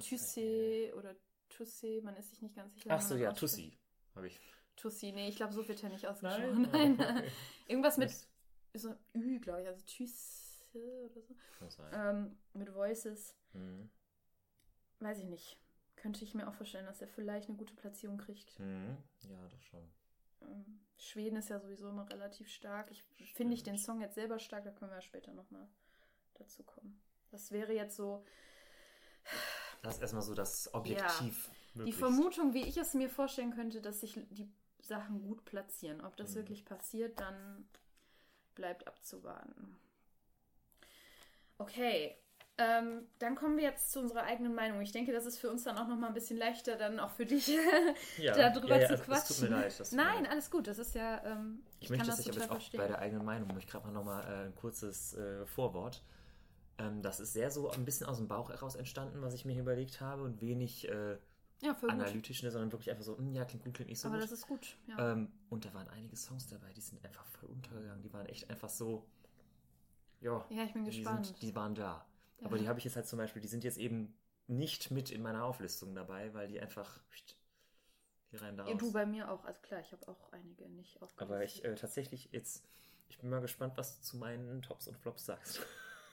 Thysse 0.00 0.92
oder 0.96 1.14
Tusse, 1.48 2.02
man 2.02 2.16
ist 2.16 2.30
sich 2.30 2.42
nicht 2.42 2.56
ganz 2.56 2.74
sicher. 2.74 2.90
Ach 2.90 3.00
so, 3.00 3.16
ja. 3.16 3.32
Tussi. 3.32 3.78
Habe 4.14 4.26
ich. 4.26 4.40
Tussi, 4.76 5.12
nee, 5.12 5.28
ich 5.28 5.36
glaube, 5.36 5.52
so 5.54 5.66
wird 5.66 5.82
er 5.82 5.88
nicht 5.90 6.06
ausgesprochen. 6.06 6.68
Nein. 6.72 7.00
Okay. 7.00 7.30
Irgendwas 7.66 7.96
mit 7.96 8.10
Das 8.10 8.28
so 8.82 8.94
Ü, 9.14 9.40
glaube 9.40 9.62
ich, 9.62 9.68
also 9.68 9.82
Thysse 9.86 11.00
oder 11.04 11.20
so. 11.22 11.68
sein. 11.70 11.90
Ähm, 11.94 12.38
mit 12.52 12.72
Voices, 12.74 13.34
Mhm. 13.54 13.88
weiß 15.00 15.18
ich 15.20 15.24
nicht. 15.26 15.58
Könnte 15.96 16.22
ich 16.24 16.34
mir 16.34 16.46
auch 16.46 16.52
vorstellen, 16.54 16.84
dass 16.86 17.00
er 17.00 17.08
vielleicht 17.08 17.48
eine 17.48 17.56
gute 17.56 17.74
Platzierung 17.74 18.18
kriegt. 18.18 18.58
Mhm. 18.60 18.98
Ja, 19.22 19.48
doch 19.48 19.62
schon. 19.62 19.88
Ähm, 20.42 20.80
Schweden 20.98 21.36
ist 21.36 21.48
ja 21.48 21.58
sowieso 21.58 21.88
immer 21.88 22.08
relativ 22.10 22.48
stark. 22.50 22.90
Ich 22.90 23.02
finde 23.32 23.54
ich 23.54 23.62
den. 23.62 23.78
Song 23.78 24.00
jetzt 24.02 24.14
selber 24.14 24.38
stark, 24.38 24.64
da 24.64 24.70
können 24.72 24.90
wir 24.90 25.00
später 25.00 25.32
nochmal 25.32 25.66
dazu 26.34 26.62
kommen. 26.62 27.00
Das 27.30 27.50
wäre 27.50 27.72
jetzt 27.72 27.96
so 27.96 28.22
Das 29.82 29.96
ist 29.96 30.02
erstmal 30.02 30.22
so 30.22 30.34
das 30.34 30.72
Objektiv 30.74 31.50
die 31.74 31.78
möglich. 31.78 31.96
Vermutung, 31.96 32.52
wie 32.54 32.62
ich 32.66 32.76
es 32.76 32.94
mir 32.94 33.08
vorstellen 33.10 33.52
könnte, 33.54 33.80
dass 33.80 34.00
sich 34.00 34.18
die 34.30 34.50
Sachen 34.86 35.22
gut 35.22 35.44
platzieren. 35.44 36.00
Ob 36.00 36.16
das 36.16 36.34
Mhm. 36.34 36.36
wirklich 36.36 36.64
passiert, 36.64 37.20
dann 37.20 37.68
bleibt 38.54 38.86
abzuwarten. 38.86 39.78
Okay, 41.58 42.16
ähm, 42.58 43.06
dann 43.18 43.34
kommen 43.34 43.56
wir 43.56 43.64
jetzt 43.64 43.92
zu 43.92 44.00
unserer 44.00 44.22
eigenen 44.24 44.54
Meinung. 44.54 44.80
Ich 44.80 44.92
denke, 44.92 45.12
das 45.12 45.26
ist 45.26 45.38
für 45.38 45.50
uns 45.50 45.64
dann 45.64 45.76
auch 45.78 45.88
nochmal 45.88 46.08
ein 46.10 46.14
bisschen 46.14 46.38
leichter, 46.38 46.76
dann 46.76 46.98
auch 47.00 47.10
für 47.10 47.26
dich 47.26 47.48
ja, 48.16 48.34
darüber 48.34 48.78
ja, 48.80 48.86
zu 48.86 48.94
ja, 48.94 48.98
quatschen. 48.98 49.12
Es 49.12 49.26
tut 49.28 49.40
mir 49.40 49.48
leid. 49.48 49.80
das 49.80 49.94
tut 49.96 50.04
mir 50.04 50.04
Nein, 50.04 50.22
leid. 50.22 50.30
alles 50.30 50.50
gut. 50.50 50.66
Das 50.66 50.78
ist 50.78 50.94
ja, 50.94 51.22
ähm, 51.24 51.62
Ich, 51.80 51.88
kann 51.92 51.98
möchte 51.98 52.06
das 52.06 52.16
das 52.16 52.28
aber 52.28 52.40
jetzt 52.40 52.50
auch 52.50 52.70
bei 52.76 52.86
der 52.88 52.98
eigenen 52.98 53.24
Meinung, 53.24 53.56
ich 53.58 53.66
gerade 53.66 53.86
mal 53.86 53.92
nochmal 53.92 54.24
äh, 54.24 54.46
ein 54.46 54.54
kurzes 54.54 55.14
äh, 55.14 55.46
Vorwort. 55.46 56.02
Ähm, 56.78 57.02
das 57.02 57.20
ist 57.20 57.32
sehr 57.32 57.50
so 57.50 57.70
ein 57.70 57.84
bisschen 57.84 58.06
aus 58.06 58.18
dem 58.18 58.28
Bauch 58.28 58.50
heraus 58.50 58.76
entstanden, 58.76 59.22
was 59.22 59.34
ich 59.34 59.44
mir 59.44 59.52
hier 59.54 59.62
überlegt 59.62 60.00
habe 60.00 60.22
und 60.24 60.40
wenig 60.40 60.88
äh, 60.88 61.18
ja, 61.62 61.76
analytisch, 61.88 62.42
ne, 62.42 62.50
sondern 62.50 62.72
wirklich 62.72 62.90
einfach 62.90 63.04
so, 63.04 63.16
hm, 63.16 63.34
ja, 63.34 63.44
klingt 63.44 63.64
gut, 63.64 63.74
klingt 63.74 63.90
nicht 63.90 64.00
so 64.00 64.08
Aber 64.08 64.16
gut. 64.16 64.24
das 64.24 64.32
ist 64.32 64.46
gut. 64.46 64.76
Ja. 64.86 65.12
Ähm, 65.12 65.32
und 65.48 65.64
da 65.64 65.72
waren 65.74 65.88
einige 65.88 66.16
Songs 66.16 66.48
dabei, 66.48 66.72
die 66.72 66.80
sind 66.80 67.04
einfach 67.04 67.24
voll 67.24 67.48
untergegangen. 67.50 68.02
Die 68.02 68.12
waren 68.12 68.26
echt 68.26 68.50
einfach 68.50 68.68
so, 68.68 69.06
ja, 70.20 70.44
ja, 70.50 70.64
ich 70.64 70.72
bin 70.72 70.84
die, 70.84 70.90
gespannt. 70.90 71.26
sind, 71.26 71.42
die 71.42 71.54
waren 71.54 71.74
da. 71.74 72.06
Ja. 72.38 72.46
Aber 72.46 72.58
die 72.58 72.68
habe 72.68 72.78
ich 72.78 72.84
jetzt 72.84 72.96
halt 72.96 73.06
zum 73.06 73.18
Beispiel, 73.18 73.40
die 73.40 73.48
sind 73.48 73.64
jetzt 73.64 73.78
eben 73.78 74.14
nicht 74.46 74.90
mit 74.90 75.10
in 75.10 75.22
meiner 75.22 75.44
Auflistung 75.44 75.94
dabei, 75.94 76.32
weil 76.34 76.48
die 76.48 76.60
einfach, 76.60 77.00
die 78.30 78.36
rein 78.36 78.56
da 78.56 78.66
Ja, 78.68 78.74
du 78.74 78.92
bei 78.92 79.06
mir 79.06 79.30
auch. 79.30 79.44
Also 79.44 79.60
klar, 79.62 79.80
ich 79.80 79.92
habe 79.92 80.06
auch 80.08 80.32
einige 80.32 80.68
nicht 80.68 81.00
aufgelistet. 81.02 81.22
Aber 81.22 81.44
ich 81.44 81.64
äh, 81.64 81.74
tatsächlich 81.74 82.28
jetzt, 82.32 82.64
ich 83.08 83.18
bin 83.18 83.30
mal 83.30 83.40
gespannt, 83.40 83.76
was 83.76 83.96
du 83.96 84.02
zu 84.02 84.16
meinen 84.18 84.62
Tops 84.62 84.88
und 84.88 84.96
Flops 84.98 85.26
sagst. 85.26 85.60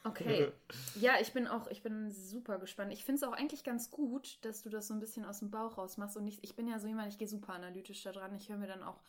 Okay. 0.04 0.52
Ja, 0.96 1.14
ich 1.20 1.34
bin 1.34 1.48
auch, 1.48 1.68
ich 1.68 1.82
bin 1.82 2.12
super 2.12 2.60
gespannt. 2.60 2.92
Ich 2.94 3.04
finde 3.06 3.18
es 3.18 3.24
auch 3.24 3.34
eigentlich 3.34 3.64
ganz 3.64 3.90
gut, 3.90 4.38
dass 4.44 4.62
du 4.64 4.70
das 4.70 4.88
so 4.88 4.94
ein 4.94 5.00
bisschen 5.00 5.26
aus 5.26 5.40
dem 5.40 5.50
Bauch 5.50 5.78
raus 5.78 5.98
machst. 5.98 6.18
Und 6.18 6.28
ich, 6.28 6.44
ich 6.44 6.56
bin 6.56 6.68
ja 6.68 6.80
so 6.80 6.88
jemand, 6.88 7.12
ich 7.12 7.18
gehe 7.18 7.28
super 7.28 7.54
analytisch 7.54 8.04
da 8.04 8.12
dran. 8.12 8.36
Ich 8.36 8.50
höre 8.50 8.58
mir 8.58 8.68
dann 8.68 8.84
auch 8.84 9.02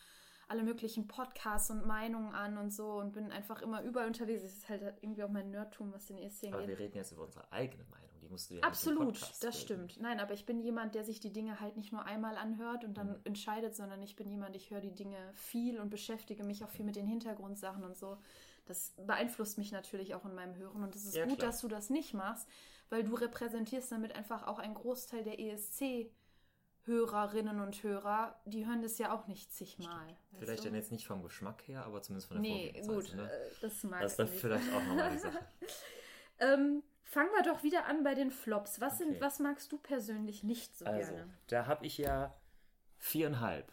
alle 0.47 0.63
möglichen 0.63 1.09
Podcasts 1.09 1.71
und 1.71 1.87
Meinungen 1.87 2.35
an 2.35 2.59
und 2.59 2.71
so 2.71 2.93
und 2.93 3.13
bin 3.13 3.33
einfach 3.33 3.63
immer 3.63 3.83
überall 3.83 4.07
unterwegs. 4.07 4.43
Es 4.43 4.57
ist 4.59 4.69
halt 4.69 4.83
irgendwie 5.01 5.25
auch 5.25 5.31
mein 5.31 5.51
Nerdtum, 5.51 5.93
was 5.93 6.07
den 6.07 6.19
ESC 6.19 6.49
Aber 6.49 6.59
wir 6.59 6.63
angeht. 6.63 6.79
reden 6.81 6.97
jetzt 6.97 7.13
über 7.13 7.25
unsere 7.25 7.51
eigene 7.51 7.85
Meinung. 7.85 8.11
Die 8.21 8.29
musst 8.29 8.51
du 8.51 8.55
ja 8.55 8.61
Absolut, 8.67 9.13
nicht 9.15 9.23
das 9.23 9.41
bilden. 9.41 9.61
stimmt. 9.89 10.01
Nein, 10.01 10.21
aber 10.21 10.33
ich 10.35 10.47
bin 10.47 10.61
jemand, 10.61 10.95
der 10.95 11.05
sich 11.05 11.21
die 11.21 11.33
Dinge 11.33 11.61
halt 11.61 11.77
nicht 11.77 11.93
nur 11.93 12.05
einmal 12.05 12.37
anhört 12.37 12.85
und 12.85 12.97
dann 12.97 13.09
Mhm. 13.09 13.21
entscheidet, 13.25 13.75
sondern 13.75 14.03
ich 14.03 14.17
bin 14.17 14.31
jemand, 14.31 14.55
ich 14.57 14.71
höre 14.71 14.81
die 14.81 14.95
Dinge 14.95 15.17
viel 15.35 15.79
und 15.81 15.91
beschäftige 15.91 16.45
mich 16.45 16.63
auch 16.65 16.71
viel 16.71 16.85
mit 16.85 16.97
den 16.97 17.07
Hintergrundsachen 17.07 17.85
und 17.85 17.97
so. 17.97 18.19
Das 18.67 18.95
beeinflusst 18.97 19.59
mich 19.59 19.73
natürlich 19.73 20.15
auch 20.15 20.25
in 20.25 20.35
meinem 20.35 20.55
Hören 20.57 20.83
und 20.83 20.97
es 20.97 21.05
ist 21.05 21.15
Ja, 21.17 21.27
gut, 21.27 21.37
klar. 21.39 21.51
dass 21.51 21.61
du 21.61 21.69
das 21.69 21.91
nicht 21.91 22.15
machst, 22.15 22.49
weil 22.89 23.05
du 23.05 23.15
repräsentierst 23.15 23.93
damit 23.93 24.15
einfach 24.17 24.47
auch 24.47 24.59
einen 24.59 24.73
Großteil 24.75 25.23
der 25.23 25.39
ESC-Hörerinnen 25.39 27.61
und 27.61 27.83
Hörer, 27.83 28.41
die 28.47 28.67
hören 28.67 28.81
das 28.83 28.97
ja 28.99 29.15
auch 29.15 29.27
nicht 29.27 29.53
zigmal. 29.53 30.17
Vielleicht 30.39 30.61
du? 30.61 30.65
dann 30.69 30.75
jetzt 30.75 30.93
nicht 30.93 31.07
vom 31.07 31.23
Geschmack 31.23 31.67
her, 31.69 31.85
aber 31.85 32.01
zumindest 32.03 32.29
von 32.29 32.37
der 32.37 32.43
Nee, 32.51 32.83
gut, 32.87 33.15
Ne? 33.15 33.31
äh, 33.31 33.51
das 33.61 33.83
mag 33.85 34.01
Das 34.01 34.13
ist 34.13 34.19
ich 34.21 34.27
dann 34.27 34.35
vielleicht 34.39 34.73
auch 34.73 34.83
nochmal 34.83 35.11
die 35.13 35.19
Sache. 35.19 35.39
Ähm, 36.41 36.83
fangen 37.05 37.31
wir 37.37 37.45
doch 37.45 37.63
wieder 37.63 37.87
an 37.87 38.03
bei 38.03 38.15
den 38.15 38.33
Flops. 38.33 38.81
Was, 38.81 38.99
sind, 38.99 39.11
Okay. 39.11 39.21
was 39.21 39.39
magst 39.39 39.71
du 39.71 39.79
persönlich 39.79 40.43
nicht 40.43 40.77
so 40.77 40.85
Also, 40.85 41.13
gerne? 41.15 41.33
da 41.47 41.67
habe 41.67 41.87
ich 41.87 41.97
ja 41.97 42.35
viereinhalb. 42.99 43.71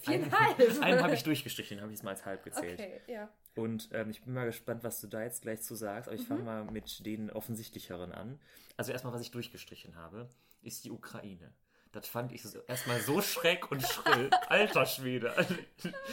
Viereinhalb? 0.00 0.58
Einen, 0.58 0.82
einen 0.82 1.00
habe 1.02 1.14
ich 1.14 1.22
durchgestrichen, 1.22 1.76
den 1.76 1.82
habe 1.82 1.92
ich 1.92 1.98
jetzt 1.98 2.02
mal 2.04 2.10
als 2.10 2.24
halb 2.26 2.42
gezählt. 2.42 2.80
Okay, 2.80 3.00
ja. 3.06 3.28
Und 3.56 3.88
ähm, 3.92 4.10
ich 4.10 4.22
bin 4.22 4.32
mal 4.34 4.46
gespannt, 4.46 4.84
was 4.84 5.00
du 5.00 5.06
da 5.06 5.22
jetzt 5.22 5.42
gleich 5.42 5.62
zu 5.62 5.74
sagst. 5.74 6.08
Aber 6.08 6.16
ich 6.16 6.22
Mhm. 6.22 6.26
fange 6.28 6.42
mal 6.42 6.64
mit 6.64 7.04
den 7.04 7.30
offensichtlicheren 7.30 8.12
an. 8.12 8.40
Also 8.76 8.92
erstmal, 8.92 9.12
was 9.12 9.22
ich 9.22 9.30
durchgestrichen 9.30 9.96
habe, 9.96 10.30
ist 10.62 10.84
die 10.84 10.90
Ukraine. 10.90 11.52
Das 11.92 12.06
fand 12.06 12.30
ich 12.30 12.44
erstmal 12.68 13.00
so 13.00 13.20
schreck 13.20 13.70
und 13.72 13.82
schrill. 13.82 14.30
Alter 14.48 14.86
Schwede. 14.86 15.34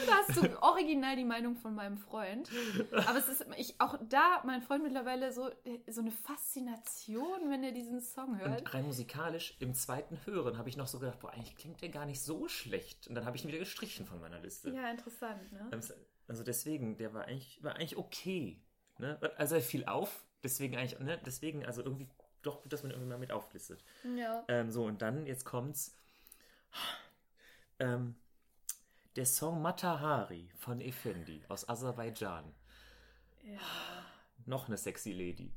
Da 0.08 0.14
hast 0.14 0.36
du 0.36 0.62
original 0.64 1.16
die 1.16 1.24
Meinung 1.24 1.56
von 1.56 1.76
meinem 1.76 1.98
Freund. 1.98 2.50
Aber 2.92 3.20
es 3.20 3.30
ist 3.30 3.46
ich, 3.58 3.80
auch 3.80 3.98
da, 4.10 4.42
mein 4.44 4.64
Freund 4.64 4.84
mittlerweile 4.84 5.32
so, 5.32 5.52
so 5.88 6.02
eine 6.02 6.12
Faszination, 6.12 7.50
wenn 7.50 7.64
er 7.64 7.72
diesen 7.72 8.02
Song 8.02 8.40
hört. 8.40 8.62
Und 8.62 8.74
rein 8.74 8.86
musikalisch, 8.86 9.56
im 9.60 9.76
zweiten 9.76 10.18
Hören, 10.26 10.58
habe 10.58 10.68
ich 10.68 10.78
noch 10.78 10.88
so 10.88 10.98
gedacht, 10.98 11.20
boah, 11.20 11.32
eigentlich 11.32 11.56
klingt 11.56 11.82
der 11.82 11.90
gar 11.90 12.08
nicht 12.08 12.24
so 12.24 12.48
schlecht. 12.48 13.08
Und 13.08 13.14
dann 13.14 13.26
habe 13.26 13.38
ich 13.38 13.44
ihn 13.44 13.50
wieder 13.50 13.60
gestrichen 13.60 14.06
von 14.08 14.20
meiner 14.20 14.40
Liste. 14.40 14.72
Ja, 14.72 14.90
interessant, 14.90 15.52
ne? 15.52 15.70
Ähm, 15.72 15.82
Also 16.28 16.44
deswegen, 16.44 16.98
der 16.98 17.14
war 17.14 17.26
eigentlich, 17.26 17.64
war 17.64 17.76
eigentlich 17.76 17.98
okay. 17.98 18.62
Ne? 18.98 19.20
Also 19.38 19.56
er 19.56 19.62
fiel 19.62 19.86
auf, 19.86 20.26
deswegen 20.44 20.76
eigentlich, 20.76 21.00
ne? 21.00 21.22
Deswegen, 21.24 21.66
also 21.66 21.84
irgendwie 21.84 22.10
doch 22.42 22.62
gut, 22.64 22.72
dass 22.74 22.84
man 22.84 22.92
irgendwie 22.92 23.10
mal 23.10 23.18
mit 23.20 23.32
auflistet. 23.32 23.84
Ja. 24.04 24.44
Ähm, 24.48 24.72
so, 24.72 24.86
und 24.86 25.02
dann, 25.02 25.26
jetzt 25.26 25.46
kommt's. 25.46 25.96
Ähm, 27.80 28.16
der 29.16 29.26
Song 29.26 29.62
Matahari 29.62 30.50
von 30.58 30.82
Effendi 30.82 31.44
aus 31.48 31.68
Aserbaidschan. 31.70 32.54
ja. 33.44 33.60
Noch 34.46 34.68
eine 34.68 34.78
sexy 34.78 35.12
Lady. 35.12 35.52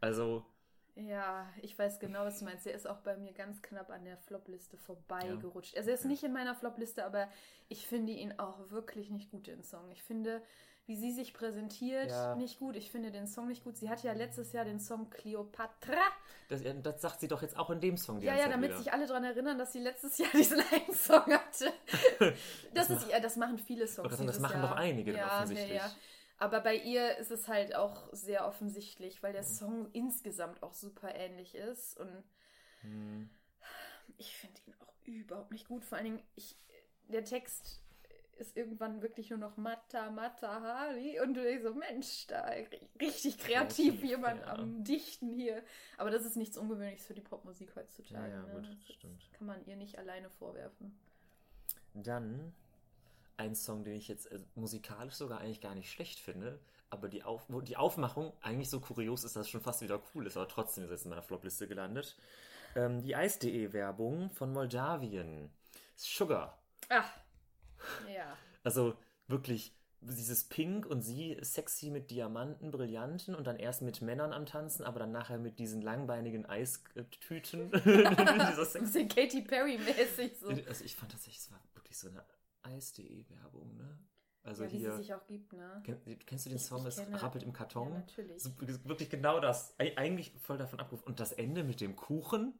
Also, 0.00 0.46
Ja, 0.94 1.48
ich 1.62 1.78
weiß 1.78 2.00
genau, 2.00 2.24
was 2.24 2.40
du 2.40 2.44
meinst. 2.44 2.66
Der 2.66 2.74
ist 2.74 2.86
auch 2.86 2.98
bei 3.00 3.16
mir 3.16 3.32
ganz 3.32 3.62
knapp 3.62 3.90
an 3.90 4.04
der 4.04 4.16
Flop-Liste 4.18 4.76
vorbeigerutscht. 4.76 5.76
Also 5.76 5.90
er 5.90 5.94
ist 5.94 6.04
nicht 6.04 6.24
in 6.24 6.32
meiner 6.32 6.54
Flop-Liste, 6.56 7.04
aber 7.04 7.28
ich 7.68 7.86
finde 7.86 8.12
ihn 8.12 8.38
auch 8.38 8.70
wirklich 8.70 9.10
nicht 9.10 9.30
gut, 9.30 9.46
den 9.46 9.62
Song. 9.62 9.90
Ich 9.92 10.02
finde, 10.02 10.42
wie 10.88 10.96
sie 10.96 11.12
sich 11.12 11.34
präsentiert, 11.34 12.10
Ja. 12.10 12.34
nicht 12.34 12.58
gut. 12.58 12.74
Ich 12.74 12.90
finde 12.90 13.10
den 13.12 13.26
Song 13.28 13.46
nicht 13.48 13.62
gut. 13.62 13.76
Sie 13.76 13.88
hatte 13.90 14.06
ja 14.06 14.14
letztes 14.14 14.52
Jahr 14.52 14.64
den 14.64 14.80
Song 14.80 15.10
Cleopatra. 15.10 15.94
das, 16.48 16.62
das 16.82 17.00
sagt 17.02 17.20
sie 17.20 17.28
doch 17.28 17.42
jetzt 17.42 17.56
auch 17.58 17.70
in 17.70 17.80
dem 17.80 17.96
Song 17.96 18.20
Ja, 18.20 18.34
ja, 18.34 18.44
Zeit 18.44 18.52
damit 18.54 18.70
wieder. 18.70 18.78
sich 18.78 18.92
alle 18.92 19.06
daran 19.06 19.22
erinnern, 19.24 19.58
dass 19.58 19.72
sie 19.72 19.80
letztes 19.80 20.18
Jahr 20.18 20.30
diesen 20.34 20.60
einen 20.60 20.92
Song 20.94 21.30
hatte. 21.32 21.72
Das, 22.74 22.88
Das 22.88 23.02
ist, 23.02 23.10
ja, 23.10 23.20
das 23.20 23.36
machen 23.36 23.58
viele 23.58 23.86
Songs. 23.86 24.10
sagen, 24.12 24.26
das 24.26 24.40
machen 24.40 24.60
Jahr. 24.60 24.70
doch 24.70 24.76
einige 24.76 25.12
ja, 25.14 25.36
offensichtlich. 25.36 25.76
Ja, 25.76 25.86
ja. 25.86 25.92
Aber 26.38 26.60
bei 26.60 26.76
ihr 26.76 27.16
ist 27.18 27.30
es 27.30 27.48
halt 27.48 27.74
auch 27.74 28.08
sehr 28.12 28.46
offensichtlich, 28.46 29.22
weil 29.22 29.32
der. 29.32 29.42
Song 29.44 29.88
insgesamt 29.92 30.62
auch 30.62 30.72
super 30.72 31.14
ähnlich 31.14 31.54
ist. 31.54 31.98
Und 31.98 32.24
Hm. 32.82 33.28
ich 34.16 34.34
finde 34.36 34.60
ihn 34.66 34.74
auch 34.80 34.94
überhaupt 35.04 35.50
nicht 35.50 35.66
gut. 35.68 35.84
Vor 35.84 35.98
allen 35.98 36.04
Dingen, 36.06 36.22
ich, 36.36 36.56
der 37.08 37.24
Text 37.24 37.82
ist 38.40 38.56
irgendwann 38.56 39.02
wirklich 39.02 39.30
nur 39.30 39.38
noch 39.38 39.56
Mata, 39.56 40.10
Mata, 40.10 40.60
Hari. 40.60 41.20
Und 41.20 41.34
du 41.34 41.42
denkst 41.42 41.64
so, 41.64 41.74
Mensch, 41.74 42.26
da 42.26 42.44
richtig 43.00 43.38
kreativ 43.38 43.94
Kreativ, 43.94 44.04
jemand 44.04 44.40
ja. 44.42 44.54
am 44.54 44.84
Dichten 44.84 45.32
hier. 45.32 45.62
Aber 45.96 46.10
das 46.10 46.24
ist 46.24 46.36
nichts 46.36 46.56
Ungewöhnliches 46.56 47.06
für 47.06 47.14
die 47.14 47.20
Popmusik 47.20 47.74
heutzutage. 47.76 48.28
Ja, 48.28 48.36
ja, 48.36 48.42
ne? 48.42 48.52
gut, 48.54 48.68
das 48.68 48.94
stimmt. 48.94 49.32
kann 49.32 49.46
man 49.46 49.64
ihr 49.66 49.76
nicht 49.76 49.98
alleine 49.98 50.30
vorwerfen. 50.30 50.98
Dann 51.94 52.52
ein 53.36 53.54
Song, 53.54 53.84
den 53.84 53.94
ich 53.94 54.08
jetzt 54.08 54.30
äh, 54.30 54.40
musikalisch 54.54 55.14
sogar 55.14 55.40
eigentlich 55.40 55.60
gar 55.60 55.74
nicht 55.74 55.90
schlecht 55.90 56.18
finde, 56.18 56.58
aber 56.90 57.08
die, 57.08 57.22
Auf 57.22 57.46
die 57.62 57.76
Aufmachung 57.76 58.32
eigentlich 58.42 58.70
so 58.70 58.80
kurios 58.80 59.24
ist, 59.24 59.36
dass 59.36 59.46
es 59.46 59.50
schon 59.50 59.60
fast 59.60 59.80
wieder 59.82 60.00
cool 60.14 60.26
ist, 60.26 60.36
aber 60.36 60.48
trotzdem 60.48 60.84
ist 60.84 60.90
es 60.90 61.04
in 61.04 61.10
meiner 61.10 61.22
Flopliste 61.22 61.68
gelandet. 61.68 62.16
Ähm, 62.74 63.02
die 63.02 63.14
Eis.de-Werbung 63.14 64.30
von 64.30 64.52
Moldawien. 64.52 65.50
Sugar. 65.94 66.58
Ach, 66.88 67.10
ja. 68.14 68.36
Also 68.62 68.94
wirklich 69.26 69.74
dieses 70.00 70.44
Pink 70.44 70.86
und 70.86 71.02
sie 71.02 71.36
sexy 71.42 71.90
mit 71.90 72.10
Diamanten, 72.10 72.70
Brillanten 72.70 73.34
und 73.34 73.46
dann 73.46 73.56
erst 73.56 73.82
mit 73.82 74.00
Männern 74.00 74.32
am 74.32 74.46
Tanzen, 74.46 74.84
aber 74.84 75.00
dann 75.00 75.10
nachher 75.10 75.38
mit 75.38 75.58
diesen 75.58 75.82
langbeinigen 75.82 76.46
Eistüten. 76.46 77.70
Dieser 77.84 78.64
Sex 78.64 78.84
Bisschen 78.84 79.08
Katy 79.08 79.42
Perry-mäßig 79.42 80.38
so. 80.38 80.48
Also 80.48 80.84
ich 80.84 80.94
fand 80.94 81.12
tatsächlich, 81.12 81.38
es 81.38 81.50
war 81.50 81.60
wirklich 81.74 81.98
so 81.98 82.08
eine 82.08 82.24
Eis.de-Werbung, 82.62 83.76
ne? 83.76 83.98
Also 84.44 84.64
ja, 84.64 84.72
wie 84.72 84.78
hier, 84.78 84.92
sie 84.92 84.98
sich 84.98 85.14
auch 85.14 85.26
gibt, 85.26 85.52
ne? 85.52 85.82
Kenn, 85.84 86.00
kennst 86.24 86.46
du 86.46 86.50
den 86.50 86.58
Song, 86.58 86.86
es 86.86 86.98
rappelt 86.98 87.44
im 87.44 87.52
Karton? 87.52 87.88
Ja, 87.88 87.98
natürlich. 87.98 88.42
So, 88.42 88.50
wirklich 88.84 89.10
genau 89.10 89.40
das. 89.40 89.74
Eigentlich 89.78 90.32
voll 90.40 90.58
davon 90.58 90.80
abgerufen. 90.80 91.06
Und 91.06 91.20
das 91.20 91.32
Ende 91.32 91.64
mit 91.64 91.80
dem 91.80 91.96
Kuchen. 91.96 92.54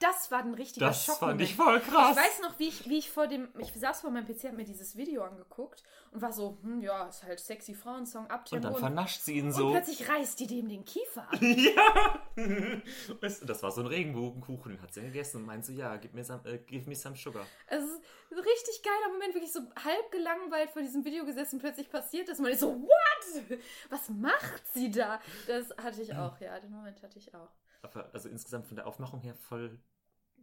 Das 0.00 0.30
war 0.30 0.38
ein 0.38 0.54
richtiger 0.54 0.86
das 0.86 1.04
Schock. 1.04 1.20
Das 1.20 1.28
fand 1.28 1.40
ich 1.42 1.54
voll 1.54 1.78
krass. 1.78 2.16
Ich 2.16 2.22
weiß 2.22 2.40
noch, 2.40 2.58
wie 2.58 2.68
ich, 2.68 2.88
wie 2.88 2.98
ich 2.98 3.10
vor 3.10 3.26
dem, 3.26 3.48
ich 3.58 3.70
saß 3.72 4.00
vor 4.00 4.10
meinem 4.10 4.26
PC, 4.26 4.44
hab 4.44 4.54
mir 4.54 4.64
dieses 4.64 4.96
Video 4.96 5.22
angeguckt 5.22 5.82
und 6.10 6.22
war 6.22 6.32
so, 6.32 6.56
hm, 6.62 6.80
ja, 6.80 7.06
ist 7.06 7.22
halt 7.22 7.38
sexy 7.38 7.74
Frauensong, 7.74 8.26
Abtempo. 8.28 8.66
Und 8.68 8.72
dann 8.72 8.80
vernascht 8.80 9.20
sie 9.20 9.36
ihn 9.36 9.52
so. 9.52 9.66
Und 9.66 9.72
plötzlich 9.72 10.08
reißt 10.08 10.40
die 10.40 10.46
dem 10.46 10.70
den 10.70 10.86
Kiefer 10.86 11.28
ab. 11.30 11.38
ja. 11.42 12.22
das 13.20 13.62
war 13.62 13.70
so 13.70 13.82
ein 13.82 13.86
Regenbogenkuchen, 13.88 14.72
den 14.72 14.82
hat 14.82 14.94
sie 14.94 15.02
gegessen 15.02 15.38
und 15.38 15.46
meint 15.46 15.66
so, 15.66 15.72
ja, 15.72 15.94
gib 15.98 16.14
mir 16.14 16.24
some, 16.24 16.40
uh, 16.50 16.56
give 16.66 16.88
me 16.88 16.96
some 16.96 17.14
sugar. 17.14 17.46
Es 17.66 17.84
ist 17.84 18.00
ein 18.30 18.38
richtig 18.38 18.82
geiler 18.82 19.12
Moment, 19.12 19.34
wirklich 19.34 19.52
so 19.52 19.60
halb 19.84 20.10
gelangweilt 20.10 20.70
vor 20.70 20.80
diesem 20.80 21.04
Video 21.04 21.26
gesessen, 21.26 21.58
plötzlich 21.58 21.90
passiert 21.90 22.26
das. 22.26 22.38
Man 22.38 22.52
ist 22.52 22.60
so, 22.60 22.68
what? 22.74 23.58
Was 23.90 24.08
macht 24.08 24.62
sie 24.72 24.90
da? 24.90 25.20
Das 25.46 25.70
hatte 25.76 26.00
ich 26.00 26.14
auch, 26.16 26.40
ja, 26.40 26.58
den 26.58 26.70
Moment 26.70 27.02
hatte 27.02 27.18
ich 27.18 27.34
auch. 27.34 27.50
Aber 27.82 28.10
also 28.12 28.28
insgesamt 28.28 28.66
von 28.66 28.76
der 28.76 28.86
Aufmachung 28.86 29.20
her 29.20 29.34
voll 29.34 29.78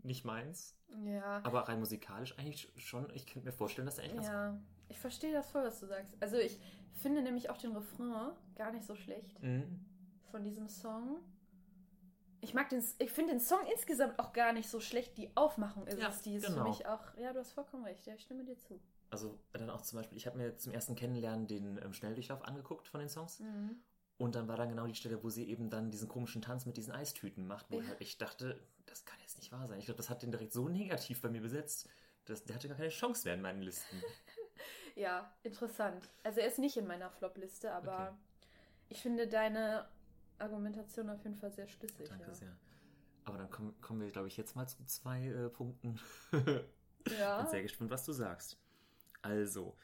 nicht 0.04 0.26
meins. 0.26 0.76
Ja. 1.04 1.42
Aber 1.44 1.68
rein 1.68 1.80
musikalisch 1.80 2.38
eigentlich 2.38 2.72
schon. 2.78 3.10
Ich 3.14 3.26
könnte 3.28 3.46
mir 3.48 3.54
vorstellen, 3.54 3.86
dass 3.86 3.98
er 3.98 4.06
eigentlich 4.06 4.16
ganz 4.18 4.28
Ja, 4.28 4.60
ich 4.90 5.00
verstehe 5.00 5.34
das 5.34 5.50
voll, 5.52 5.64
was 5.64 5.80
du 5.80 5.86
sagst. 5.86 6.16
Also 6.20 6.38
ich 6.38 6.60
finde 6.94 7.22
nämlich 7.22 7.50
auch 7.50 7.58
den 7.58 7.74
Refrain 7.74 8.32
gar 8.56 8.72
nicht 8.72 8.86
so 8.86 8.96
schlecht 8.96 9.42
mhm. 9.44 9.86
von 10.32 10.44
diesem 10.44 10.68
Song. 10.68 11.20
Ich 12.40 12.54
mag 12.54 12.70
den, 12.70 12.84
ich 13.00 13.12
finde 13.12 13.34
den 13.34 13.40
Song 13.40 13.60
insgesamt 13.74 14.20
auch 14.20 14.32
gar 14.32 14.54
nicht 14.54 14.70
so 14.70 14.80
schlecht. 14.80 15.18
Die 15.18 15.36
Aufmachung 15.36 15.88
ist 15.88 16.00
Ja, 16.00 16.10
es, 16.10 16.22
die 16.22 16.36
ist 16.36 16.46
genau. 16.46 16.64
für 16.64 16.70
mich 16.70 16.86
auch. 16.86 17.16
Ja, 17.18 17.34
du 17.34 17.40
hast 17.40 17.52
vollkommen 17.52 17.84
recht. 17.84 18.06
Ja, 18.06 18.14
ich 18.14 18.22
stimme 18.22 18.44
dir 18.44 18.58
zu. 18.58 18.80
Also 19.10 19.40
dann 19.54 19.70
auch 19.70 19.82
zum 19.82 19.98
Beispiel, 20.00 20.18
ich 20.18 20.28
habe 20.28 20.38
mir 20.38 20.56
zum 20.58 20.72
ersten 20.74 20.96
Kennenlernen 20.96 21.48
den 21.48 21.80
ähm, 21.84 21.94
Schnelldurchlauf 21.94 22.44
angeguckt 22.44 22.88
von 22.88 23.00
den 23.00 23.10
Songs. 23.10 23.40
Mhm. 23.40 23.82
Und 24.18 24.36
dann 24.36 24.48
war 24.48 24.58
dann 24.58 24.70
genau 24.70 24.88
die 24.88 24.96
Stelle, 24.96 25.24
wo 25.24 25.30
sie 25.30 25.48
eben 25.48 25.70
dann 25.70 25.92
diesen 25.92 26.08
komischen 26.08 26.42
Tanz 26.42 26.66
mit 26.66 26.78
diesen 26.78 26.92
Eistüten 26.92 27.46
macht, 27.48 27.68
wo 27.70 27.80
Ja. 27.80 27.88
halt 27.88 28.02
ich 28.02 28.18
dachte, 28.18 28.60
das 28.88 29.06
kann 29.06 29.20
jetzt 29.22 29.38
nicht 29.38 29.52
wahr 29.52 29.68
sein. 29.68 29.80
Ich 29.80 29.86
glaube, 29.86 29.98
das 29.98 30.10
hat 30.10 30.24
den 30.24 30.32
direkt 30.32 30.54
so 30.54 30.68
negativ 30.68 31.22
bei 31.22 31.30
mir 31.30 31.42
besetzt, 31.42 31.88
dass 32.26 32.44
der 32.44 32.56
hatte 32.56 32.68
gar 32.68 32.78
keine 32.78 32.90
Chance 32.90 33.26
mehr 33.26 33.36
in 33.36 33.42
meinen 33.42 33.62
Listen. 33.62 34.02
Ja, 34.96 35.32
interessant. 35.44 36.10
Also 36.24 36.40
er 36.40 36.48
ist 36.48 36.58
nicht 36.58 36.76
in 36.76 36.88
meiner 36.88 37.12
Flop-Liste, 37.12 37.72
aber 37.72 38.08
Okay. 38.08 38.18
ich 38.90 39.00
finde 39.00 39.28
deine 39.28 39.88
Argumentation 40.40 41.08
auf 41.12 41.24
jeden 41.24 41.36
Fall 41.36 41.52
sehr 41.52 41.68
schlüssig. 41.68 42.10
Danke 42.10 42.26
ja. 42.26 42.34
sehr. 42.34 42.58
Aber 43.24 43.38
dann 43.38 43.52
kommen, 43.52 43.80
kommen 43.80 44.02
wir, 44.02 44.10
glaube 44.10 44.28
ich, 44.28 44.38
jetzt 44.38 44.56
mal 44.56 44.66
zu 44.68 44.84
zwei 44.86 45.28
äh, 45.28 45.50
Punkten. 45.50 46.00
Ja. 47.20 47.42
Bin 47.44 47.52
sehr 47.52 47.62
gespannt, 47.62 47.90
was 47.92 48.04
du 48.06 48.12
sagst. 48.12 48.58
Also, 49.22 49.78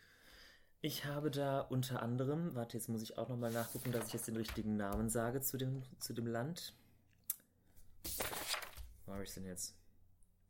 ich 0.82 1.06
habe 1.06 1.32
da 1.32 1.62
unter 1.62 2.02
anderem, 2.02 2.54
warte, 2.56 2.76
jetzt 2.76 2.89
muss 2.89 3.02
ich 3.02 3.18
auch 3.18 3.30
nochmal 3.30 3.52
nachgucken, 3.52 3.94
dass 3.94 4.08
ich 4.08 4.13
jetzt 4.13 4.28
den 4.28 4.36
richtigen 4.36 4.76
Namen 4.76 5.10
sage 5.10 5.39
zu 5.39 5.56
dem, 5.58 5.84
zu 6.00 6.12
dem 6.13 6.28
Land. 6.28 6.74
Wo 9.06 9.13
habe 9.13 9.24
ich 9.24 9.34
denn 9.34 9.46
jetzt? 9.46 9.76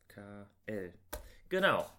KL. 0.08 0.94
Genau. 1.50 1.90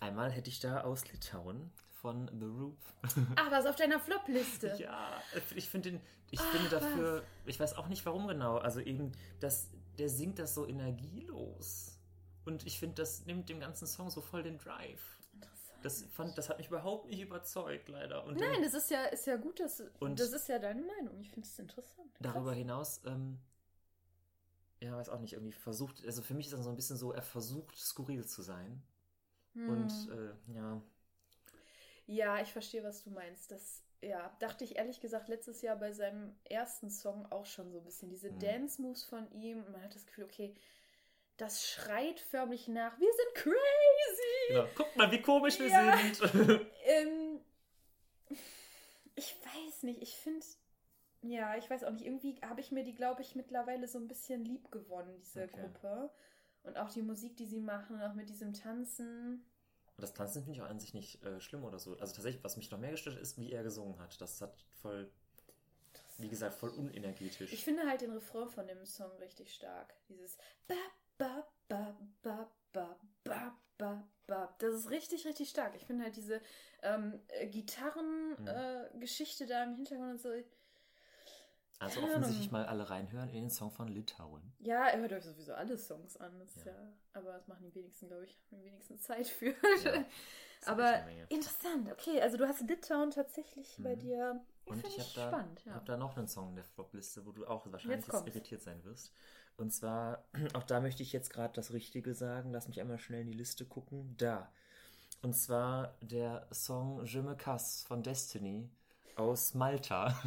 Einmal 0.00 0.30
hätte 0.30 0.48
ich 0.48 0.60
da 0.60 0.82
aus 0.82 1.10
Litauen 1.12 1.72
von 2.00 2.30
The 2.38 2.46
Roop. 2.46 2.78
Ach, 3.36 3.50
was 3.50 3.66
auf 3.66 3.76
deiner 3.76 4.00
Flop-Liste? 4.00 4.74
Ja, 4.78 5.22
ich 5.54 5.68
finde 5.68 5.90
den, 5.92 6.00
ich 6.30 6.40
finde 6.40 6.70
dafür, 6.70 7.22
ich 7.44 7.60
weiß 7.60 7.74
auch 7.76 7.88
nicht 7.88 8.06
warum 8.06 8.26
genau, 8.28 8.56
also 8.58 8.80
eben, 8.80 9.12
das, 9.40 9.68
der 9.98 10.08
singt 10.08 10.38
das 10.38 10.54
so 10.54 10.66
energielos. 10.66 11.98
Und 12.46 12.66
ich 12.66 12.78
finde, 12.78 12.96
das 12.96 13.26
nimmt 13.26 13.48
dem 13.48 13.60
ganzen 13.60 13.86
Song 13.86 14.10
so 14.10 14.20
voll 14.22 14.42
den 14.42 14.56
Drive. 14.58 15.18
Interessant. 15.34 15.84
Das, 15.84 16.02
fand, 16.04 16.38
das 16.38 16.48
hat 16.48 16.58
mich 16.58 16.68
überhaupt 16.68 17.08
nicht 17.10 17.20
überzeugt, 17.20 17.88
leider. 17.88 18.24
Und 18.24 18.38
Nein, 18.38 18.52
dann, 18.54 18.62
das 18.62 18.74
ist 18.74 18.90
ja, 18.90 19.04
ist 19.04 19.26
ja 19.26 19.36
gut, 19.36 19.60
dass, 19.60 19.82
Und- 19.98 20.18
das 20.18 20.32
ist 20.32 20.48
ja 20.48 20.58
deine 20.58 20.82
Meinung. 20.82 21.20
Ich 21.20 21.30
finde 21.30 21.46
es 21.46 21.58
interessant. 21.58 22.14
Krass. 22.14 22.32
darüber 22.32 22.54
hinaus, 22.54 23.02
ähm, 23.04 23.38
ja, 24.80 24.96
weiß 24.96 25.08
auch 25.10 25.20
nicht, 25.20 25.34
irgendwie 25.34 25.52
versucht, 25.52 26.04
also 26.04 26.22
für 26.22 26.34
mich 26.34 26.46
ist 26.46 26.52
das 26.52 26.64
so 26.64 26.70
ein 26.70 26.76
bisschen 26.76 26.96
so, 26.96 27.12
er 27.12 27.22
versucht 27.22 27.78
skurril 27.78 28.24
zu 28.26 28.42
sein. 28.42 28.82
Hm. 29.54 29.68
Und 29.68 30.08
äh, 30.10 30.52
ja, 30.54 30.80
Ja, 32.06 32.40
ich 32.40 32.52
verstehe, 32.52 32.82
was 32.82 33.02
du 33.04 33.10
meinst. 33.10 33.50
Das, 33.50 33.82
ja, 34.02 34.34
dachte 34.40 34.64
ich 34.64 34.76
ehrlich 34.76 35.00
gesagt 35.00 35.28
letztes 35.28 35.62
Jahr 35.62 35.76
bei 35.76 35.92
seinem 35.92 36.34
ersten 36.44 36.90
Song 36.90 37.26
auch 37.30 37.46
schon 37.46 37.70
so 37.70 37.78
ein 37.78 37.84
bisschen. 37.84 38.10
Diese 38.10 38.30
Mhm. 38.30 38.38
Dance-Moves 38.40 39.04
von 39.04 39.30
ihm. 39.32 39.58
Und 39.64 39.72
man 39.72 39.82
hat 39.82 39.94
das 39.94 40.06
Gefühl, 40.06 40.24
okay, 40.24 40.54
das 41.36 41.66
schreit 41.66 42.20
förmlich 42.20 42.68
nach. 42.68 42.98
Wir 42.98 43.10
sind 43.12 43.34
crazy! 43.34 44.48
genau. 44.48 44.66
Guckt 44.74 44.96
mal, 44.96 45.10
wie 45.10 45.22
komisch 45.22 45.58
wir 45.58 45.68
Ja. 45.68 45.96
sind. 45.96 46.70
Ähm, 46.84 47.40
ich 49.14 49.36
weiß 49.44 49.82
nicht, 49.84 50.02
ich 50.02 50.16
finde, 50.16 50.44
ja, 51.22 51.56
ich 51.56 51.68
weiß 51.68 51.84
auch 51.84 51.90
nicht. 51.90 52.04
Irgendwie 52.04 52.40
habe 52.42 52.60
ich 52.60 52.72
mir 52.72 52.84
die, 52.84 52.94
glaube 52.94 53.22
ich, 53.22 53.34
mittlerweile 53.34 53.86
so 53.86 53.98
ein 53.98 54.08
bisschen 54.08 54.44
lieb 54.44 54.70
gewonnen, 54.70 55.14
diese 55.18 55.44
okay. 55.44 55.60
Gruppe. 55.60 56.10
Und 56.62 56.76
auch 56.76 56.90
die 56.90 57.02
Musik, 57.02 57.36
die 57.36 57.46
sie 57.46 57.60
machen 57.60 57.96
und 57.96 58.02
auch 58.02 58.14
mit 58.14 58.28
diesem 58.28 58.52
Tanzen. 58.52 59.44
Und 59.96 60.02
das 60.02 60.14
Tanzen 60.14 60.42
finde 60.42 60.58
ich 60.58 60.62
auch 60.62 60.68
an 60.68 60.80
sich 60.80 60.94
nicht 60.94 61.22
äh, 61.24 61.40
schlimm 61.40 61.64
oder 61.64 61.78
so. 61.78 61.92
Also 61.98 62.14
tatsächlich, 62.14 62.42
was 62.44 62.56
mich 62.56 62.70
noch 62.70 62.78
mehr 62.78 62.90
gestört 62.90 63.16
hat, 63.16 63.22
ist, 63.22 63.38
wie 63.38 63.52
er 63.52 63.62
gesungen 63.62 63.98
hat. 63.98 64.20
Das 64.20 64.40
hat 64.40 64.64
voll, 64.80 65.10
wie 66.18 66.28
gesagt, 66.28 66.54
voll 66.54 66.70
unenergetisch. 66.70 67.52
Ich 67.52 67.64
finde 67.64 67.86
halt 67.86 68.00
den 68.00 68.12
Refrain 68.12 68.48
von 68.48 68.66
dem 68.66 68.84
Song 68.84 69.10
richtig 69.18 69.52
stark. 69.52 69.94
Dieses 70.08 70.38
ba, 70.66 70.74
ba, 71.18 71.46
ba, 71.68 71.96
ba, 72.22 72.50
ba, 72.72 72.96
ba, 73.24 73.58
ba, 73.76 74.08
ba. 74.26 74.54
Das 74.58 74.74
ist 74.74 74.90
richtig, 74.90 75.26
richtig 75.26 75.50
stark. 75.50 75.74
Ich 75.76 75.84
finde 75.84 76.04
halt 76.04 76.16
diese 76.16 76.40
ähm, 76.82 77.20
äh, 77.28 77.46
Gitarrengeschichte 77.46 79.44
mhm. 79.44 79.50
Äh, 79.50 79.52
da 79.52 79.64
im 79.64 79.74
Hintergrund 79.76 80.12
und 80.12 80.20
so 80.20 80.30
also 81.80 82.00
keine 82.00 82.12
offensichtlich 82.12 82.48
Ahnung. 82.52 82.62
mal 82.62 82.66
alle 82.68 82.88
reinhören 82.90 83.28
in 83.30 83.42
den 83.42 83.50
Song 83.50 83.70
von 83.72 83.88
Litauen. 83.88 84.52
Ja, 84.60 84.86
er 84.86 85.00
hört 85.00 85.12
euch 85.12 85.24
sowieso 85.24 85.54
alle 85.54 85.76
Songs 85.76 86.16
an. 86.18 86.38
Das 86.38 86.54
Ja. 86.64 86.72
ja. 86.72 86.92
aber 87.14 87.32
das 87.32 87.48
machen 87.48 87.64
die 87.64 87.74
wenigsten, 87.74 88.06
glaube 88.06 88.24
ich, 88.24 88.38
haben 88.52 88.60
die 88.60 88.66
wenigsten 88.66 88.98
Zeit 89.00 89.26
für. 89.26 89.46
Ja, 89.84 90.04
aber 90.66 91.00
interessant. 91.28 91.90
Okay, 91.90 92.20
also 92.20 92.36
du 92.36 92.46
hast 92.46 92.60
Litauen 92.60 93.10
tatsächlich 93.10 93.76
bei 93.78 93.96
Mhm. 93.96 94.00
dir. 94.00 94.40
Und 94.66 94.86
ich 94.86 94.98
habe 95.00 95.10
da. 95.16 95.48
Ja. 95.66 95.74
hab 95.74 95.86
da 95.86 95.96
noch 95.96 96.16
einen 96.16 96.28
Song 96.28 96.50
in 96.50 96.54
der 96.56 96.64
Flop-Liste, 96.64 97.26
wo 97.26 97.32
du 97.32 97.44
auch 97.46 97.66
wahrscheinlich 97.72 98.06
Jetzt 98.06 98.26
irritiert 98.26 98.62
sein 98.62 98.84
wirst. 98.84 99.12
Und 99.56 99.72
zwar, 99.72 100.24
auch 100.54 100.62
da 100.62 100.80
möchte 100.80 101.02
ich 101.02 101.12
jetzt 101.12 101.30
gerade 101.32 101.52
das 101.54 101.72
Richtige 101.72 102.14
sagen. 102.14 102.52
Lass 102.52 102.68
mich 102.68 102.80
einmal 102.80 102.98
schnell 102.98 103.22
in 103.22 103.26
die 103.26 103.32
Liste 103.36 103.64
gucken. 103.66 104.14
Da. 104.16 104.52
Und 105.22 105.34
zwar 105.34 105.96
der 106.02 106.46
Song 106.52 107.04
Je 107.04 107.20
me 107.22 107.36
casse 107.36 107.84
von 107.86 108.02
Destiny 108.02 108.70
aus 109.20 109.54
Malta. 109.54 110.18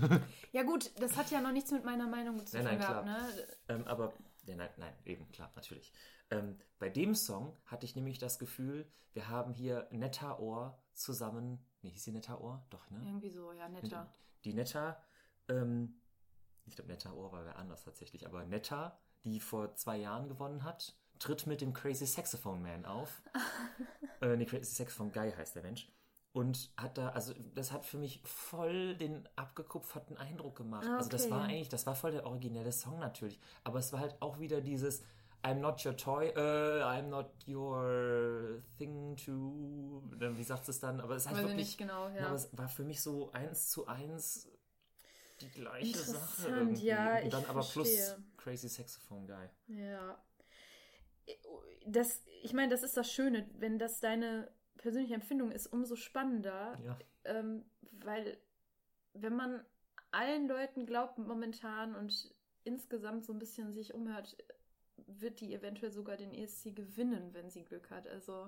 ja, 0.52 0.64
gut, 0.64 0.92
das 1.00 1.18
hat 1.18 1.32
ja 1.32 1.42
noch 1.42 1.52
nichts 1.52 1.72
mit 1.72 1.84
meiner 1.84 2.08
Meinung 2.08 2.46
zu 2.46 2.58
tun 2.58 2.66
nein, 2.66 2.78
gehabt, 2.78 3.04
klar. 3.04 3.20
ne? 3.20 3.30
ähm, 3.68 3.88
aber, 3.88 4.14
ja, 4.46 4.56
nein, 4.56 4.70
nein, 4.78 4.94
eben, 5.06 5.30
klar, 5.32 5.52
natürlich. 5.56 5.92
Ähm, 6.30 6.58
bei 6.80 6.90
dem 6.90 7.16
Song 7.16 7.58
hatte 7.66 7.86
ich 7.86 7.96
nämlich 7.96 8.20
das 8.20 8.40
Gefühl, 8.40 8.90
wir 9.14 9.30
haben 9.30 9.54
hier 9.54 9.88
Netta 9.92 10.40
Ohr 10.40 10.82
zusammen. 10.94 11.66
Nee, 11.82 11.90
hieß 11.90 12.04
sie 12.06 12.12
Netta 12.12 12.38
Ohr? 12.38 12.66
Doch, 12.70 12.90
ne? 12.90 13.02
Irgendwie 13.04 13.30
so, 13.30 13.52
ja, 13.52 13.70
netter. 13.70 14.12
Die 14.44 14.54
Netta, 14.54 15.02
ähm, 15.50 16.02
ich 16.66 16.76
glaube, 16.76 16.92
Netta 16.92 17.14
Ohr 17.14 17.32
war 17.32 17.46
wer 17.46 17.58
anders 17.58 17.84
tatsächlich, 17.84 18.26
aber 18.26 18.46
Netta, 18.46 19.00
die 19.24 19.40
vor 19.40 19.76
zwei 19.76 19.98
Jahren 19.98 20.28
gewonnen 20.28 20.64
hat, 20.64 20.98
tritt 21.20 21.48
mit 21.48 21.62
dem 21.62 21.74
Crazy 21.74 22.06
Saxophone 22.06 22.62
Man 22.62 22.86
auf. 22.86 23.22
äh, 24.22 24.36
nee, 24.36 24.46
Crazy 24.46 24.76
Saxophone 24.76 25.12
Guy 25.12 25.32
heißt 25.32 25.56
der 25.56 25.64
Mensch. 25.64 25.92
Und 26.34 26.72
hat 26.78 26.98
da, 26.98 27.10
also 27.10 27.34
das 27.54 27.72
hat 27.72 27.86
für 27.86 27.98
mich 28.00 28.20
voll 28.24 28.96
den 28.98 29.30
abgekupferten 29.36 30.18
Eindruck 30.18 30.56
gemacht. 30.56 30.88
Ah, 30.90 30.98
Also 30.98 31.10
das 31.10 31.24
okay. 31.26 31.32
war 31.32 31.44
eigentlich, 31.44 31.70
das 31.70 31.86
war 31.86 31.96
voll 31.96 32.12
der 32.12 32.26
originelle 32.26 32.72
Song 32.72 32.98
natürlich. 33.00 33.40
Aber 33.64 33.78
es 33.80 33.94
war 33.94 34.00
halt 34.00 34.20
auch 34.20 34.40
wieder 34.40 34.60
dieses 34.62 35.04
I'm 35.44 35.56
not 35.60 35.86
your 35.86 35.96
toy, 35.96 36.28
äh, 36.30 36.82
I'm 36.82 37.10
not 37.10 37.30
your 37.48 38.64
thing 38.78 39.16
to, 39.26 40.02
wie 40.18 40.44
sagt 40.44 40.68
es 40.70 40.80
dann? 40.80 41.02
Aber 41.02 41.16
es 41.18 41.26
Weiß 41.26 41.34
ich 41.34 41.38
wirklich, 41.40 41.58
nicht 41.58 41.78
genau, 41.78 42.10
ja. 42.10 42.26
aber 42.28 42.36
es 42.36 42.50
war 42.58 42.70
für 42.70 42.84
mich 42.84 43.02
so 43.02 43.32
eins 43.34 43.70
zu 43.70 43.86
eins 43.86 44.48
die 45.42 45.50
gleiche 45.50 45.98
Sache 45.98 46.48
irgendwie. 46.48 46.86
ja, 46.86 47.20
Und 47.22 47.34
dann 47.34 47.46
aber 47.46 47.62
verstehe. 47.62 48.16
plus 48.16 48.16
Crazy 48.38 48.70
Saxophone 48.70 49.28
Guy. 49.28 49.50
Ja. 49.68 50.18
Das, 51.86 52.22
ich 52.42 52.54
meine, 52.54 52.70
das 52.70 52.82
ist 52.84 52.96
das 52.98 53.12
Schöne, 53.12 53.50
wenn 53.58 53.78
das 53.78 54.00
deine 54.00 54.50
persönliche 54.84 55.16
Empfindung 55.16 55.52
ist, 55.52 55.68
umso 55.68 55.96
spannender, 55.96 56.78
Ja. 56.86 57.00
ähm, 57.24 57.66
weil 57.92 58.38
wenn 59.14 59.36
man 59.36 59.66
allen 60.12 60.48
Leuten 60.48 60.86
glaubt 60.86 61.18
momentan 61.18 61.96
und 61.96 62.36
insgesamt 62.64 63.26
so 63.26 63.34
ein 63.34 63.40
bisschen 63.40 63.72
sich 63.72 63.94
umhört, 63.94 64.38
wird 65.08 65.40
die 65.40 65.54
eventuell 65.54 65.92
sogar 65.92 66.18
den 66.18 66.34
ESC 66.34 66.76
gewinnen, 66.76 67.34
wenn 67.34 67.50
sie 67.50 67.64
Glück 67.64 67.90
hat. 67.90 68.08
Also 68.08 68.48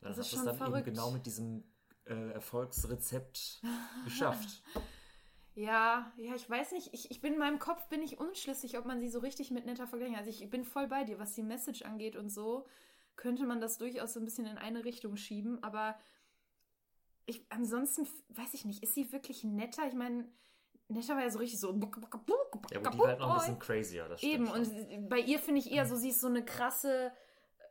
Das 0.00 0.16
ist 0.18 0.26
es 0.26 0.30
schon 0.32 0.46
dann 0.46 0.56
verrückt. 0.56 0.86
eben 0.86 0.96
genau 0.96 1.10
mit 1.10 1.26
diesem 1.26 1.64
äh, 2.06 2.30
Erfolgsrezept 2.32 3.60
geschafft. 4.04 4.62
Ja, 5.54 6.12
ja, 6.16 6.34
ich 6.34 6.48
weiß 6.50 6.72
nicht. 6.72 6.92
Ich, 6.92 7.10
ich 7.10 7.20
bin 7.20 7.34
in 7.34 7.38
meinem 7.38 7.58
Kopf 7.60 7.88
bin 7.88 8.02
ich 8.02 8.18
unschlüssig, 8.18 8.76
ob 8.78 8.86
man 8.86 8.98
sie 9.00 9.08
so 9.08 9.20
richtig 9.20 9.50
mit 9.50 9.66
netter 9.66 9.86
vergleichen. 9.86 10.16
Also 10.16 10.30
ich 10.30 10.50
bin 10.50 10.64
voll 10.64 10.88
bei 10.88 11.04
dir, 11.04 11.18
was 11.18 11.34
die 11.34 11.44
Message 11.44 11.82
angeht 11.82 12.16
und 12.16 12.28
so, 12.30 12.66
könnte 13.16 13.44
man 13.44 13.60
das 13.60 13.78
durchaus 13.78 14.14
so 14.14 14.20
ein 14.20 14.24
bisschen 14.24 14.46
in 14.46 14.58
eine 14.58 14.84
Richtung 14.84 15.16
schieben. 15.16 15.62
Aber 15.62 15.98
ich, 17.26 17.44
ansonsten 17.50 18.06
weiß 18.28 18.54
ich 18.54 18.64
nicht, 18.64 18.82
ist 18.82 18.94
sie 18.94 19.12
wirklich 19.12 19.44
netter? 19.44 19.86
Ich 19.86 19.94
meine, 19.94 20.28
netter 20.88 21.14
war 21.14 21.22
ja 21.22 21.30
so 21.30 21.38
richtig 21.38 21.60
so. 21.60 21.68
Ja, 21.72 21.74
aber 22.78 22.90
die 22.90 22.98
war 22.98 23.08
halt 23.08 23.20
noch 23.20 23.30
ein 23.30 23.38
bisschen 23.38 23.58
crazier, 23.58 24.08
das 24.08 24.22
Eben, 24.22 24.46
stimmt 24.46 24.66
schon. 24.66 24.86
und 24.98 25.08
bei 25.08 25.20
ihr 25.20 25.38
finde 25.38 25.60
ich 25.60 25.70
eher 25.70 25.86
so, 25.86 25.96
sie 25.96 26.10
ist 26.10 26.20
so 26.20 26.26
eine 26.28 26.44
krasse, 26.44 27.12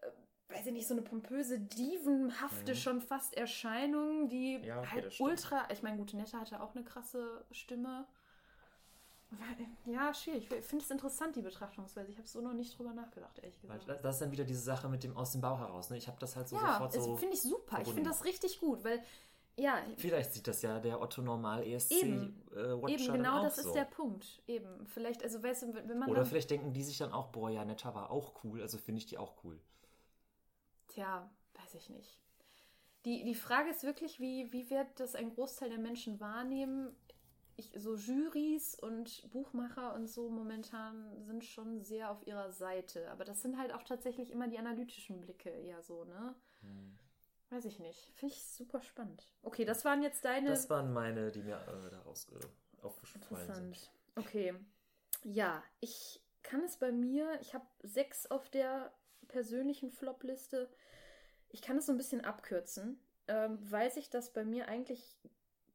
äh, 0.02 0.54
weiß 0.56 0.68
ich 0.68 0.74
nicht, 0.74 0.88
so 0.88 0.94
eine 0.94 1.04
pompöse, 1.04 1.60
dievenhafte 1.60 2.76
schon 2.76 3.02
fast 3.02 3.36
Erscheinung, 3.36 4.30
die 4.30 4.58
Mhm. 4.58 4.64
Ja, 4.64 4.80
okay, 4.80 4.90
halt 4.90 5.20
ultra, 5.20 5.68
ich 5.72 5.84
meine, 5.84 5.98
gute 5.98 6.18
Nette 6.18 6.40
hatte 6.40 6.62
auch 6.62 6.76
eine 6.76 6.84
krasse 6.84 7.46
Stimme. 7.52 8.08
Ja, 9.86 10.14
schwierig. 10.14 10.50
Ich 10.52 10.66
finde 10.66 10.84
es 10.84 10.92
interessant, 10.92 11.36
die 11.36 11.42
Betrachtungsweise. 11.42 12.12
Ich 12.12 12.18
habe 12.18 12.28
so 12.28 12.42
noch 12.42 12.54
nicht 12.54 12.78
drüber 12.78 12.94
nachgedacht, 12.94 13.38
ehrlich 13.40 13.58
Weil 13.64 13.78
gesagt. 13.80 13.90
das 13.90 14.02
das 14.02 14.16
ist 14.16 14.22
dann 14.22 14.32
wieder 14.32 14.44
diese 14.44 14.62
Sache 14.62 14.88
mit 14.90 15.04
dem 15.04 15.16
aus 15.18 15.32
dem 15.32 15.42
Bauch 15.42 15.60
heraus. 15.60 15.90
Ne? 15.90 15.98
Ich 15.98 16.08
habe 16.08 16.18
das 16.20 16.36
halt 16.36 16.48
so 16.50 16.56
Ja, 16.56 16.74
sofort 16.74 16.96
das 16.96 17.04
so. 17.06 17.16
finde 17.18 17.36
ich 17.36 17.42
super. 17.42 17.60
Ich 17.62 17.70
verbunden. 17.70 17.94
finde 17.96 18.10
das 18.10 18.24
richtig 18.26 18.60
gut, 18.60 18.84
weil, 18.84 19.04
ja, 19.56 19.78
Vielleicht 19.98 20.34
sieht 20.34 20.48
das 20.48 20.62
ja 20.64 20.80
der 20.80 21.00
Otto 21.02 21.22
Normal 21.22 21.64
ESC 21.68 21.92
Eben. 22.02 22.42
äh, 22.52 22.82
Watcher 22.82 22.94
eben 23.06 23.14
genau 23.14 23.44
das 23.44 23.58
so. 23.58 23.68
ist 23.68 23.74
der 23.76 23.86
Punkt. 23.86 24.42
Eben. 24.48 24.86
Vielleicht, 24.88 25.24
also 25.24 25.44
weißt 25.44 25.64
du, 25.64 25.74
wenn 25.88 26.00
man 26.00 26.10
Oder 26.10 26.26
vielleicht 26.26 26.50
denken 26.50 26.74
die 26.74 26.84
sich 26.84 26.98
dann 26.98 27.12
auch, 27.12 27.28
boah, 27.28 27.50
ja, 27.50 27.64
Netta 27.64 27.94
war 27.94 28.10
auch 28.10 28.44
cool, 28.44 28.62
also 28.62 28.78
finde 28.78 29.00
ich 29.00 29.06
die 29.06 29.18
auch 29.18 29.34
cool. 29.44 29.60
Tja, 30.88 31.30
weiß 31.56 31.76
ich 31.76 31.90
nicht. 31.90 32.20
Die, 33.06 33.24
die 33.26 33.36
Frage 33.36 33.70
ist 33.70 33.84
wirklich, 33.84 34.20
wie, 34.20 34.52
wie 34.54 34.70
wird 34.70 34.88
das 35.00 35.14
ein 35.16 35.30
Großteil 35.34 35.70
der 35.70 35.78
Menschen 35.80 36.20
wahrnehmen? 36.20 36.96
Ich, 37.56 37.72
so 37.76 37.96
Jurys 37.96 38.76
und 38.76 39.30
Buchmacher 39.32 39.94
und 39.94 40.08
so 40.08 40.30
momentan 40.30 41.24
sind 41.24 41.46
schon 41.46 41.84
sehr 41.84 42.10
auf 42.10 42.26
ihrer 42.26 42.52
Seite. 42.52 43.10
Aber 43.12 43.26
das 43.26 43.42
sind 43.42 43.58
halt 43.58 43.74
auch 43.74 43.84
tatsächlich 43.84 44.32
immer 44.32 44.48
die 44.48 44.58
analytischen 44.58 45.22
Blicke 45.22 45.50
eher 45.50 45.82
so, 45.84 46.04
ne? 46.06 46.36
Hm. 46.62 46.98
Weiß 47.50 47.66
ich 47.66 47.80
nicht. 47.80 48.12
Finde 48.16 48.34
ich 48.34 48.44
super 48.44 48.82
spannend. 48.82 49.30
Okay, 49.44 49.66
das 49.66 49.86
waren 49.86 50.02
jetzt 50.02 50.26
deine. 50.26 50.50
Das 50.50 50.70
waren 50.72 50.92
meine, 50.92 51.32
die 51.32 51.44
mir 51.44 51.58
äh, 51.58 51.92
daraus 51.92 52.28
äh, 52.30 52.84
aufgefallen 52.84 53.54
sind. 53.54 53.66
Interessant. 53.68 53.92
Okay. 54.16 54.56
Ja, 55.24 55.64
ich 55.80 56.22
kann 56.42 56.64
es 56.64 56.78
bei 56.78 56.92
mir, 56.92 57.40
ich 57.42 57.54
habe 57.54 57.66
sechs 57.84 58.26
auf 58.26 58.50
der 58.50 58.92
persönlichen 59.28 59.92
Flop-Liste. 59.92 60.70
Ich 61.50 61.62
kann 61.62 61.78
es 61.78 61.86
so 61.86 61.92
ein 61.92 61.98
bisschen 61.98 62.26
abkürzen, 62.26 63.00
ähm, 63.28 63.58
weil 63.62 63.92
sich 63.92 64.10
das 64.10 64.34
bei 64.34 64.44
mir 64.44 64.68
eigentlich 64.68 65.18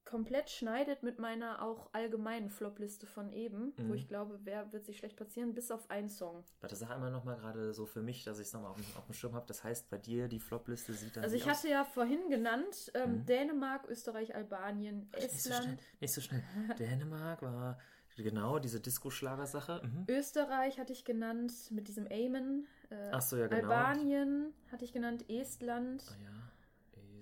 komplett 0.09 0.49
schneidet 0.51 1.03
mit 1.03 1.19
meiner 1.19 1.63
auch 1.63 1.91
allgemeinen 1.93 2.49
Flop-Liste 2.49 3.07
von 3.07 3.31
eben, 3.33 3.73
wo 3.77 3.83
Mhm. 3.85 3.95
ich 3.95 4.09
glaube, 4.09 4.41
wer 4.45 4.73
wird 4.73 4.87
sich 4.87 4.97
schlecht 4.99 5.17
platzieren, 5.17 5.53
bis 5.55 5.71
auf 5.71 5.91
einen 5.91 6.09
Song. 6.09 6.43
Warte, 6.61 6.77
sag 6.77 6.91
einmal 6.91 7.11
nochmal 7.11 7.37
gerade 7.37 7.75
so 7.75 7.85
für 7.87 8.01
mich, 8.01 8.25
dass 8.25 8.39
ich 8.39 8.47
es 8.47 8.53
nochmal 8.55 8.71
auf, 8.71 8.77
dem- 8.79 8.97
auf 8.97 9.05
dem 9.05 9.13
Schirm 9.15 9.35
habe. 9.35 9.47
Das 9.47 9.63
heißt, 9.65 9.91
bei 9.91 9.99
dir 9.99 10.29
die 10.29 10.41
Flop-Liste 10.41 10.95
sieht 10.95 11.15
dann 11.17 11.25
Also 11.25 11.37
ich 11.37 11.45
aus? 11.45 11.59
hatte 11.59 11.69
ja 11.69 11.85
vorhin 11.85 12.31
genannt, 12.31 12.91
ähm, 12.95 13.17
Mhm. 13.19 13.27
Dänemark, 13.27 13.87
Österreich, 13.89 14.35
Albanien, 14.35 15.11
Nicht 15.15 15.31
so 15.31 15.51
schnell, 15.51 15.59
Estland. 15.59 15.83
nicht 16.01 16.15
so 16.15 16.21
schnell. 16.23 16.43
Dänemark 16.79 17.43
war 17.43 17.79
genau 18.17 18.59
diese 18.59 18.81
Disco-Schlager-Sache. 18.81 19.83
Mhm. 19.85 20.07
Österreich 20.09 20.81
hatte 20.81 20.93
ich 20.93 21.05
genannt 21.05 21.53
mit 21.71 21.87
diesem 21.87 22.07
Amen. 22.07 22.67
Äh, 22.91 23.11
Ach 23.13 23.21
so, 23.23 23.37
ja, 23.37 23.47
genau. 23.47 23.69
Albanien 23.69 24.53
hatte 24.73 24.85
ich 24.85 24.93
genannt, 24.93 25.25
Estland, 25.29 26.03
Ah 26.09 26.23
ja, 26.25 26.31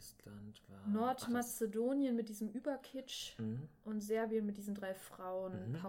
Estland 0.07 0.63
war... 0.69 0.87
Nordmazedonien 0.89 2.15
mit 2.15 2.29
diesem 2.29 2.49
Überkitsch 2.51 3.39
Mhm. 3.39 3.69
und 3.85 4.01
Serbien 4.01 4.47
mit 4.47 4.57
diesen 4.57 4.75
drei 4.75 4.95
Frauen 4.95 5.73
Mhm. 5.73 5.83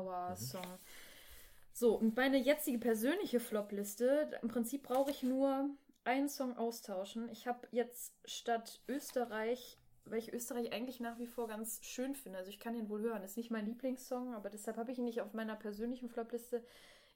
So, 1.74 1.95
und 1.95 2.15
meine 2.15 2.38
jetzige 2.38 2.80
persönliche 2.80 3.39
Flop-Liste, 3.39 4.39
im 4.41 4.47
Prinzip 4.47 4.84
brauche 4.84 5.11
ich 5.11 5.22
nur 5.22 5.70
einen 6.05 6.28
Song 6.30 6.57
austauschen. 6.57 7.30
Ich 7.30 7.45
habe 7.45 7.68
jetzt 7.72 8.13
statt 8.26 8.82
Österreich, 8.88 9.78
weil 10.05 10.20
ich 10.20 10.34
Österreich 10.34 10.72
eigentlich 10.74 10.99
nach 10.99 11.20
wie 11.20 11.28
vor 11.28 11.47
ganz 11.47 11.84
schön 11.84 12.15
finde, 12.15 12.39
also 12.39 12.49
ich 12.49 12.59
kann 12.59 12.74
ihn 12.76 12.89
wohl 12.89 13.01
hören, 13.01 13.22
ist 13.22 13.38
nicht 13.38 13.51
mein 13.51 13.65
Lieblingssong, 13.65 14.34
aber 14.34 14.49
deshalb 14.49 14.78
habe 14.78 14.91
ich 14.91 14.97
ihn 14.97 15.03
nicht 15.03 15.22
auf 15.22 15.34
meiner 15.34 15.55
persönlichen 15.55 16.09
Flop-Liste. 16.09 16.63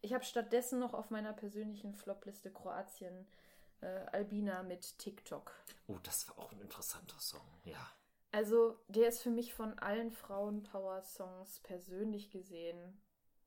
Ich 0.02 0.14
habe 0.14 0.26
stattdessen 0.26 0.80
noch 0.80 0.94
auf 0.94 1.10
meiner 1.10 1.34
persönlichen 1.34 1.94
Flop-Liste 1.96 2.52
Kroatien, 2.52 3.14
äh, 3.14 3.51
Albina 3.88 4.64
mit 4.64 4.98
TikTok. 4.98 5.52
Oh, 5.88 5.98
das 6.04 6.28
war 6.30 6.40
auch 6.40 6.52
ein 6.52 6.62
interessanter 6.62 7.20
Song. 7.20 7.46
Ja. 7.66 7.92
Also, 8.32 8.80
der 8.88 9.10
ist 9.10 9.22
für 9.22 9.30
mich 9.30 9.54
von 9.54 9.78
allen 9.80 10.12
Frauen-Power-Songs 10.12 11.60
persönlich 11.60 12.30
gesehen 12.32 13.02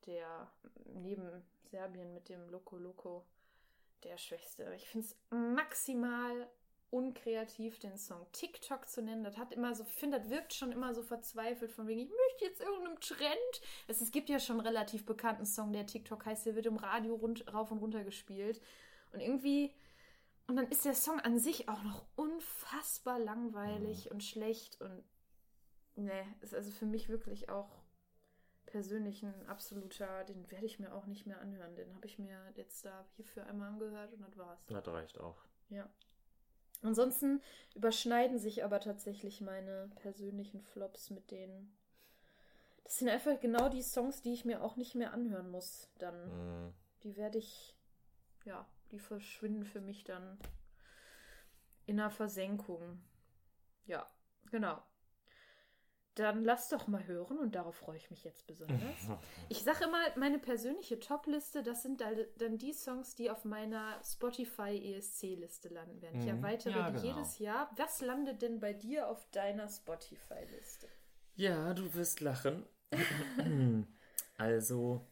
der 0.05 0.51
neben 0.93 1.43
Serbien 1.71 2.13
mit 2.13 2.29
dem 2.29 2.47
Loco 2.49 2.77
Loco 2.77 3.25
der 4.03 4.17
schwächste. 4.17 4.71
Ich 4.75 4.87
finde 4.87 5.07
es 5.07 5.17
maximal 5.31 6.47
unkreativ, 6.91 7.79
den 7.79 7.97
Song 7.97 8.25
TikTok 8.31 8.87
zu 8.87 9.01
nennen. 9.01 9.23
Das 9.23 9.37
hat 9.37 9.51
immer 9.51 9.73
so, 9.73 9.83
ich 9.83 9.89
finde, 9.89 10.19
das 10.19 10.29
wirkt 10.29 10.53
schon 10.53 10.71
immer 10.71 10.93
so 10.93 11.01
verzweifelt, 11.01 11.71
von 11.71 11.87
wegen, 11.87 12.01
ich 12.01 12.09
möchte 12.09 12.45
jetzt 12.45 12.61
irgendeinem 12.61 12.99
Trend. 12.99 13.61
Es, 13.87 14.01
es 14.01 14.11
gibt 14.11 14.29
ja 14.29 14.39
schon 14.39 14.59
einen 14.59 14.67
relativ 14.67 15.05
bekannten 15.05 15.45
Song, 15.45 15.73
der 15.73 15.87
TikTok 15.87 16.25
heißt, 16.25 16.45
der 16.45 16.55
wird 16.55 16.67
im 16.67 16.77
Radio 16.77 17.15
rund, 17.15 17.51
rauf 17.53 17.71
und 17.71 17.79
runter 17.79 18.03
gespielt. 18.03 18.61
Und 19.11 19.19
irgendwie, 19.19 19.73
und 20.47 20.55
dann 20.57 20.67
ist 20.69 20.85
der 20.85 20.93
Song 20.93 21.19
an 21.19 21.39
sich 21.39 21.69
auch 21.69 21.83
noch 21.83 22.05
unfassbar 22.15 23.19
langweilig 23.19 24.11
und 24.11 24.23
schlecht 24.23 24.79
und 24.81 25.03
ne, 25.95 26.23
ist 26.41 26.53
also 26.53 26.71
für 26.71 26.85
mich 26.85 27.09
wirklich 27.09 27.49
auch 27.49 27.83
persönlich 28.65 29.23
ein 29.23 29.47
absoluter, 29.47 30.23
den 30.25 30.49
werde 30.51 30.65
ich 30.65 30.79
mir 30.79 30.93
auch 30.93 31.05
nicht 31.05 31.25
mehr 31.25 31.39
anhören. 31.39 31.75
Den 31.75 31.93
habe 31.95 32.05
ich 32.07 32.19
mir 32.19 32.39
jetzt 32.55 32.83
da 32.85 33.05
hierfür 33.15 33.45
einmal 33.47 33.69
angehört 33.69 34.13
und 34.13 34.21
das 34.21 34.37
war's. 34.37 34.65
Das 34.67 34.87
reicht 34.87 35.19
auch. 35.19 35.37
Ja. 35.69 35.89
Ansonsten 36.81 37.41
überschneiden 37.73 38.37
sich 38.37 38.63
aber 38.63 38.79
tatsächlich 38.79 39.41
meine 39.41 39.89
persönlichen 39.95 40.61
Flops 40.61 41.09
mit 41.09 41.31
denen. 41.31 41.75
Das 42.83 42.97
sind 42.99 43.09
einfach 43.09 43.39
genau 43.39 43.69
die 43.69 43.81
Songs, 43.81 44.21
die 44.21 44.33
ich 44.33 44.45
mir 44.45 44.61
auch 44.61 44.75
nicht 44.75 44.93
mehr 44.93 45.13
anhören 45.13 45.49
muss. 45.49 45.89
Dann, 45.97 46.67
Mhm. 46.67 46.73
die 47.03 47.15
werde 47.15 47.37
ich, 47.39 47.75
ja, 48.43 48.67
die 48.91 48.99
verschwinden 48.99 49.65
für 49.65 49.81
mich 49.81 50.03
dann 50.03 50.37
in 51.87 51.97
der 51.97 52.09
Versenkung. 52.11 53.01
Ja, 53.85 54.09
genau. 54.51 54.83
Dann 56.15 56.45
lass 56.45 56.69
doch 56.69 56.87
mal 56.87 57.05
hören 57.05 57.37
und 57.39 57.55
darauf 57.55 57.75
freue 57.75 57.97
ich 57.97 58.09
mich 58.09 58.23
jetzt 58.23 58.47
besonders. 58.47 59.09
Ich 59.49 59.63
sage 59.63 59.83
immer, 59.83 59.99
meine 60.17 60.39
persönliche 60.39 60.97
Top-Liste, 60.99 61.61
das 61.61 61.83
sind 61.83 61.99
da- 61.99 62.09
dann 62.37 62.57
die 62.57 62.71
Songs, 62.73 63.15
die 63.15 63.29
auf 63.29 63.43
meiner 63.43 64.01
Spotify 64.03 64.77
ESC-Liste 64.93 65.67
landen 65.69 66.01
werden. 66.01 66.15
Ich 66.17 66.25
Mhm. 66.25 66.29
erweitere 66.29 66.71
Ja, 66.71 66.89
die 66.89 66.93
genau. 66.93 67.07
jedes 67.07 67.39
Jahr. 67.39 67.69
Was 67.75 67.99
landet 68.01 68.41
denn 68.41 68.59
bei 68.61 68.71
dir 68.73 69.09
auf 69.09 69.29
deiner 69.31 69.67
Spotify-Liste? 69.67 70.87
Ja, 71.35 71.73
du 71.73 71.93
wirst 71.93 72.19
lachen. 72.21 72.65
also, 74.37 75.05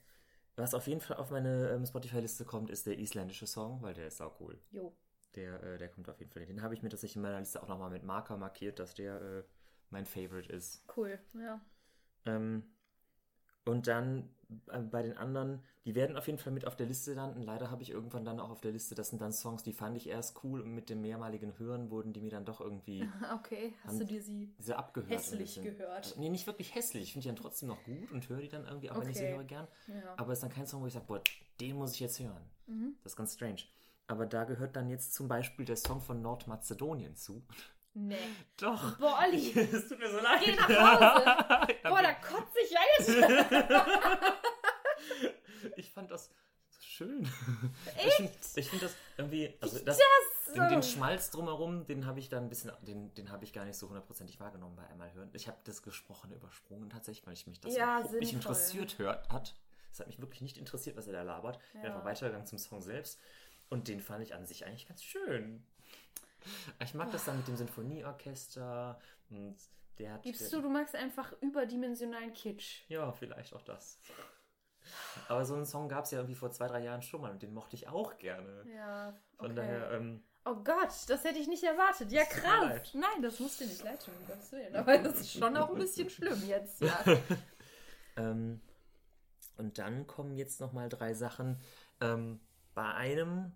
was 0.56 0.74
auf 0.74 0.88
jeden 0.88 1.02
Fall 1.02 1.18
auf 1.18 1.32
meine 1.32 1.70
ähm, 1.70 1.86
Spotify-Liste 1.86 2.46
kommt, 2.46 2.70
ist 2.70 2.86
der 2.86 3.00
isländische 3.00 3.48
Song, 3.48 3.82
weil 3.82 3.94
der 3.94 4.08
ist 4.08 4.22
auch 4.22 4.40
cool. 4.40 4.60
Jo. 4.72 4.96
Der, 5.36 5.62
äh, 5.64 5.78
der 5.78 5.90
kommt 5.90 6.10
auf 6.10 6.20
jeden 6.20 6.32
Fall. 6.32 6.46
Den 6.46 6.62
habe 6.62 6.74
ich 6.74 6.84
mir 6.84 6.90
tatsächlich 6.90 7.16
in 7.16 7.24
meiner 7.24 7.40
Liste 7.40 7.62
auch 7.62 7.68
nochmal 7.68 7.90
mit 7.90 8.04
Marker 8.04 8.38
markiert, 8.38 8.80
dass 8.80 8.94
der 8.94 9.22
äh, 9.22 9.44
mein 9.90 10.06
Favorite 10.06 10.52
ist. 10.52 10.84
Cool, 10.96 11.20
ja. 11.34 11.60
Ähm, 12.26 12.64
und 13.66 13.88
dann 13.88 14.30
äh, 14.72 14.80
bei 14.80 15.02
den 15.04 15.18
anderen, 15.18 15.62
die 15.86 15.96
werden 15.96 16.16
auf 16.18 16.28
jeden 16.28 16.40
Fall 16.40 16.54
mit 16.54 16.66
auf 16.68 16.76
der 16.76 16.86
Liste 16.86 17.14
landen. 17.14 17.42
Leider 17.42 17.70
habe 17.72 17.82
ich 17.82 17.90
irgendwann 17.90 18.24
dann 18.26 18.40
auch 18.40 18.50
auf 18.50 18.62
der 18.62 18.72
Liste, 18.72 18.96
das 18.96 19.10
sind 19.10 19.22
dann 19.22 19.32
Songs, 19.34 19.64
die 19.64 19.74
fand 19.74 19.98
ich 19.98 20.08
erst 20.08 20.44
cool 20.44 20.62
und 20.62 20.74
mit 20.74 20.90
dem 20.90 21.02
mehrmaligen 21.02 21.58
Hören 21.58 21.90
wurden 21.92 22.14
die 22.14 22.22
mir 22.22 22.30
dann 22.32 22.46
doch 22.46 22.62
irgendwie 22.62 23.08
Okay, 23.36 23.74
hast 23.86 24.00
du 24.00 24.06
dir 24.06 24.22
sie 24.22 24.54
diese 24.58 24.78
abgehört. 24.78 25.12
hässlich 25.12 25.62
gehört? 25.62 26.16
Nee, 26.18 26.30
nicht 26.30 26.48
wirklich 26.48 26.76
hässlich. 26.76 27.04
Ich 27.04 27.12
finde 27.14 27.24
die 27.24 27.30
dann 27.30 27.36
trotzdem 27.42 27.68
noch 27.70 27.84
gut 27.84 28.12
und 28.12 28.30
höre 28.30 28.42
die 28.42 28.50
dann 28.50 28.66
irgendwie, 28.66 28.92
auch 28.92 29.00
wenn 29.00 29.10
ich 29.10 29.18
sie 29.18 29.24
Okay. 29.26 29.34
höre, 29.34 29.44
gern. 29.44 29.68
Ja. 29.88 30.14
Aber 30.18 30.32
es 30.32 30.40
ist 30.40 30.44
dann 30.44 30.52
kein 30.52 30.68
Song, 30.68 30.82
wo 30.82 30.88
ich 30.88 30.94
sage, 30.94 31.06
boah, 31.08 31.22
den 31.60 31.76
muss 31.78 31.94
ich 31.94 32.00
jetzt 32.00 32.20
hören. 32.20 32.44
Mhm. 32.68 32.96
Das 33.04 33.14
ist 33.14 33.18
ganz 33.18 33.34
strange. 33.34 33.62
Aber 34.08 34.26
da 34.26 34.44
gehört 34.44 34.76
dann 34.76 34.90
jetzt 34.90 35.14
zum 35.14 35.28
Beispiel 35.30 35.66
der 35.66 35.78
Song 35.78 36.02
von 36.02 36.22
Nordmazedonien 36.22 37.16
zu. 37.16 37.42
Nee. 37.96 38.18
Doch. 38.58 38.98
Boah, 38.98 39.20
Olli. 39.24 39.52
es 39.60 39.88
tut 39.88 40.00
mir 40.00 40.10
so 40.10 40.18
leid. 40.20 40.42
Geh 40.44 40.56
nach 40.56 40.68
Hause. 40.70 41.76
Boah, 41.84 42.02
da 42.02 42.14
kotze 42.14 42.58
ich 42.64 42.72
jetzt. 42.72 43.10
ich 45.78 45.92
fand 45.92 46.12
das 46.12 46.30
so 46.70 46.82
schön. 46.82 47.28
Ich 48.06 48.14
finde 48.14 48.34
find 48.70 48.82
das 48.82 48.96
irgendwie, 49.18 49.54
also 49.62 49.80
das, 49.80 49.98
Das, 49.98 50.54
den, 50.56 50.70
den. 50.70 50.84
Schmalz 50.84 51.30
drumherum, 51.30 51.86
den 51.86 52.06
habe 52.06 52.20
ich 52.20 52.30
dann 52.30 52.44
ein 52.46 52.50
bisschen, 52.50 52.72
den, 52.82 53.14
den 53.14 53.32
habe 53.32 53.44
ich 53.44 53.54
gar 53.54 53.66
nicht 53.66 53.78
so 53.78 53.88
hundertprozentig 53.90 54.40
wahrgenommen 54.40 54.76
bei 54.76 54.88
einmal 54.88 55.14
hören. 55.14 55.30
Ich 55.34 55.48
habe 55.48 55.58
das 55.64 55.84
Gesprochene 55.84 56.36
übersprungen 56.36 56.90
tatsächlich, 56.90 57.26
weil 57.28 57.34
ich 57.34 57.48
mich 57.48 57.60
das 57.62 57.76
Ja, 57.76 58.02
nicht 58.20 58.34
interessiert 58.34 58.98
hört 58.98 59.30
hat. 59.30 59.56
Es 59.92 60.00
hat 60.00 60.08
mich 60.08 60.20
wirklich 60.20 60.42
nicht 60.42 60.58
interessiert, 60.58 60.98
was 60.98 61.06
er 61.06 61.14
da 61.14 61.22
labert. 61.22 61.60
Ich 61.68 61.74
bin 61.74 61.84
Ja. 61.84 61.90
einfach 61.90 62.06
weitergegangen 62.06 62.48
zum 62.48 62.58
Song 62.58 62.82
selbst. 62.82 63.20
Und 63.70 63.88
den 63.88 64.00
fand 64.00 64.24
ich 64.24 64.34
an 64.34 64.46
sich 64.46 64.66
eigentlich 64.66 64.88
ganz 64.88 65.04
schön. 65.04 65.64
Ich 66.84 66.94
mag 66.94 67.12
das 67.12 67.26
dann 67.26 67.38
mit 67.38 67.48
dem 67.48 67.56
Sinfonieorchester 67.56 69.00
und 69.30 69.56
der 70.00 70.14
hat. 70.14 70.24
Gibst 70.24 70.52
du, 70.52 70.62
du 70.62 70.70
magst 70.70 70.96
einfach 70.96 71.34
überdimensionalen 71.42 72.34
Kitsch. 72.34 72.82
Ja, 72.88 73.12
vielleicht 73.12 73.54
auch 73.54 73.62
das. 73.62 74.00
Aber 75.28 75.46
so 75.46 75.56
einen 75.56 75.66
Song 75.66 75.88
gab 75.88 76.06
es 76.06 76.12
ja 76.12 76.20
irgendwie 76.20 76.36
vor 76.36 76.52
zwei, 76.52 76.68
drei 76.68 76.84
Jahren 76.84 77.02
schon 77.02 77.22
mal 77.22 77.32
und 77.32 77.42
den 77.42 77.54
mochte 77.54 77.76
ich 77.76 77.88
auch 77.88 78.18
gerne. 78.18 78.66
Ja, 78.76 79.14
Von 79.38 79.52
okay. 79.52 79.56
daher, 79.56 79.92
ähm, 79.92 80.24
Oh 80.46 80.56
Gott, 80.56 80.90
das 81.08 81.24
hätte 81.24 81.40
ich 81.40 81.48
nicht 81.48 81.64
erwartet. 81.64 82.12
Ja, 82.12 82.26
krass. 82.26 82.94
Nein, 82.94 83.22
das 83.22 83.40
muss 83.40 83.58
dir 83.58 83.66
nicht 83.66 83.82
leid 83.82 84.04
tun, 84.04 84.14
um 84.20 84.28
Gottes 84.28 84.52
Willen. 84.52 84.76
Aber 84.76 84.98
das 84.98 85.22
ist 85.22 85.32
schon 85.32 85.56
auch 85.56 85.70
ein 85.70 85.78
bisschen 85.78 86.10
schlimm 86.10 86.44
jetzt, 86.46 86.82
ja. 86.82 87.00
ähm, 88.18 88.60
und 89.56 89.78
dann 89.78 90.06
kommen 90.06 90.36
jetzt 90.36 90.60
nochmal 90.60 90.90
drei 90.90 91.14
Sachen. 91.14 91.62
Ähm, 92.02 92.42
bei 92.74 92.94
einem 92.94 93.54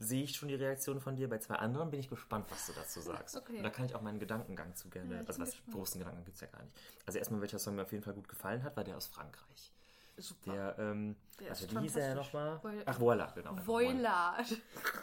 sehe 0.00 0.24
ich 0.24 0.34
schon 0.34 0.48
die 0.48 0.54
Reaktion 0.54 0.98
von 0.98 1.14
dir, 1.14 1.28
bei 1.28 1.38
zwei 1.38 1.56
anderen 1.56 1.90
bin 1.90 2.00
ich 2.00 2.08
gespannt, 2.08 2.46
was 2.50 2.66
du 2.66 2.72
dazu 2.72 3.00
sagst. 3.00 3.36
Okay. 3.40 3.58
Und 3.58 3.62
da 3.62 3.70
kann 3.70 3.84
ich 3.84 3.94
auch 3.94 4.02
meinen 4.02 4.18
Gedankengang 4.18 4.74
zu 4.74 4.88
gerne. 4.88 5.14
Ja, 5.14 5.20
also 5.20 5.40
was 5.40 5.50
gespannt. 5.50 5.74
großen 5.76 5.98
Gedanken 5.98 6.24
gibt 6.24 6.34
es 6.34 6.40
ja 6.40 6.48
gar 6.48 6.62
nicht. 6.62 6.76
Also 7.06 7.18
erstmal, 7.18 7.40
welcher 7.40 7.58
Song 7.58 7.76
mir 7.76 7.82
auf 7.82 7.92
jeden 7.92 8.02
Fall 8.02 8.14
gut 8.14 8.28
gefallen 8.28 8.62
hat, 8.64 8.76
war 8.76 8.84
der 8.84 8.96
aus 8.96 9.06
Frankreich. 9.06 9.72
Super. 10.16 10.52
Der, 10.52 10.78
ähm, 10.78 11.16
Der 11.38 11.52
ist 11.52 11.74
wie 11.74 11.78
hieß 11.80 11.96
er 11.96 12.14
nochmal? 12.14 12.60
Ach, 12.86 13.00
Voila, 13.00 13.26
genau. 13.34 13.56
Voila. 13.64 14.36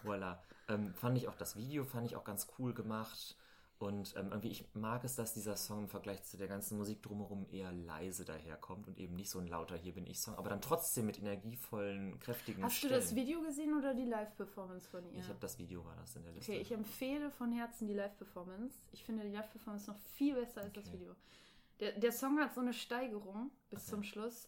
Voila. 0.03 0.43
Ähm, 0.69 0.93
fand 0.93 1.17
ich 1.17 1.27
auch 1.27 1.35
das 1.35 1.55
Video, 1.55 1.85
fand 1.85 2.05
ich 2.05 2.15
auch 2.15 2.23
ganz 2.23 2.47
cool 2.59 2.73
gemacht. 2.73 3.35
Und 3.79 4.15
ähm, 4.17 4.29
irgendwie, 4.31 4.49
ich 4.49 4.65
mag 4.73 5.03
es, 5.03 5.15
dass 5.15 5.35
dieser 5.35 5.55
Song 5.55 5.83
im 5.83 5.87
Vergleich 5.87 6.23
zu 6.23 6.35
der 6.35 6.47
ganzen 6.47 6.79
Musik 6.79 7.03
drumherum 7.03 7.45
eher 7.51 7.71
leise 7.71 8.25
daherkommt 8.25 8.87
und 8.87 8.97
eben 8.97 9.15
nicht 9.15 9.29
so 9.29 9.37
ein 9.37 9.45
lauter 9.47 9.75
Hier 9.77 9.93
bin 9.93 10.07
ich 10.07 10.19
Song, 10.19 10.33
aber 10.35 10.49
dann 10.49 10.61
trotzdem 10.61 11.05
mit 11.05 11.19
energievollen, 11.19 12.19
kräftigen 12.19 12.63
Hast 12.63 12.81
du 12.83 12.87
Stellen. 12.87 13.01
das 13.01 13.13
Video 13.13 13.39
gesehen 13.41 13.77
oder 13.77 13.93
die 13.93 14.05
Live-Performance 14.05 14.89
von 14.89 15.05
ihr? 15.11 15.19
Ich 15.19 15.27
habe 15.29 15.37
das 15.39 15.59
Video, 15.59 15.85
war 15.85 15.95
das 15.95 16.15
in 16.15 16.23
der 16.23 16.31
Liste. 16.31 16.51
Okay, 16.51 16.61
ich 16.61 16.71
empfehle 16.71 17.29
von 17.29 17.51
Herzen 17.51 17.87
die 17.87 17.93
Live-Performance. 17.93 18.75
Ich 18.93 19.03
finde 19.03 19.23
die 19.25 19.31
Live-Performance 19.31 19.91
noch 19.91 19.97
viel 20.15 20.33
besser 20.33 20.61
als 20.61 20.73
das 20.73 20.87
Okay. 20.87 20.97
Video. 20.99 21.15
Der, 21.79 21.91
der 21.91 22.11
Song 22.11 22.39
hat 22.39 22.55
so 22.55 22.61
eine 22.61 22.73
Steigerung 22.73 23.51
bis 23.69 23.81
Okay. 23.83 23.89
zum 23.91 24.03
Schluss. 24.03 24.47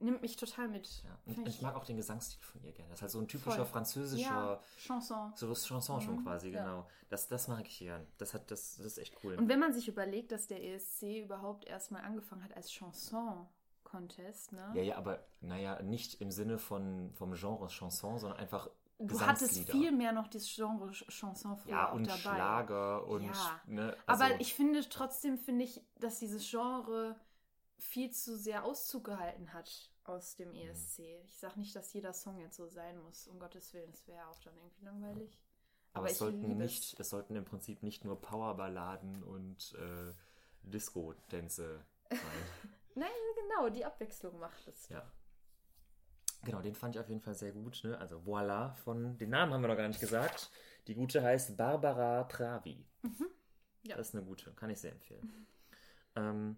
Nimmt 0.00 0.22
mich 0.22 0.36
total 0.36 0.68
mit. 0.68 1.02
ja. 1.04 1.18
und 1.26 1.34
Find 1.34 1.48
ich, 1.48 1.60
mag 1.62 1.74
auch 1.74 1.84
den 1.84 1.96
Gesangsstil 1.96 2.40
von 2.42 2.62
ihr 2.62 2.72
gerne. 2.72 2.90
Das 2.90 2.98
ist 2.98 3.02
halt 3.02 3.10
so 3.12 3.18
ein 3.20 3.28
typischer 3.28 3.56
Voll. 3.56 3.66
französischer, 3.66 4.22
Ja, 4.30 4.60
Chanson. 4.78 5.32
so 5.34 5.48
das 5.48 5.64
Chanson 5.66 6.00
schon 6.00 6.16
Mhm, 6.16 6.22
quasi, 6.24 6.50
ja. 6.50 6.62
genau. 6.64 6.86
Das, 7.08 7.28
das 7.28 7.48
mag 7.48 7.66
ich 7.66 7.78
gern. 7.78 8.06
Das, 8.18 8.34
hat, 8.34 8.50
das, 8.50 8.76
das 8.76 8.86
ist 8.86 8.98
echt 8.98 9.16
cool. 9.24 9.34
Und 9.34 9.48
wenn 9.48 9.58
man 9.58 9.72
sich 9.72 9.88
überlegt, 9.88 10.30
dass 10.32 10.46
der 10.46 10.62
ESC 10.62 11.22
überhaupt 11.24 11.64
erstmal 11.66 12.02
angefangen 12.02 12.44
hat 12.44 12.54
als 12.56 12.70
Chanson-Contest, 12.70 14.52
ne? 14.52 14.70
ja, 14.74 14.82
ja, 14.82 14.96
aber 14.96 15.24
naja, 15.40 15.80
nicht 15.82 16.20
im 16.20 16.30
Sinne 16.30 16.58
von, 16.58 17.10
vom 17.14 17.34
Genre 17.34 17.68
Chanson, 17.68 18.18
sondern 18.18 18.38
einfach 18.38 18.68
du 18.98 19.20
hattest 19.20 19.68
viel 19.70 19.92
mehr 19.92 20.12
noch 20.12 20.26
das 20.28 20.44
Genre 20.52 20.90
Ch- 20.90 21.08
Chanson 21.08 21.56
früher 21.56 21.70
Ja, 21.72 21.92
und 21.92 22.06
dabei. 22.06 22.18
Schlager 22.18 23.06
und. 23.06 23.24
Ja. 23.24 23.60
Ne, 23.66 23.96
also, 24.06 24.24
Aber 24.24 24.40
ich 24.40 24.54
finde 24.54 24.86
trotzdem, 24.88 25.38
finde 25.38 25.64
ich, 25.64 25.80
dass 26.00 26.18
dieses 26.18 26.48
Genre 26.50 27.16
viel 27.78 28.10
zu 28.10 28.36
sehr 28.36 28.64
Auszug 28.64 29.04
gehalten 29.04 29.52
hat 29.52 29.90
aus 30.04 30.36
dem 30.36 30.52
ESC. 30.54 31.00
Ich 31.24 31.38
sage 31.38 31.58
nicht, 31.60 31.74
dass 31.76 31.92
jeder 31.92 32.12
Song 32.12 32.38
jetzt 32.38 32.56
so 32.56 32.66
sein 32.66 32.98
muss, 33.02 33.28
um 33.28 33.38
Gottes 33.38 33.72
Willen, 33.74 33.90
das 33.90 34.06
wäre 34.08 34.26
auch 34.26 34.38
dann 34.40 34.56
irgendwie 34.56 34.84
langweilig. 34.84 35.38
aber, 35.92 36.00
aber 36.00 36.10
es 36.10 36.18
sollten 36.18 36.40
liebe 36.40 36.52
es. 36.52 36.58
nicht, 36.58 37.00
es 37.00 37.10
sollten 37.10 37.36
im 37.36 37.44
Prinzip 37.44 37.82
nicht 37.82 38.04
nur 38.04 38.20
Powerballaden 38.20 39.22
und 39.22 39.74
äh, 39.78 40.12
Disco-Tänze 40.62 41.84
sein. 42.10 42.20
Nein, 42.94 43.10
genau, 43.36 43.68
die 43.68 43.84
Abwechslung 43.84 44.38
macht 44.38 44.66
es. 44.68 44.88
ja. 44.88 45.10
Genau, 46.44 46.62
den 46.62 46.74
fand 46.74 46.94
ich 46.94 47.00
auf 47.00 47.08
jeden 47.08 47.20
Fall 47.20 47.34
sehr 47.34 47.50
gut. 47.50 47.80
Ne? 47.82 47.98
Also 47.98 48.24
Voila 48.24 48.72
von, 48.74 49.18
den 49.18 49.30
Namen 49.30 49.52
haben 49.52 49.60
wir 49.60 49.68
noch 49.68 49.76
gar 49.76 49.88
nicht 49.88 50.00
gesagt. 50.00 50.50
Die 50.86 50.94
gute 50.94 51.22
heißt 51.22 51.56
Barbara 51.56 52.22
Pravi. 52.24 52.86
Ja. 53.82 53.96
Das 53.96 54.08
ist 54.08 54.14
eine 54.14 54.24
gute, 54.24 54.52
kann 54.52 54.70
ich 54.70 54.78
sehr 54.78 54.92
empfehlen. 54.92 55.46
Ähm, 56.14 56.56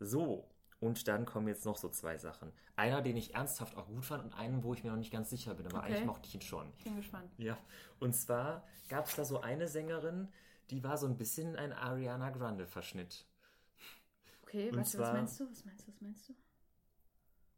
so, 0.00 0.49
und 0.80 1.06
dann 1.08 1.26
kommen 1.26 1.46
jetzt 1.48 1.64
noch 1.64 1.76
so 1.76 1.88
zwei 1.90 2.16
Sachen. 2.18 2.52
Einer, 2.76 3.02
den 3.02 3.16
ich 3.16 3.34
ernsthaft 3.34 3.76
auch 3.76 3.86
gut 3.86 4.04
fand 4.04 4.24
und 4.24 4.32
einen, 4.34 4.62
wo 4.64 4.74
ich 4.74 4.82
mir 4.82 4.90
noch 4.90 4.96
nicht 4.96 5.12
ganz 5.12 5.30
sicher 5.30 5.54
bin, 5.54 5.66
aber 5.66 5.78
Okay. 5.78 5.88
eigentlich 5.92 6.04
mochte 6.06 6.26
ich 6.28 6.34
ihn 6.34 6.40
schon. 6.40 6.72
Ich 6.78 6.84
bin 6.84 6.96
gespannt. 6.96 7.30
Ja, 7.38 7.56
und 8.00 8.14
zwar 8.14 8.66
gab 8.88 9.06
es 9.06 9.14
da 9.16 9.24
so 9.24 9.40
eine 9.40 9.68
Sängerin, 9.68 10.28
die 10.70 10.82
war 10.82 10.96
so 10.98 11.06
ein 11.06 11.16
bisschen 11.16 11.56
ein 11.56 11.72
Ariana 11.72 12.30
Grande-Verschnitt. 12.30 13.26
Okay, 14.42 14.70
warte, 14.74 14.88
zwar- 14.90 15.00
was 15.08 15.12
meinst 15.12 15.40
du? 15.40 15.50
Was 15.50 15.64
meinst 15.64 15.86
du? 15.86 15.92
Was 15.92 16.00
meinst 16.00 16.28
du? 16.28 16.34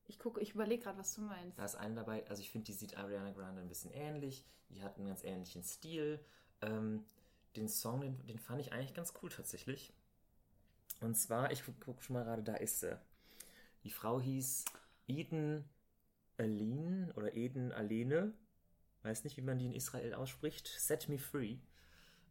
Ich 0.07 0.19
gucke, 0.19 0.41
ich 0.41 0.55
überlege 0.55 0.83
gerade, 0.83 0.99
was 0.99 1.15
du 1.15 1.23
meinst. 1.23 1.59
Da 1.59 1.65
ist 1.65 1.77
eine 1.77 1.95
dabei, 1.95 2.27
also 2.29 2.43
ich 2.43 2.51
finde, 2.51 2.67
die 2.67 2.73
sieht 2.75 2.97
Ariana 2.99 3.31
Grande 3.31 3.63
ein 3.63 3.69
bisschen 3.69 3.93
ähnlich. 3.93 4.45
Die 4.69 4.83
hat 4.83 4.97
einen 4.97 5.07
ganz 5.07 5.23
ähnlichen 5.25 5.63
Stil. 5.63 6.23
Ähm, 6.61 7.05
den 7.57 7.69
Song, 7.69 8.01
den, 8.01 8.27
den 8.27 8.39
fand 8.39 8.61
ich 8.61 8.73
eigentlich 8.73 8.95
ganz 8.95 9.15
cool 9.23 9.31
tatsächlich. 9.31 9.93
Und 11.01 11.15
zwar, 11.17 11.51
ich 11.51 11.65
gucke 11.65 11.79
guck 11.85 12.03
schon 12.03 12.15
mal 12.15 12.25
gerade, 12.25 12.43
da 12.43 12.55
ist 12.57 12.81
sie. 12.81 12.99
Die 13.85 13.91
Frau 13.91 14.21
hieß 14.21 14.65
Eden 15.09 15.69
Aline 16.39 17.13
oder 17.17 17.35
Eden 17.35 17.73
Alene. 17.73 18.33
Weiß 19.03 19.25
nicht, 19.25 19.37
wie 19.37 19.43
man 19.43 19.59
die 19.59 19.67
in 19.67 19.73
Israel 19.73 20.15
ausspricht. 20.15 20.69
Set 20.69 21.09
Me 21.09 21.19
Free. 21.19 21.59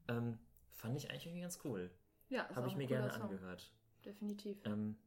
Ähm, 0.08 0.40
fand 0.72 0.96
ich 0.98 1.10
eigentlich 1.10 1.26
irgendwie 1.26 1.42
ganz 1.42 1.60
cool. 1.64 1.92
Ja, 2.30 2.48
Habe 2.56 2.68
ich 2.68 2.76
mir 2.76 2.88
gerne 2.88 3.12
Song. 3.12 3.24
angehört. 3.24 3.72
Definitiv. 4.06 4.58
Ähm, 4.66 4.98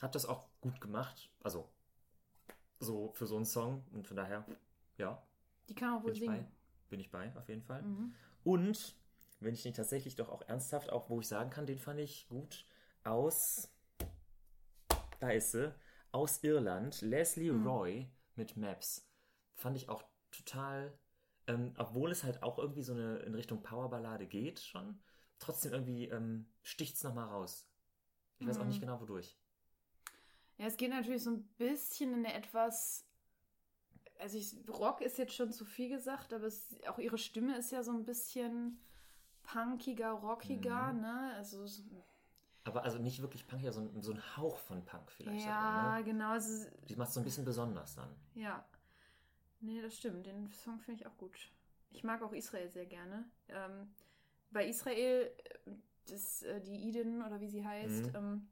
hat 0.00 0.14
das 0.14 0.24
auch 0.26 0.48
gut 0.60 0.80
gemacht. 0.80 1.30
Also, 1.42 1.68
so 2.78 3.12
für 3.12 3.26
so 3.26 3.36
einen 3.36 3.44
Song. 3.44 3.84
Und 3.92 4.06
von 4.06 4.16
daher, 4.16 4.46
ja, 4.96 5.20
Die 5.68 5.74
kann 5.74 5.98
auch 5.98 6.04
wohl 6.04 6.12
bin 6.12 6.22
ich 6.22 6.26
bei. 6.28 6.36
singen. 6.36 6.52
Bin 6.90 7.00
ich 7.00 7.10
bei, 7.10 7.36
auf 7.36 7.48
jeden 7.48 7.62
Fall. 7.62 7.82
Mhm. 7.82 8.14
Und, 8.44 8.94
wenn 9.40 9.54
ich 9.54 9.64
nicht 9.64 9.76
tatsächlich 9.76 10.14
doch 10.16 10.28
auch 10.28 10.42
ernsthaft, 10.42 10.90
auch 10.90 11.10
wo 11.10 11.20
ich 11.20 11.26
sagen 11.28 11.50
kann, 11.50 11.66
den 11.66 11.78
fand 11.78 11.98
ich 11.98 12.28
gut, 12.28 12.64
aus, 13.02 13.68
sie, 15.40 15.74
aus 16.12 16.42
Irland, 16.42 17.00
Leslie 17.02 17.50
Mhm. 17.50 17.66
Roy 17.66 18.10
mit 18.36 18.56
Maps. 18.56 19.08
Fand 19.54 19.76
ich 19.76 19.88
auch 19.88 20.04
total, 20.30 20.98
ähm, 21.46 21.74
obwohl 21.78 22.10
es 22.10 22.24
halt 22.24 22.42
auch 22.42 22.58
irgendwie 22.58 22.82
so 22.82 22.92
eine 22.94 23.18
in 23.20 23.34
Richtung 23.34 23.62
Powerballade 23.62 24.26
geht 24.26 24.60
schon, 24.60 25.00
trotzdem 25.38 25.72
irgendwie 25.72 26.08
ähm, 26.08 26.52
sticht 26.62 26.96
es 26.96 27.04
nochmal 27.04 27.28
raus. 27.28 27.68
Ich 28.38 28.46
weiß 28.46 28.58
auch 28.58 28.66
Mhm. 28.66 28.68
nicht 28.68 28.80
genau 28.80 29.00
wodurch. 29.00 29.38
Ja, 30.58 30.66
es 30.66 30.76
geht 30.76 30.90
natürlich 30.90 31.22
so 31.22 31.30
ein 31.30 31.44
bisschen 31.58 32.12
in 32.12 32.24
eine 32.26 32.34
etwas. 32.34 33.04
Also, 34.18 34.38
ich, 34.38 34.56
Rock 34.68 35.00
ist 35.00 35.18
jetzt 35.18 35.34
schon 35.34 35.52
zu 35.52 35.64
viel 35.64 35.88
gesagt, 35.88 36.32
aber 36.32 36.46
es, 36.46 36.68
auch 36.88 36.98
ihre 36.98 37.18
Stimme 37.18 37.56
ist 37.58 37.72
ja 37.72 37.82
so 37.82 37.92
ein 37.92 38.04
bisschen 38.04 38.78
punkiger, 39.42 40.12
rockiger, 40.12 40.92
Mhm. 40.92 41.00
ne? 41.00 41.32
Also, 41.36 41.66
so- 41.66 41.82
Aber 42.64 42.82
also 42.84 42.98
nicht 42.98 43.20
wirklich 43.20 43.46
Punk, 43.46 43.62
ja, 43.62 43.72
so 43.72 43.80
ein, 43.80 44.00
so 44.02 44.12
ein 44.12 44.36
Hauch 44.36 44.56
von 44.58 44.84
Punk 44.84 45.10
vielleicht. 45.10 45.46
ja, 45.46 45.58
Aber, 45.58 45.98
ne? 45.98 46.04
genau. 46.04 46.30
Also, 46.30 46.66
Die 46.88 46.96
macht 46.96 47.12
so 47.12 47.20
ein 47.20 47.24
bisschen 47.24 47.44
besonders 47.44 47.94
dann. 47.94 48.08
ja. 48.34 48.64
Nee, 49.60 49.80
das 49.80 49.96
stimmt. 49.96 50.26
Den 50.26 50.50
Song 50.52 50.78
finde 50.80 51.00
ich 51.00 51.06
auch 51.06 51.16
gut. 51.16 51.50
Ich 51.90 52.04
mag 52.04 52.22
auch 52.22 52.32
Israel 52.32 52.68
sehr 52.70 52.84
gerne. 52.84 53.24
Ähm, 53.48 53.94
bei 54.50 54.66
Israel, 54.68 55.30
äh, 55.66 55.70
das, 56.06 56.42
äh, 56.42 56.60
die 56.60 56.88
Eden 56.88 57.22
oder 57.24 57.40
wie 57.40 57.48
sie 57.48 57.64
heißt, 57.64 58.08
Mhm. 58.08 58.16
ähm, 58.16 58.48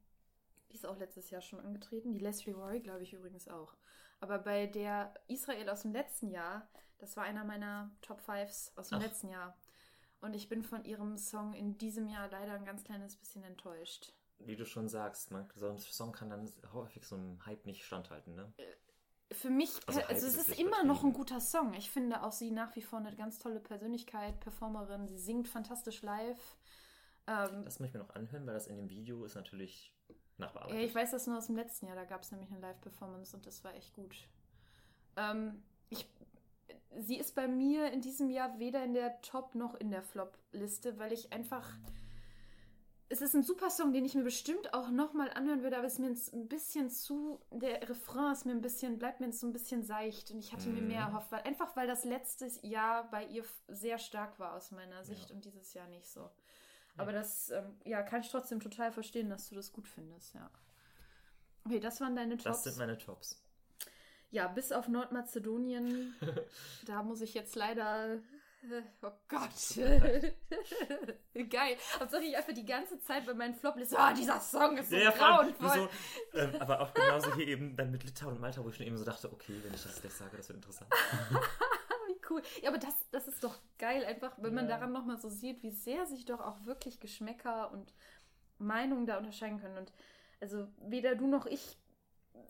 die 0.71 0.77
ist 0.77 0.87
auch 0.87 0.97
letztes 0.99 1.29
Jahr 1.29 1.43
schon 1.43 1.61
angetreten. 1.61 2.13
Die 2.13 2.19
Leslie 2.19 2.55
Roy, 2.55 2.81
glaube 2.81 3.03
ich 3.03 3.13
übrigens 3.13 3.47
auch. 3.49 3.75
Aber 4.21 4.39
bei 4.39 4.67
der 4.67 5.13
Israel 5.29 5.69
aus 5.69 5.83
dem 5.83 5.93
letzten 5.93 6.31
Jahr, 6.31 6.67
das 6.99 7.15
war 7.17 7.25
einer 7.25 7.45
meiner 7.45 7.91
Top 8.01 8.21
Fives 8.23 8.73
aus 8.77 8.89
dem 8.89 8.99
Ach. 8.99 9.03
letzten 9.03 9.29
Jahr. 9.29 9.55
Und 10.23 10.35
ich 10.35 10.49
bin 10.49 10.63
von 10.63 10.85
ihrem 10.85 11.19
Song 11.19 11.53
in 11.53 11.77
diesem 11.79 12.09
Jahr 12.09 12.29
leider 12.31 12.53
ein 12.53 12.65
ganz 12.65 12.85
kleines 12.85 13.17
bisschen 13.17 13.43
enttäuscht. 13.43 14.13
Wie 14.39 14.57
du 14.57 14.65
schon 14.65 14.89
sagst, 14.89 15.31
man, 15.31 15.49
so 15.55 15.69
ein 15.69 15.79
Song 15.79 16.13
kann 16.13 16.31
dann 16.31 16.49
häufig 16.73 17.05
so 17.07 17.17
einem 17.17 17.45
Hype 17.45 17.67
nicht 17.67 17.85
standhalten, 17.85 18.35
ne? 18.35 18.53
Für 19.33 19.51
mich, 19.51 19.71
Also 19.87 20.01
also, 20.03 20.27
es 20.27 20.37
ist 20.37 20.49
ist 20.51 20.59
immer 20.61 20.85
noch 20.85 21.05
ein 21.05 21.13
guter 21.13 21.41
Song. 21.41 21.75
Ich 21.75 21.91
finde 21.91 22.23
auch 22.23 22.33
sie 22.33 22.51
nach 22.51 22.75
wie 22.77 22.83
vor 22.83 22.99
eine 22.99 23.15
ganz 23.17 23.39
tolle 23.39 23.61
Persönlichkeit, 23.61 24.39
Performerin. 24.41 25.09
Sie 25.09 25.19
singt 25.19 25.49
fantastisch 25.49 26.03
live. 26.03 26.57
Ähm, 27.27 27.65
Das 27.65 27.79
muss 27.81 27.89
ich 27.89 27.95
mir 27.95 28.01
noch 28.01 28.15
anhören, 28.15 28.47
weil 28.47 28.55
das 28.55 28.67
in 28.67 28.77
dem 28.77 28.91
Video 28.91 29.25
ist 29.25 29.35
natürlich 29.35 29.95
ja, 30.09 30.15
nachbearbeitet. 30.47 30.83
ich 30.89 30.95
weiß 30.95 31.13
das 31.13 31.27
nur 31.27 31.39
aus 31.39 31.47
dem 31.47 31.57
letzten 31.57 31.87
Jahr. 31.87 31.97
Da 31.97 32.05
gab 32.05 32.23
es 32.23 32.31
nämlich 32.31 32.51
eine 32.51 32.61
Live-Performance 32.61 33.35
und 33.37 33.47
das 33.47 33.65
war 33.65 33.75
echt 33.75 33.93
gut. 33.95 34.29
Ähm, 35.17 35.63
ich, 35.89 36.07
sie 36.99 37.19
ist 37.19 37.35
bei 37.35 37.49
mir 37.49 37.91
in 37.93 38.01
diesem 38.01 38.31
Jahr 38.31 38.59
weder 38.59 38.85
in 38.85 38.95
der 38.95 39.21
Top- 39.23 39.55
noch 39.55 39.75
in 39.75 39.91
der 39.91 40.03
Flop-Liste, 40.03 40.99
weil 40.99 41.13
ich 41.13 41.33
einfach. 41.33 41.69
Es 43.09 43.21
ist 43.21 43.35
ein 43.35 43.43
super 43.43 43.69
Song, 43.69 43.93
den 43.93 44.07
ich 44.07 44.15
mir 44.15 44.23
bestimmt 44.25 44.73
auch 44.73 44.89
nochmal 44.89 45.31
anhören 45.31 45.63
würde, 45.63 45.77
aber 45.77 45.87
es 45.87 45.99
ist 45.99 45.99
mir 45.99 46.15
ein 46.41 46.49
bisschen 46.49 46.89
zu. 46.89 47.41
Der 47.51 47.87
Refrain 47.87 48.33
ist 48.33 48.47
mir 48.47 48.53
ein 48.53 48.63
bisschen, 48.63 48.99
bleibt 48.99 49.21
mir 49.21 49.31
so 49.33 49.47
ein 49.47 49.53
bisschen 49.53 49.83
seicht 49.83 50.31
und 50.31 50.39
ich 50.39 50.51
hatte 50.55 50.71
mir 50.71 50.81
Mhm. 50.81 50.89
mehr 50.89 51.01
erhofft, 51.03 51.31
weil, 51.31 51.43
einfach 51.43 51.77
weil 51.77 51.87
das 51.87 52.05
letzte 52.05 52.47
Jahr 52.67 53.11
bei 53.11 53.27
ihr 53.27 53.45
sehr 53.69 53.99
stark 53.99 54.39
war 54.39 54.55
aus 54.55 54.71
meiner 54.71 55.05
Sicht 55.05 55.29
Ja. 55.29 55.35
und 55.37 55.45
dieses 55.45 55.75
Jahr 55.75 55.89
nicht 55.89 56.07
so. 56.11 56.31
Aber 56.97 57.13
das 57.13 57.51
ähm, 57.51 57.77
ja, 57.85 58.03
kann 58.03 58.23
ich 58.23 58.31
trotzdem 58.31 58.61
total 58.61 58.93
verstehen, 58.93 59.29
dass 59.29 59.49
du 59.51 59.55
das 59.57 59.73
gut 59.73 59.89
findest, 59.89 60.35
ja. 60.35 60.51
Okay, 61.67 61.81
das 61.81 62.01
waren 62.01 62.17
deine 62.17 62.37
Tops. 62.39 62.45
das 62.45 62.65
sind 62.65 62.79
meine 62.79 62.97
Tops. 62.97 63.42
Ja, 64.33 64.49
bis 64.49 64.73
auf 64.73 64.89
Nordmazedonien. 64.89 66.15
da 66.87 67.03
muss 67.05 67.21
ich 67.21 67.35
jetzt 67.35 67.55
leider 67.55 68.19
Oh 69.03 69.11
Gott. 69.29 69.51
Geil. 71.51 71.77
Hauptsache 71.99 72.23
ich 72.23 72.37
einfach 72.37 72.53
die 72.53 72.65
ganze 72.65 73.01
Zeit 73.01 73.27
bei 73.27 73.35
meinen 73.35 73.55
Floplisten, 73.55 73.99
ah, 73.99 74.13
dieser 74.13 74.39
Song 74.41 74.77
ist 74.77 74.91
so 74.91 74.97
Ja, 74.97 75.11
grauenvoll. 75.11 75.89
so, 76.33 76.39
ähm, 76.39 76.55
aber 76.61 76.81
auch 76.81 76.95
genauso 76.95 77.35
hier 77.35 77.49
eben 77.49 77.75
dann 77.77 77.91
mit 77.91 78.05
Litauen 78.05 78.35
und 78.35 78.41
Malta, 78.41 78.63
wo 78.65 78.69
ich 78.69 78.77
schon 78.77 78.87
eben 78.87 78.97
so 78.97 79.05
dachte, 79.05 79.33
okay, 79.33 79.55
wenn 79.65 79.75
ich 79.75 79.83
das 79.83 80.01
gleich 80.01 80.13
sage, 80.13 80.37
das 80.37 80.49
wird 80.49 80.57
interessant. 80.59 80.93
Wie 82.07 82.21
cool. 82.31 82.41
Ja, 82.63 82.71
aber 82.71 82.79
das, 82.79 82.95
das 83.11 83.27
ist 83.27 83.43
doch 83.43 83.59
geil, 83.79 84.05
einfach, 84.05 84.33
wenn 84.39 84.55
man 84.55 84.69
Ja. 84.69 84.77
daran 84.77 84.93
nochmal 84.93 85.19
so 85.21 85.29
sieht, 85.29 85.63
wie 85.65 85.73
sehr 85.73 86.07
sich 86.07 86.25
doch 86.25 86.41
auch 86.41 86.65
wirklich 86.65 87.01
Geschmäcker 87.01 87.73
und 87.73 87.93
Meinungen 88.59 89.07
da 89.07 89.19
unterscheiden 89.19 89.61
können. 89.61 89.79
Und 89.79 89.93
also 90.41 90.69
weder 90.79 91.17
du 91.17 91.27
noch 91.27 91.47
ich 91.47 91.79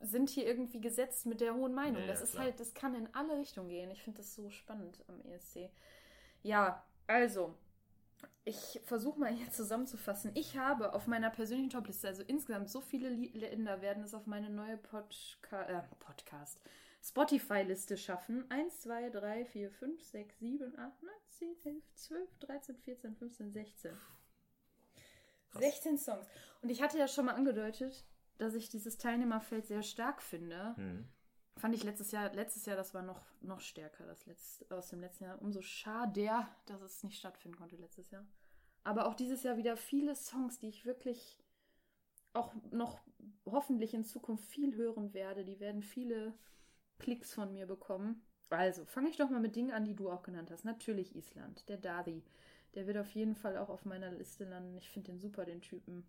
sind 0.02 0.30
hier 0.30 0.46
irgendwie 0.46 0.80
gesetzt 0.80 1.26
mit 1.26 1.40
der 1.40 1.54
hohen 1.54 1.74
Meinung. 1.74 2.02
Ja, 2.02 2.08
das 2.08 2.20
ja, 2.20 2.24
ist 2.24 2.32
klar. 2.32 2.44
halt, 2.44 2.60
das 2.60 2.74
kann 2.74 2.94
in 2.94 3.08
alle 3.14 3.38
Richtungen 3.38 3.68
gehen. 3.68 3.90
Ich 3.90 4.02
finde 4.02 4.18
das 4.18 4.34
so 4.34 4.50
spannend 4.50 5.04
am 5.08 5.20
ESC. 5.22 5.70
Ja, 6.42 6.84
also, 7.06 7.54
ich 8.44 8.80
versuche 8.84 9.18
mal 9.18 9.32
hier 9.32 9.50
zusammenzufassen. 9.52 10.32
Ich 10.34 10.56
habe 10.58 10.92
auf 10.92 11.06
meiner 11.06 11.30
persönlichen 11.30 11.70
Topliste, 11.70 12.08
also 12.08 12.22
insgesamt 12.22 12.70
so 12.70 12.80
viele 12.80 13.10
Länder 13.10 13.80
werden 13.80 14.02
es 14.04 14.14
auf 14.14 14.26
meine 14.26 14.50
neue 14.50 14.76
Podca 14.76 15.62
äh, 15.62 15.82
Podcast, 16.00 16.60
Spotify-Liste 17.02 17.96
schaffen. 17.96 18.50
1, 18.50 18.80
2, 18.82 19.10
3, 19.10 19.44
4, 19.44 19.70
5, 19.70 20.02
6, 20.02 20.38
7, 20.38 20.78
8, 20.78 21.02
9, 21.02 21.12
10, 21.30 21.56
11, 21.64 21.94
12, 21.94 22.38
13, 22.38 22.76
14, 22.76 23.16
15, 23.16 23.52
16. 23.52 23.92
Krass. 25.50 25.62
16 25.62 25.98
Songs. 25.98 26.26
Und 26.62 26.70
ich 26.70 26.80
hatte 26.80 26.98
ja 26.98 27.08
schon 27.08 27.26
mal 27.26 27.34
angedeutet, 27.34 28.04
dass 28.42 28.54
ich 28.54 28.68
dieses 28.68 28.98
Teilnehmerfeld 28.98 29.66
sehr 29.66 29.82
stark 29.82 30.22
finde. 30.22 30.74
Hm. 30.76 31.08
Fand 31.56 31.74
ich 31.74 31.84
letztes 31.84 32.10
Jahr, 32.10 32.32
letztes 32.32 32.66
Jahr, 32.66 32.76
das 32.76 32.94
war 32.94 33.02
noch, 33.02 33.22
noch 33.40 33.60
stärker, 33.60 34.06
das 34.06 34.26
letzte, 34.26 34.74
aus 34.74 34.88
dem 34.88 35.00
letzten 35.00 35.24
Jahr. 35.24 35.40
Umso 35.40 35.60
schade, 35.62 36.46
dass 36.66 36.80
es 36.80 37.04
nicht 37.04 37.18
stattfinden 37.18 37.56
konnte 37.56 37.76
letztes 37.76 38.10
Jahr. 38.10 38.26
Aber 38.84 39.06
auch 39.06 39.14
dieses 39.14 39.42
Jahr 39.42 39.56
wieder 39.56 39.76
viele 39.76 40.16
Songs, 40.16 40.58
die 40.58 40.68
ich 40.68 40.84
wirklich 40.84 41.42
auch 42.32 42.52
noch 42.70 43.00
hoffentlich 43.44 43.94
in 43.94 44.04
Zukunft 44.04 44.44
viel 44.44 44.74
hören 44.74 45.14
werde. 45.14 45.44
Die 45.44 45.60
werden 45.60 45.82
viele 45.82 46.34
Klicks 46.98 47.34
von 47.34 47.52
mir 47.52 47.66
bekommen. 47.66 48.22
Also, 48.48 48.84
fange 48.84 49.08
ich 49.08 49.16
doch 49.16 49.30
mal 49.30 49.40
mit 49.40 49.56
Dingen 49.56 49.70
an, 49.72 49.84
die 49.84 49.94
du 49.94 50.10
auch 50.10 50.22
genannt 50.22 50.50
hast. 50.50 50.64
Natürlich 50.64 51.14
Island, 51.14 51.68
der 51.68 51.76
Dari. 51.76 52.24
Der 52.74 52.86
wird 52.86 52.96
auf 52.96 53.10
jeden 53.10 53.34
Fall 53.34 53.56
auch 53.56 53.68
auf 53.68 53.84
meiner 53.84 54.10
Liste 54.10 54.44
landen. 54.44 54.76
Ich 54.78 54.90
finde 54.90 55.12
den 55.12 55.20
super, 55.20 55.44
den 55.44 55.60
Typen. 55.60 56.06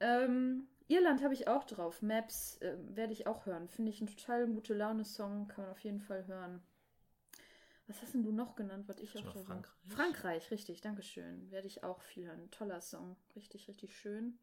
Ähm, 0.00 0.66
Irland 0.88 1.22
habe 1.22 1.34
ich 1.34 1.46
auch 1.46 1.64
drauf. 1.64 2.02
Maps 2.02 2.56
äh, 2.58 2.76
werde 2.94 3.12
ich 3.12 3.26
auch 3.26 3.46
hören. 3.46 3.68
Finde 3.68 3.90
ich 3.90 4.00
ein 4.00 4.06
total 4.08 4.46
gute 4.46 4.74
Laune-Song. 4.74 5.48
Kann 5.48 5.64
man 5.64 5.72
auf 5.72 5.80
jeden 5.80 6.00
Fall 6.00 6.26
hören. 6.26 6.62
Was 7.86 8.02
hast 8.02 8.14
denn 8.14 8.22
du 8.22 8.32
noch 8.32 8.54
genannt, 8.54 8.88
was 8.88 8.98
ich 8.98 9.16
auch 9.18 9.22
drauf 9.22 9.48
habe? 9.48 9.62
Frankreich? 9.62 9.88
Frankreich, 9.88 10.50
richtig, 10.52 10.80
Dankeschön. 10.80 11.50
Werde 11.50 11.66
ich 11.66 11.82
auch 11.82 12.00
viel 12.02 12.26
hören. 12.26 12.50
Toller 12.50 12.80
Song. 12.80 13.16
Richtig, 13.34 13.68
richtig 13.68 13.96
schön. 13.96 14.38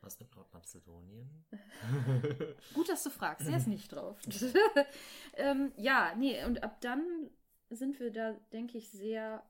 Was 0.00 0.18
mit 0.20 0.34
Nordmazedonien? 0.34 1.44
Gut, 2.74 2.88
dass 2.88 3.02
du 3.02 3.10
fragst. 3.10 3.46
Der 3.46 3.56
ist 3.56 3.66
nicht 3.66 3.92
drauf. 3.92 4.18
ähm, 5.34 5.72
ja, 5.76 6.14
nee, 6.16 6.42
und 6.44 6.62
ab 6.62 6.80
dann 6.80 7.30
sind 7.70 8.00
wir 8.00 8.10
da, 8.10 8.32
denke 8.52 8.78
ich, 8.78 8.90
sehr 8.90 9.42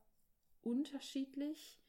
unterschiedlich. 0.63 1.81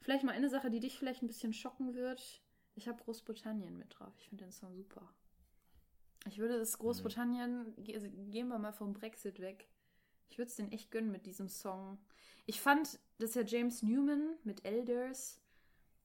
Vielleicht 0.00 0.24
mal 0.24 0.32
eine 0.32 0.48
Sache, 0.48 0.70
die 0.70 0.80
dich 0.80 0.98
vielleicht 0.98 1.22
ein 1.22 1.26
bisschen 1.26 1.52
schocken 1.52 1.94
wird. 1.94 2.42
Ich 2.74 2.88
habe 2.88 3.02
Großbritannien 3.02 3.76
mit 3.76 3.98
drauf. 3.98 4.12
Ich 4.18 4.28
finde 4.28 4.44
den 4.44 4.52
Song 4.52 4.74
super. 4.74 5.12
Ich 6.26 6.38
würde 6.38 6.54
es 6.54 6.78
Großbritannien, 6.78 7.74
ge- 7.82 7.98
gehen 8.30 8.48
wir 8.48 8.58
mal 8.58 8.72
vom 8.72 8.92
Brexit 8.92 9.40
weg. 9.40 9.68
Ich 10.30 10.38
würde 10.38 10.48
es 10.50 10.56
den 10.56 10.70
echt 10.72 10.90
gönnen 10.90 11.10
mit 11.10 11.26
diesem 11.26 11.48
Song. 11.48 11.98
Ich 12.46 12.60
fand, 12.60 12.98
das 13.18 13.30
ist 13.30 13.34
ja 13.36 13.42
James 13.42 13.82
Newman 13.82 14.36
mit 14.44 14.64
Elders. 14.64 15.40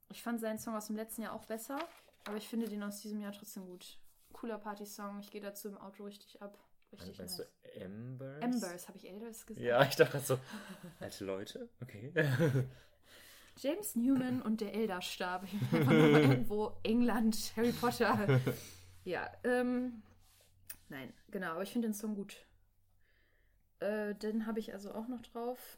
Ich 0.10 0.22
fand 0.24 0.39
seinen 0.39 0.60
Song 0.60 0.76
aus 0.76 0.88
dem 0.88 0.96
letzten 0.96 1.24
Jahr 1.24 1.34
auch 1.34 1.46
besser, 1.46 1.78
aber 2.26 2.38
ich 2.38 2.48
finde 2.48 2.68
den 2.68 2.84
aus 2.84 3.02
diesem 3.02 3.22
Jahr 3.22 3.32
trotzdem 3.34 3.66
gut. 3.66 4.00
Cooler 4.32 4.58
Party-Song. 4.60 5.20
Ich 5.20 5.30
gehe 5.32 5.41
dazu 5.41 5.68
im 5.70 5.78
Auto 5.78 6.04
richtig 6.04 6.41
ab. 6.41 6.58
Richtig 6.91 7.18
Meinst 7.18 7.39
nice. 7.39 7.48
du 7.74 7.80
Embers? 7.82 8.44
Embers, 8.44 8.88
habe 8.88 8.98
ich 8.98 9.10
Elders 9.10 9.46
gesagt? 9.46 9.66
Ja, 9.66 9.84
ich 9.84 9.96
dachte 9.96 10.20
so, 10.20 10.38
alte 11.00 11.26
Leute, 11.26 11.70
okay. 11.82 12.12
James 13.58 13.95
Newman 13.95 14.41
und 14.41 14.62
der 14.62 14.74
Elderstab. 14.74 15.45
Irgendwo 15.72 16.74
England, 16.84 17.54
Harry 17.56 17.72
Potter. 17.72 18.39
Ja, 19.06 19.30
ähm, 19.43 20.01
nein, 20.88 21.14
genau, 21.30 21.51
aber 21.51 21.64
ich 21.64 21.72
finde 21.72 21.89
den 21.89 21.93
Song 21.93 22.16
gut. 22.16 22.38
Äh, 23.80 24.16
den 24.16 24.45
habe 24.47 24.62
ich 24.62 24.72
also 24.74 24.93
auch 24.93 25.10
noch 25.10 25.22
drauf. 25.24 25.78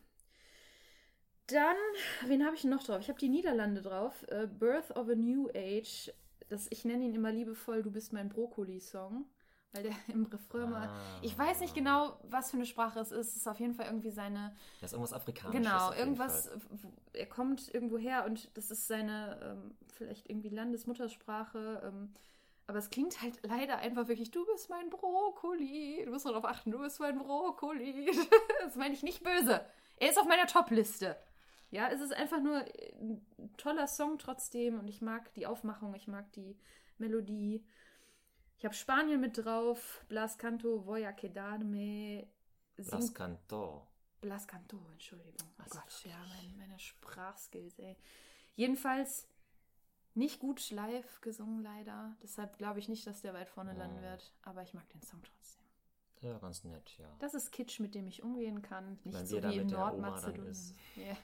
Dann, 1.47 1.75
wen 2.27 2.45
habe 2.45 2.55
ich 2.55 2.63
noch 2.63 2.83
drauf? 2.83 3.01
Ich 3.01 3.09
habe 3.09 3.19
die 3.19 3.29
Niederlande 3.29 3.81
drauf. 3.81 4.25
Äh, 4.27 4.47
Birth 4.47 4.91
of 4.91 5.09
a 5.09 5.15
New 5.15 5.49
Age. 5.55 6.11
Das, 6.49 6.67
ich 6.69 6.85
nenne 6.85 7.03
ihn 7.03 7.15
immer 7.15 7.31
liebevoll, 7.31 7.81
du 7.81 7.91
bist 7.91 8.13
mein 8.13 8.29
Brokkoli-Song. 8.29 9.25
Weil 9.75 9.83
der 9.83 9.93
im 10.13 10.25
Refrain 10.25 10.69
mal. 10.69 10.87
Ah. 10.87 11.19
Ich 11.21 11.37
weiß 11.37 11.59
nicht 11.59 11.75
genau, 11.75 12.17
was 12.23 12.51
für 12.51 12.57
eine 12.57 12.65
Sprache 12.65 12.99
es 12.99 13.11
ist. 13.11 13.29
Es 13.29 13.35
ist 13.37 13.47
auf 13.47 13.59
jeden 13.59 13.73
Fall 13.73 13.87
irgendwie 13.87 14.11
seine. 14.11 14.55
Das 14.81 14.91
ist 14.91 14.93
irgendwas 14.93 15.13
Afrikanisches. 15.13 15.63
Genau, 15.63 15.93
irgendwas, 15.93 16.49
er 17.13 17.25
kommt 17.25 17.73
irgendwo 17.73 17.97
her 17.97 18.25
und 18.25 18.55
das 18.55 18.71
ist 18.71 18.87
seine 18.87 19.39
ähm, 19.41 19.75
vielleicht 19.93 20.29
irgendwie 20.29 20.49
Landesmuttersprache. 20.49 21.81
Ähm, 21.85 22.13
aber 22.67 22.79
es 22.79 22.89
klingt 22.89 23.21
halt 23.21 23.39
leider 23.43 23.77
einfach 23.77 24.07
wirklich, 24.07 24.31
du 24.31 24.45
bist 24.45 24.69
mein 24.69 24.89
Brokkoli. 24.89 26.01
Du 26.05 26.11
musst 26.11 26.25
darauf 26.25 26.45
achten, 26.45 26.71
du 26.71 26.79
bist 26.79 26.99
mein 26.99 27.19
Brokkoli. 27.19 28.09
das 28.63 28.75
meine 28.75 28.93
ich 28.93 29.03
nicht 29.03 29.23
böse. 29.23 29.65
Er 29.97 30.09
ist 30.09 30.19
auf 30.19 30.25
meiner 30.25 30.47
Top-Liste. 30.47 31.15
Ja, 31.69 31.89
es 31.89 32.01
ist 32.01 32.13
einfach 32.13 32.41
nur 32.41 32.57
ein 32.57 33.25
toller 33.57 33.87
Song 33.87 34.17
trotzdem 34.17 34.79
und 34.79 34.87
ich 34.87 35.01
mag 35.01 35.33
die 35.33 35.45
Aufmachung, 35.45 35.93
ich 35.95 36.07
mag 36.07 36.31
die 36.33 36.57
Melodie. 36.97 37.65
Ich 38.57 38.65
habe 38.65 38.73
Spanien 38.73 39.19
mit 39.19 39.37
drauf, 39.37 40.03
Blas 40.07 40.37
Canto, 40.37 40.85
Voy 40.85 41.05
a 41.05 41.11
quedarme. 41.11 42.27
Las 42.77 42.87
singt 42.87 43.15
Cantor. 43.15 43.87
Blas 44.21 44.47
Canto, 44.47 44.79
Entschuldigung. 44.91 45.35
Oh 45.41 45.61
Ach 45.63 45.67
so, 45.67 45.79
Gott, 45.79 46.05
ja, 46.05 46.17
mein, 46.29 46.57
meine 46.57 46.79
Sprachskills, 46.79 47.77
ey. 47.79 47.97
Jedenfalls 48.55 49.27
nicht 50.13 50.39
gut 50.39 50.71
live 50.71 51.19
gesungen, 51.21 51.61
leider. 51.61 52.15
Deshalb 52.23 52.57
glaube 52.57 52.79
ich 52.79 52.87
nicht, 52.87 53.05
dass 53.05 53.21
der 53.21 53.33
weit 53.33 53.49
vorne 53.49 53.73
landen 53.73 54.01
wird. 54.01 54.33
Aber 54.43 54.63
ich 54.63 54.73
mag 54.73 54.87
den 54.89 55.01
Song 55.01 55.21
trotzdem. 55.23 55.65
Ja, 56.21 56.37
ganz 56.39 56.63
nett, 56.63 56.97
ja. 56.97 57.13
Das 57.19 57.33
ist 57.33 57.51
Kitsch, 57.51 57.79
mit 57.79 57.93
dem 57.93 58.07
ich 58.07 58.23
umgehen 58.23 58.61
kann. 58.61 58.97
Nicht 59.03 59.17
Wenn 59.17 59.25
so 59.27 59.43
wie 59.43 59.57
in 59.57 59.67
Nordmazedonien. 59.67 60.55
Ja. 60.95 61.17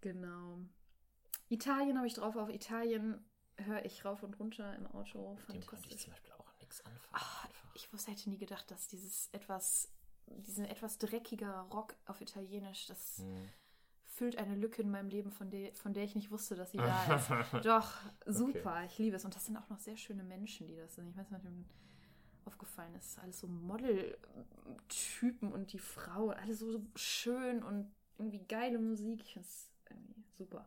Genau. 0.00 0.58
Italien 1.48 1.96
habe 1.96 2.06
ich 2.06 2.14
drauf. 2.14 2.36
Auf 2.36 2.50
Italien 2.50 3.24
höre 3.64 3.84
ich 3.84 4.04
rauf 4.04 4.22
und 4.22 4.38
runter 4.38 4.74
im 4.76 4.86
Auto. 4.88 5.36
Mit 5.48 5.56
dem 5.56 5.66
konnte 5.66 5.88
ich 5.88 5.98
zum 5.98 6.12
Beispiel 6.12 6.32
auch 6.32 6.52
nichts 6.60 6.84
anfangen. 6.84 7.08
Ah, 7.12 7.44
einfach. 7.46 7.74
Ich 7.74 7.92
wusste, 7.92 8.10
hätte 8.10 8.28
nie 8.30 8.38
gedacht, 8.38 8.70
dass 8.70 8.88
dieses 8.88 9.28
etwas, 9.32 9.90
diesen 10.26 10.64
etwas 10.64 10.98
dreckiger 10.98 11.60
Rock 11.72 11.94
auf 12.06 12.20
Italienisch, 12.20 12.86
das 12.86 13.18
Hm. 13.18 13.48
füllt 14.04 14.36
eine 14.36 14.56
Lücke 14.56 14.82
in 14.82 14.90
meinem 14.90 15.08
Leben, 15.08 15.30
von 15.30 15.50
der, 15.50 15.74
von 15.74 15.94
der 15.94 16.04
ich 16.04 16.14
nicht 16.14 16.30
wusste, 16.30 16.56
dass 16.56 16.72
sie 16.72 16.78
da 16.78 17.14
ist. 17.14 17.30
Doch, 17.64 17.92
super, 18.26 18.84
ich 18.84 18.98
liebe 18.98 19.16
es. 19.16 19.24
Und 19.24 19.34
das 19.34 19.46
sind 19.46 19.56
auch 19.56 19.68
noch 19.68 19.78
sehr 19.78 19.96
schöne 19.96 20.24
Menschen, 20.24 20.66
die 20.66 20.76
das 20.76 20.94
sind. 20.96 21.08
Ich 21.08 21.16
weiß 21.16 21.30
nicht, 21.30 21.38
ob 21.38 21.42
dem 21.44 21.64
aufgefallen 22.44 22.94
ist. 22.94 23.18
Alles 23.18 23.40
so 23.40 23.46
Model-Typen 23.46 25.52
und 25.52 25.72
die 25.72 25.78
Frau, 25.78 26.30
alles 26.30 26.58
so, 26.60 26.72
so 26.72 26.80
schön 26.96 27.62
und 27.62 27.90
irgendwie 28.18 28.44
geile 28.46 28.78
Musik. 28.78 29.20
Ich 29.22 29.32
finde 29.34 29.46
es 29.48 29.70
irgendwie 29.90 30.24
super. 30.36 30.66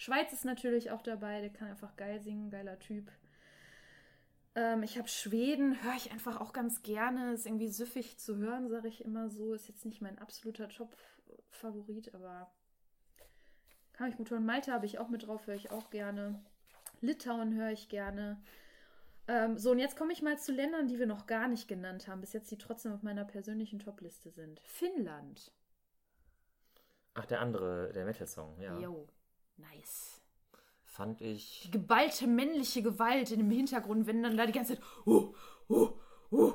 Schweiz 0.00 0.32
ist 0.32 0.46
natürlich 0.46 0.90
auch 0.90 1.02
dabei, 1.02 1.42
der 1.42 1.50
kann 1.50 1.68
einfach 1.68 1.94
geil 1.94 2.22
singen, 2.22 2.48
geiler 2.48 2.78
Typ. 2.78 3.12
Ähm, 4.54 4.82
ich 4.82 4.96
habe 4.96 5.08
Schweden, 5.08 5.84
höre 5.84 5.94
ich 5.94 6.10
einfach 6.10 6.40
auch 6.40 6.54
ganz 6.54 6.80
gerne. 6.80 7.34
Ist 7.34 7.44
irgendwie 7.44 7.68
süffig 7.68 8.18
zu 8.18 8.38
hören, 8.38 8.70
sage 8.70 8.88
ich 8.88 9.04
immer 9.04 9.28
so. 9.28 9.52
Ist 9.52 9.68
jetzt 9.68 9.84
nicht 9.84 10.00
mein 10.00 10.18
absoluter 10.18 10.70
Top-Favorit, 10.70 12.14
aber 12.14 12.50
kann 13.92 14.08
ich 14.08 14.16
gut 14.16 14.30
hören. 14.30 14.46
Malta 14.46 14.72
habe 14.72 14.86
ich 14.86 14.98
auch 14.98 15.10
mit 15.10 15.26
drauf, 15.26 15.46
höre 15.46 15.54
ich 15.54 15.70
auch 15.70 15.90
gerne. 15.90 16.42
Litauen 17.02 17.54
höre 17.54 17.72
ich 17.72 17.90
gerne. 17.90 18.42
Ähm, 19.28 19.58
so, 19.58 19.72
und 19.72 19.80
jetzt 19.80 19.98
komme 19.98 20.14
ich 20.14 20.22
mal 20.22 20.38
zu 20.38 20.50
Ländern, 20.50 20.88
die 20.88 20.98
wir 20.98 21.06
noch 21.06 21.26
gar 21.26 21.46
nicht 21.46 21.68
genannt 21.68 22.08
haben, 22.08 22.22
bis 22.22 22.32
jetzt 22.32 22.50
die 22.50 22.56
trotzdem 22.56 22.94
auf 22.94 23.02
meiner 23.02 23.26
persönlichen 23.26 23.80
Top-Liste 23.80 24.30
sind. 24.30 24.60
Finnland. 24.60 25.52
Ach, 27.12 27.26
der 27.26 27.42
andere, 27.42 27.92
der 27.92 28.06
Metal-Song, 28.06 28.58
ja. 28.58 28.78
Yo, 28.78 29.06
nice. 29.60 30.20
Fand 30.84 31.20
ich. 31.20 31.62
Die 31.64 31.70
geballte 31.70 32.26
männliche 32.26 32.82
Gewalt 32.82 33.30
in 33.30 33.38
dem 33.38 33.50
Hintergrund, 33.50 34.06
wenn 34.06 34.22
dann 34.22 34.36
da 34.36 34.46
die 34.46 34.52
ganze 34.52 34.74
Zeit 34.74 34.84
uh, 35.06 35.34
uh, 35.68 35.90
uh, 36.32 36.52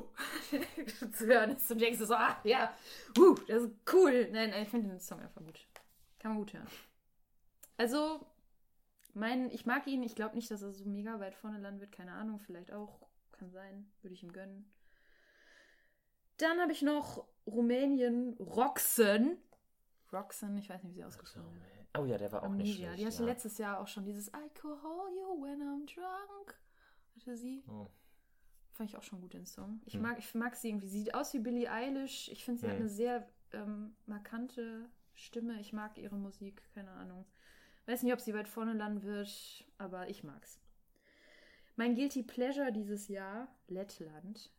zu 1.13 1.25
hören 1.25 1.51
ist 1.51 1.71
und 1.71 1.79
denkst 1.79 1.99
du 1.99 2.05
so, 2.05 2.15
ah, 2.15 2.37
ja, 2.43 2.75
uh, 3.17 3.35
das 3.47 3.63
ist 3.63 3.73
cool. 3.93 4.29
Nein, 4.31 4.51
nein, 4.51 4.63
ich 4.63 4.69
finde 4.69 4.89
den 4.89 4.99
Song 4.99 5.19
einfach 5.19 5.41
gut. 5.41 5.67
Kann 6.19 6.31
man 6.31 6.39
gut 6.39 6.53
hören. 6.53 6.67
Also, 7.77 8.25
mein, 9.13 9.49
ich 9.51 9.65
mag 9.65 9.87
ihn. 9.87 10.03
Ich 10.03 10.15
glaube 10.15 10.35
nicht, 10.35 10.51
dass 10.51 10.61
er 10.61 10.73
so 10.73 10.85
mega 10.85 11.19
weit 11.19 11.35
vorne 11.35 11.59
landen 11.59 11.79
wird. 11.79 11.91
Keine 11.91 12.11
Ahnung, 12.11 12.39
vielleicht 12.39 12.71
auch. 12.71 13.07
Kann 13.31 13.51
sein. 13.51 13.91
Würde 14.01 14.13
ich 14.13 14.23
ihm 14.23 14.31
gönnen. 14.31 14.71
Dann 16.37 16.59
habe 16.59 16.71
ich 16.71 16.81
noch 16.81 17.25
Rumänien 17.45 18.33
Roxen. 18.39 19.37
Roxen, 20.11 20.57
ich 20.57 20.69
weiß 20.69 20.83
nicht, 20.83 20.93
wie 20.93 20.95
sie 20.97 21.05
ausgesprochen 21.05 21.53
wird. 21.53 21.74
Oh 21.99 22.05
ja, 22.05 22.17
der 22.17 22.31
war 22.31 22.43
auch 22.43 22.49
nicht 22.49 22.61
Amnesia. 22.77 22.87
schlecht. 22.87 22.99
Die 23.01 23.05
hatte 23.05 23.23
ja. 23.23 23.29
letztes 23.29 23.57
Jahr 23.57 23.79
auch 23.79 23.87
schon 23.87 24.05
dieses 24.05 24.27
I 24.29 24.49
call 24.53 24.77
you 25.15 25.41
when 25.43 25.61
I'm 25.61 25.85
drunk. 25.93 26.55
Hatte 27.15 27.37
sie. 27.37 27.63
Oh. 27.67 27.87
Fand 28.73 28.89
ich 28.89 28.97
auch 28.97 29.03
schon 29.03 29.21
gut, 29.21 29.33
den 29.33 29.45
Song. 29.45 29.81
Ich, 29.85 29.93
Hm. 29.93 30.01
mag, 30.01 30.19
ich 30.19 30.33
mag 30.35 30.55
sie 30.55 30.69
irgendwie. 30.69 30.87
Sie 30.87 30.99
sieht 30.99 31.13
aus 31.15 31.33
wie 31.33 31.39
Billie 31.39 31.71
Eilish. 31.71 32.29
Ich 32.29 32.43
finde, 32.43 32.59
sie 32.61 32.67
hat 32.67 32.73
Hm. 32.75 32.79
eine 32.81 32.89
sehr 32.89 33.27
ähm, 33.53 33.95
markante 34.05 34.89
Stimme. 35.13 35.59
Ich 35.61 35.71
mag 35.71 35.97
ihre 35.97 36.15
Musik. 36.17 36.61
Keine 36.73 36.91
Ahnung. 36.91 37.25
Weiß 37.85 38.03
nicht, 38.03 38.13
ob 38.13 38.19
sie 38.19 38.33
weit 38.33 38.47
vorne 38.47 38.73
landen 38.73 39.03
wird, 39.03 39.63
aber 39.77 40.09
ich 40.09 40.23
mag's. 40.23 40.59
Mein 41.77 41.95
Guilty 41.95 42.23
Pleasure 42.23 42.71
dieses 42.71 43.07
Jahr, 43.07 43.47
Lettland. 43.67 44.51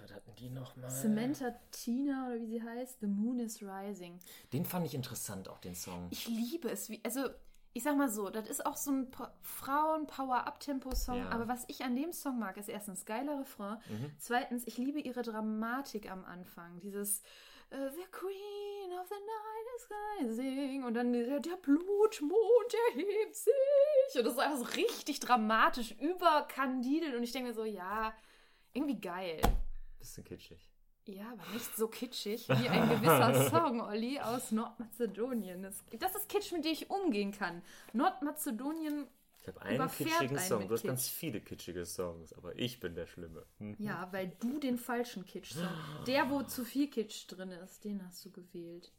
Was 0.00 0.12
hatten 0.12 0.34
die 0.36 0.50
nochmal? 0.50 0.90
Samantha 0.90 1.54
Tina 1.70 2.28
oder 2.28 2.40
wie 2.40 2.46
sie 2.46 2.62
heißt, 2.62 3.00
The 3.00 3.06
Moon 3.06 3.40
is 3.40 3.62
Rising. 3.62 4.18
Den 4.52 4.64
fand 4.64 4.86
ich 4.86 4.94
interessant, 4.94 5.48
auch 5.48 5.58
den 5.58 5.74
Song. 5.74 6.08
Ich 6.10 6.28
liebe 6.28 6.70
es. 6.70 6.88
Wie, 6.90 7.00
also, 7.04 7.28
ich 7.72 7.82
sag 7.82 7.96
mal 7.96 8.08
so, 8.08 8.30
das 8.30 8.48
ist 8.48 8.66
auch 8.66 8.76
so 8.76 8.90
ein 8.90 9.10
Frauen-Power-Up-Tempo-Song. 9.42 11.18
Ja. 11.18 11.30
Aber 11.30 11.48
was 11.48 11.64
ich 11.68 11.84
an 11.84 11.94
dem 11.94 12.12
Song 12.12 12.38
mag, 12.38 12.56
ist 12.56 12.68
erstens 12.68 13.04
geiler 13.04 13.40
Refrain. 13.40 13.78
Mhm. 13.88 14.12
Zweitens, 14.18 14.66
ich 14.66 14.76
liebe 14.78 15.00
ihre 15.00 15.22
Dramatik 15.22 16.10
am 16.10 16.24
Anfang. 16.24 16.80
Dieses 16.80 17.20
äh, 17.70 17.88
The 17.90 18.06
Queen 18.10 18.98
of 19.00 19.06
the 19.08 19.14
Night 19.14 19.66
is 19.76 19.88
rising. 20.38 20.84
Und 20.84 20.94
dann 20.94 21.12
der, 21.12 21.38
der 21.40 21.56
Blutmond 21.56 22.74
erhebt 22.88 23.36
sich. 23.36 24.16
Und 24.16 24.24
das 24.24 24.32
ist 24.32 24.40
einfach 24.40 24.58
so 24.58 24.64
richtig 24.76 25.20
dramatisch, 25.20 25.92
überkandidelt. 26.00 27.14
Und 27.14 27.22
ich 27.22 27.32
denke 27.32 27.48
mir 27.50 27.54
so, 27.54 27.64
ja, 27.64 28.12
irgendwie 28.72 29.00
geil. 29.00 29.40
Bisschen 30.00 30.24
kitschig. 30.24 30.70
Ja, 31.06 31.32
aber 31.32 31.46
nicht 31.52 31.76
so 31.76 31.88
kitschig 31.88 32.48
wie 32.48 32.68
ein 32.68 32.88
gewisser 32.88 33.50
Song, 33.50 33.80
Olli, 33.80 34.18
aus 34.20 34.52
Nordmazedonien. 34.52 35.62
Das, 35.62 35.82
das 35.98 36.14
ist 36.14 36.28
Kitsch, 36.28 36.52
mit 36.52 36.64
dem 36.64 36.72
ich 36.72 36.90
umgehen 36.90 37.32
kann. 37.32 37.62
Nordmazedonien, 37.92 39.06
Ich 39.40 39.48
habe 39.48 39.62
einen 39.62 39.88
kitschigen 39.88 40.36
einen 40.36 40.48
Song. 40.48 40.68
Du 40.68 40.74
hast 40.74 40.84
ganz 40.84 41.08
viele 41.08 41.40
kitschige 41.40 41.86
Songs, 41.86 42.32
aber 42.32 42.56
ich 42.58 42.80
bin 42.80 42.94
der 42.94 43.06
Schlimme. 43.06 43.46
Hm. 43.58 43.76
ja, 43.78 44.08
weil 44.12 44.32
du 44.40 44.58
den 44.58 44.78
falschen 44.78 45.24
Kitsch-Song, 45.24 46.04
der, 46.06 46.30
wo 46.30 46.42
zu 46.42 46.64
viel 46.64 46.88
Kitsch 46.88 47.26
drin 47.28 47.50
ist, 47.50 47.84
den 47.84 48.04
hast 48.06 48.24
du 48.24 48.30
gewählt. 48.30 48.92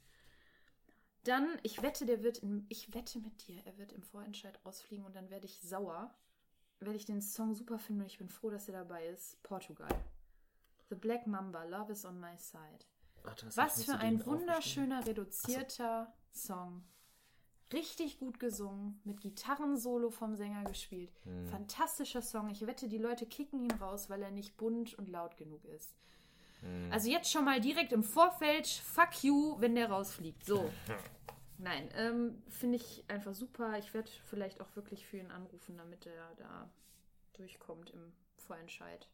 Dann, 1.23 1.59
ich 1.61 1.83
wette, 1.83 2.05
der 2.07 2.23
wird, 2.23 2.39
in, 2.39 2.65
ich 2.69 2.93
wette 2.95 3.19
mit 3.19 3.47
dir, 3.47 3.61
er 3.65 3.77
wird 3.77 3.91
im 3.93 4.01
Vorentscheid 4.01 4.59
rausfliegen 4.65 5.05
und 5.05 5.15
dann 5.15 5.29
werde 5.29 5.45
ich 5.45 5.61
sauer, 5.61 6.13
werde 6.79 6.97
ich 6.97 7.05
den 7.05 7.21
Song 7.21 7.53
super 7.53 7.77
finden 7.77 8.01
und 8.01 8.07
ich 8.07 8.17
bin 8.17 8.29
froh, 8.29 8.49
dass 8.49 8.67
er 8.67 8.73
dabei 8.73 9.05
ist. 9.05 9.41
Portugal. 9.43 9.89
The 10.91 10.97
Black 10.97 11.25
Mamba, 11.25 11.63
Love 11.63 11.93
is 11.93 12.03
on 12.03 12.19
my 12.19 12.35
side. 12.37 12.85
Warte, 13.23 13.47
was 13.55 13.85
für 13.85 13.95
ein 13.95 14.25
wunderschöner, 14.25 15.07
reduzierter 15.07 16.13
Song. 16.33 16.83
Richtig 17.71 18.19
gut 18.19 18.41
gesungen, 18.41 18.99
mit 19.05 19.21
Gitarrensolo 19.21 20.09
vom 20.09 20.35
Sänger 20.35 20.65
gespielt. 20.65 21.13
Hm. 21.23 21.45
Fantastischer 21.47 22.21
Song. 22.21 22.49
Ich 22.49 22.67
wette, 22.67 22.89
die 22.89 22.97
Leute 22.97 23.25
kicken 23.25 23.61
ihn 23.61 23.71
raus, 23.71 24.09
weil 24.09 24.21
er 24.21 24.31
nicht 24.31 24.57
bunt 24.57 24.93
und 24.95 25.07
laut 25.07 25.37
genug 25.37 25.63
ist. 25.63 25.95
Hm. 26.59 26.91
Also 26.91 27.09
jetzt 27.09 27.31
schon 27.31 27.45
mal 27.45 27.61
direkt 27.61 27.93
im 27.93 28.03
Vorfeld, 28.03 28.67
fuck 28.67 29.23
you, 29.23 29.55
wenn 29.59 29.75
der 29.75 29.89
rausfliegt. 29.89 30.45
So. 30.45 30.69
Nein, 31.57 31.89
ähm, 31.95 32.43
finde 32.49 32.75
ich 32.75 33.05
einfach 33.07 33.33
super. 33.33 33.79
Ich 33.79 33.93
werde 33.93 34.11
vielleicht 34.25 34.59
auch 34.59 34.75
wirklich 34.75 35.07
für 35.07 35.19
ihn 35.19 35.31
anrufen, 35.31 35.77
damit 35.77 36.05
er 36.05 36.35
da 36.35 36.69
durchkommt 37.31 37.91
im 37.91 38.11
Vorentscheid. 38.35 39.07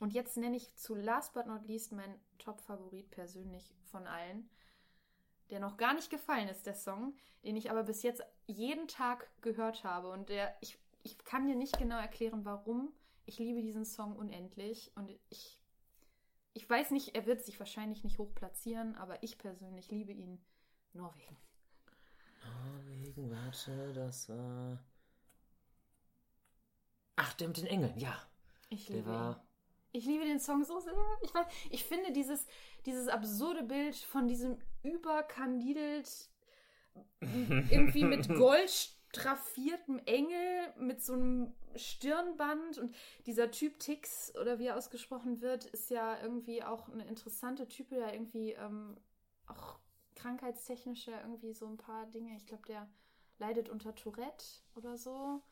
Und 0.00 0.14
jetzt 0.14 0.36
nenne 0.36 0.56
ich 0.56 0.74
zu 0.74 0.94
last 0.94 1.34
but 1.34 1.46
not 1.46 1.66
least 1.66 1.92
meinen 1.92 2.18
Top-Favorit 2.38 3.10
persönlich 3.10 3.72
von 3.84 4.06
allen, 4.06 4.48
der 5.50 5.60
noch 5.60 5.76
gar 5.76 5.94
nicht 5.94 6.10
gefallen 6.10 6.48
ist, 6.48 6.66
der 6.66 6.74
Song, 6.74 7.14
den 7.44 7.56
ich 7.56 7.70
aber 7.70 7.82
bis 7.84 8.02
jetzt 8.02 8.22
jeden 8.46 8.88
Tag 8.88 9.30
gehört 9.42 9.84
habe. 9.84 10.08
Und 10.10 10.28
der, 10.30 10.56
ich, 10.60 10.78
ich 11.02 11.18
kann 11.18 11.46
dir 11.46 11.54
nicht 11.54 11.78
genau 11.78 11.98
erklären, 11.98 12.44
warum. 12.44 12.92
Ich 13.26 13.38
liebe 13.38 13.60
diesen 13.62 13.84
Song 13.84 14.16
unendlich 14.16 14.90
und 14.96 15.10
ich, 15.28 15.60
ich 16.54 16.68
weiß 16.68 16.90
nicht, 16.92 17.14
er 17.14 17.26
wird 17.26 17.44
sich 17.44 17.58
wahrscheinlich 17.60 18.02
nicht 18.02 18.18
hoch 18.18 18.34
platzieren, 18.34 18.96
aber 18.96 19.22
ich 19.22 19.38
persönlich 19.38 19.90
liebe 19.90 20.12
ihn. 20.12 20.40
Norwegen. 20.94 21.36
Norwegen, 22.44 23.30
warte, 23.30 23.92
das 23.92 24.28
war. 24.28 24.78
Ach, 27.16 27.32
der 27.34 27.48
mit 27.48 27.58
den 27.58 27.66
Engeln, 27.66 27.96
ja. 27.98 28.20
Ich 28.68 28.90
Der 28.90 29.02
liebe 29.02 29.10
ihn. 29.16 29.36
war. 29.36 29.44
Ich 29.92 30.04
liebe 30.04 30.24
den 30.24 30.38
Song 30.40 30.64
so 30.64 30.78
sehr. 30.80 30.94
Ich, 31.22 31.34
weiß, 31.34 31.46
ich 31.70 31.84
finde 31.84 32.12
dieses, 32.12 32.46
dieses 32.86 33.08
absurde 33.08 33.62
Bild 33.62 33.96
von 33.96 34.28
diesem 34.28 34.58
überkandidelt, 34.82 36.28
irgendwie 37.20 38.04
mit 38.04 38.28
Gold 38.28 38.70
straffiertem 39.12 40.00
Engel, 40.06 40.72
mit 40.78 41.02
so 41.02 41.14
einem 41.14 41.52
Stirnband 41.74 42.78
und 42.78 42.94
dieser 43.26 43.50
Typ 43.50 43.78
Tix, 43.80 44.32
oder 44.40 44.58
wie 44.58 44.66
er 44.66 44.76
ausgesprochen 44.76 45.40
wird, 45.40 45.66
ist 45.66 45.90
ja 45.90 46.20
irgendwie 46.22 46.62
auch 46.62 46.88
eine 46.88 47.06
interessante 47.06 47.66
Type, 47.68 47.94
der 47.94 48.12
irgendwie 48.12 48.52
ähm, 48.52 48.96
auch 49.46 49.78
krankheitstechnisch 50.14 51.06
ja 51.06 51.20
irgendwie 51.20 51.52
so 51.52 51.66
ein 51.66 51.76
paar 51.76 52.06
Dinge, 52.06 52.36
ich 52.36 52.46
glaube, 52.46 52.66
der 52.66 52.88
leidet 53.38 53.68
unter 53.68 53.94
Tourette 53.94 54.44
oder 54.76 54.96
so. 54.96 55.42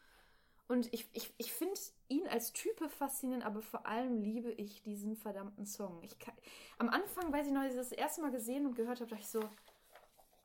Und 0.69 0.93
ich, 0.93 1.09
ich, 1.15 1.33
ich 1.39 1.53
finde 1.53 1.81
ihn 2.09 2.29
als 2.29 2.53
Type 2.53 2.91
faszinierend, 2.91 3.45
aber 3.45 3.63
vor 3.63 3.87
allem 3.87 4.21
liebe 4.21 4.53
ich 4.53 4.83
diesen 4.83 5.17
verdammten 5.17 5.65
Song. 5.65 6.03
Ich 6.03 6.19
kann, 6.19 6.35
am 6.77 6.91
Anfang, 6.91 7.33
weiß 7.33 7.47
ich 7.47 7.53
noch, 7.53 7.63
als 7.63 7.73
ich 7.73 7.79
das 7.79 7.93
erste 7.93 8.21
Mal 8.21 8.31
gesehen 8.31 8.67
und 8.67 8.75
gehört 8.75 9.01
habe, 9.01 9.09
dachte 9.09 9.23
ich 9.23 9.29
so, 9.29 9.41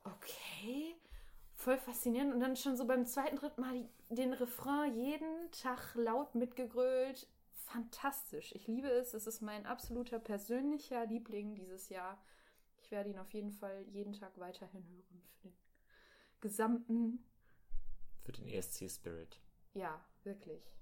okay, 0.04 0.96
voll 1.54 1.76
faszinierend. 1.76 2.32
Und 2.32 2.40
dann 2.40 2.56
schon 2.56 2.76
so 2.76 2.86
beim 2.86 3.04
zweiten, 3.04 3.36
dritten 3.36 3.60
Mal 3.60 3.86
den 4.08 4.32
Refrain 4.32 4.94
jeden 4.94 5.50
Tag 5.50 5.94
laut 5.94 6.34
mitgegrölt. 6.34 7.28
Fantastisch. 7.52 8.52
Ich 8.54 8.66
liebe 8.66 8.88
es. 8.88 9.12
Es 9.12 9.26
ist 9.26 9.42
mein 9.42 9.66
absoluter 9.66 10.18
persönlicher 10.18 11.04
Liebling 11.04 11.54
dieses 11.54 11.90
Jahr. 11.90 12.18
Ich 12.82 12.90
werde 12.90 13.10
ihn 13.10 13.18
auf 13.18 13.32
jeden 13.34 13.52
Fall 13.52 13.84
jeden 13.88 14.14
Tag 14.14 14.38
weiterhin 14.38 14.86
hören 14.88 15.22
für 15.40 15.48
den 15.48 15.56
gesamten 16.40 17.24
Für 18.22 18.32
den 18.32 18.48
ESC 18.48 18.90
Spirit. 18.90 19.38
ja, 19.74 20.02
wirklich. 20.24 20.74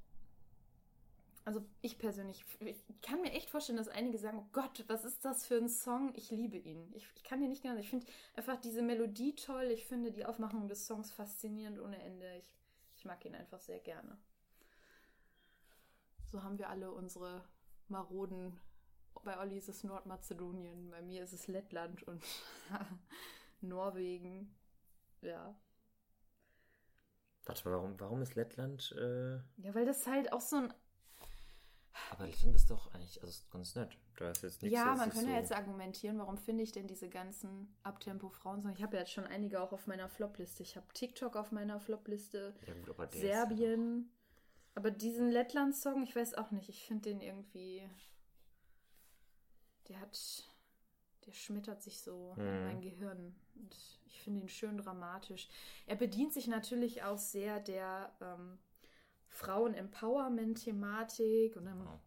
Also 1.44 1.64
ich 1.80 1.98
persönlich, 1.98 2.44
ich 2.60 2.76
kann 3.00 3.20
mir 3.20 3.32
echt 3.32 3.50
vorstellen, 3.50 3.76
dass 3.76 3.88
einige 3.88 4.16
sagen, 4.16 4.38
oh 4.38 4.48
Gott, 4.52 4.84
was 4.86 5.04
ist 5.04 5.24
das 5.24 5.44
für 5.44 5.56
ein 5.56 5.68
Song? 5.68 6.12
Ich 6.14 6.30
liebe 6.30 6.56
ihn. 6.56 6.92
Ich, 6.94 7.08
ich 7.16 7.24
kann 7.24 7.40
dir 7.40 7.48
nicht 7.48 7.62
genau, 7.62 7.76
ich 7.80 7.90
finde 7.90 8.06
einfach 8.36 8.60
diese 8.60 8.80
Melodie 8.80 9.34
toll. 9.34 9.64
Ich 9.64 9.86
finde 9.86 10.12
die 10.12 10.24
Aufmachung 10.24 10.68
des 10.68 10.86
Songs 10.86 11.10
faszinierend 11.10 11.80
ohne 11.80 12.00
Ende. 12.00 12.36
Ich, 12.36 12.54
ich 12.96 13.04
mag 13.04 13.24
ihn 13.24 13.34
einfach 13.34 13.60
sehr 13.60 13.80
gerne. 13.80 14.16
So 16.30 16.44
haben 16.44 16.58
wir 16.58 16.68
alle 16.68 16.92
unsere 16.92 17.44
Maroden. 17.88 18.58
Bei 19.24 19.38
Olli 19.38 19.58
ist 19.58 19.68
es 19.68 19.84
Nordmazedonien, 19.84 20.90
bei 20.90 21.02
mir 21.02 21.22
ist 21.22 21.32
es 21.32 21.46
Lettland 21.46 22.02
und 22.04 22.24
Norwegen. 23.60 24.54
Ja. 25.20 25.54
Warte 27.44 27.68
mal, 27.68 27.74
warum, 27.76 27.98
warum 28.00 28.22
ist 28.22 28.34
Lettland. 28.34 28.94
Äh... 28.98 29.34
Ja, 29.56 29.74
weil 29.74 29.84
das 29.84 30.06
halt 30.06 30.32
auch 30.32 30.40
so 30.40 30.56
ein 30.56 30.74
Aber 32.12 32.26
Lettland 32.26 32.54
ist 32.54 32.70
doch 32.70 32.92
eigentlich. 32.94 33.20
Also 33.20 33.30
ist 33.30 33.50
ganz 33.50 33.74
nett. 33.74 33.98
Da 34.16 34.30
ist 34.30 34.42
jetzt 34.42 34.62
nichts. 34.62 34.76
Ja, 34.76 34.94
man 34.94 35.10
könnte 35.10 35.26
so, 35.26 35.32
jetzt 35.32 35.52
argumentieren, 35.52 36.18
warum 36.18 36.38
finde 36.38 36.62
ich 36.62 36.72
denn 36.72 36.86
diese 36.86 37.08
ganzen 37.08 37.74
Abtempo-Frauen? 37.82 38.68
Ich 38.70 38.82
habe 38.82 38.94
ja 38.96 39.00
jetzt 39.00 39.12
schon 39.12 39.26
einige 39.26 39.60
auch 39.60 39.72
auf 39.72 39.86
meiner 39.86 40.08
Flopliste. 40.08 40.62
Ich 40.62 40.76
habe 40.76 40.86
TikTok 40.94 41.34
auf 41.36 41.50
meiner 41.50 41.80
Flopliste, 41.80 42.54
Ja, 42.66 42.74
gut, 42.74 42.90
aber 42.90 43.06
der 43.06 43.20
Serbien. 43.20 44.10
Aber 44.74 44.90
diesen 44.90 45.28
Lettland-Song, 45.30 46.02
ich 46.04 46.14
weiß 46.14 46.34
auch 46.34 46.50
nicht. 46.50 46.68
Ich 46.68 46.86
finde 46.86 47.10
den 47.10 47.20
irgendwie. 47.20 47.88
Der 49.88 50.00
hat. 50.00 50.48
Der 51.26 51.32
schmettert 51.32 51.82
sich 51.82 52.00
so 52.00 52.34
in 52.36 52.44
Mhm. 52.44 52.64
mein 52.66 52.80
Gehirn. 52.80 53.34
Und 53.54 54.00
ich 54.12 54.22
finde 54.22 54.40
ihn 54.40 54.48
schön 54.48 54.78
dramatisch. 54.78 55.48
Er 55.86 55.96
bedient 55.96 56.32
sich 56.32 56.46
natürlich 56.46 57.02
auch 57.02 57.18
sehr 57.18 57.60
der 57.60 58.12
ähm, 58.20 58.58
Frauen-Empowerment-Thematik. 59.28 61.56
Und 61.56 61.64
dann 61.64 61.84
Ja. 61.84 62.00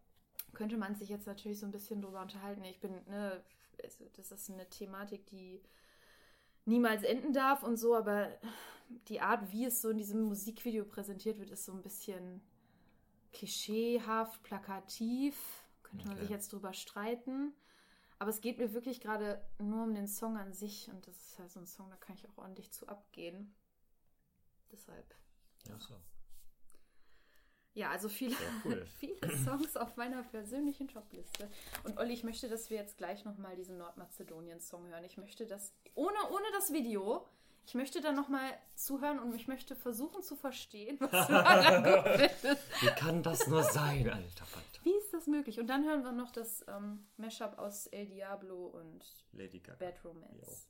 könnte 0.54 0.76
man 0.76 0.94
sich 0.94 1.08
jetzt 1.08 1.26
natürlich 1.26 1.58
so 1.58 1.66
ein 1.66 1.72
bisschen 1.72 2.00
drüber 2.00 2.22
unterhalten. 2.22 2.64
Ich 2.64 2.80
bin, 2.80 2.92
ne, 3.06 3.42
es- 3.78 4.02
das 4.16 4.32
ist 4.32 4.50
eine 4.50 4.68
Thematik, 4.70 5.26
die 5.26 5.60
niemals 6.64 7.02
enden 7.02 7.32
darf 7.32 7.62
und 7.62 7.76
so, 7.76 7.94
aber 7.94 8.28
die 9.08 9.20
Art, 9.20 9.52
wie 9.52 9.64
es 9.64 9.82
so 9.82 9.90
in 9.90 9.98
diesem 9.98 10.22
Musikvideo 10.22 10.84
präsentiert 10.84 11.38
wird, 11.38 11.50
ist 11.50 11.64
so 11.64 11.72
ein 11.72 11.82
bisschen 11.82 12.40
klischeehaft, 13.32 14.42
plakativ. 14.42 15.36
Könnte 15.82 16.06
man 16.06 16.14
Okay. 16.16 16.22
sich 16.22 16.30
jetzt 16.30 16.52
drüber 16.52 16.72
streiten. 16.72 17.52
Aber 18.18 18.30
es 18.30 18.40
geht 18.40 18.58
mir 18.58 18.72
wirklich 18.72 19.00
gerade 19.00 19.42
nur 19.58 19.82
um 19.82 19.94
den 19.94 20.08
Song 20.08 20.36
an 20.36 20.52
sich 20.52 20.88
und 20.88 21.06
das 21.06 21.16
ist 21.16 21.38
halt 21.38 21.50
so 21.50 21.60
ein 21.60 21.66
Song, 21.66 21.90
da 21.90 21.96
kann 21.96 22.16
ich 22.16 22.26
auch 22.28 22.38
ordentlich 22.38 22.72
zu 22.72 22.88
abgehen. 22.88 23.54
Deshalb. 24.72 25.14
Ja, 25.68 25.78
so. 25.78 25.94
Ja, 27.74 27.90
also 27.90 28.08
viele, 28.08 28.34
cool. 28.64 28.86
viele 28.98 29.36
Songs 29.44 29.76
auf 29.76 29.96
meiner 29.96 30.22
persönlichen 30.22 30.88
Topliste. 30.88 31.50
Und 31.84 31.98
Olli, 31.98 32.14
ich 32.14 32.24
möchte, 32.24 32.48
dass 32.48 32.70
wir 32.70 32.78
jetzt 32.78 32.96
gleich 32.96 33.26
nochmal 33.26 33.54
diesen 33.54 33.76
Nordmazedonien-Song 33.76 34.86
hören. 34.88 35.04
Ich 35.04 35.18
möchte 35.18 35.46
das, 35.46 35.74
ohne, 35.94 36.16
ohne 36.30 36.46
das 36.54 36.72
Video, 36.72 37.26
ich 37.66 37.74
möchte 37.74 38.00
da 38.00 38.12
nochmal 38.12 38.50
zuhören 38.76 39.18
und 39.18 39.34
ich 39.34 39.46
möchte 39.46 39.76
versuchen 39.76 40.22
zu 40.22 40.36
verstehen, 40.36 40.96
was 41.00 41.10
du 41.26 41.32
daran 41.34 41.84
gut 41.84 42.30
findest. 42.30 42.62
Wie 42.80 42.94
kann 42.98 43.22
das 43.22 43.46
nur 43.46 43.62
sein, 43.62 44.08
alter 44.08 44.46
Falter? 44.46 44.65
Das 45.26 45.32
möglich? 45.32 45.58
Und 45.58 45.66
dann 45.66 45.84
hören 45.84 46.04
wir 46.04 46.12
noch 46.12 46.30
das 46.30 46.64
ähm, 46.68 47.06
Mashup 47.16 47.58
aus 47.58 47.86
El 47.88 48.06
Diablo 48.06 48.66
und 48.66 49.04
Lady 49.32 49.60
Gaga. 49.60 49.78
Bad 49.78 50.04
Romance. 50.04 50.68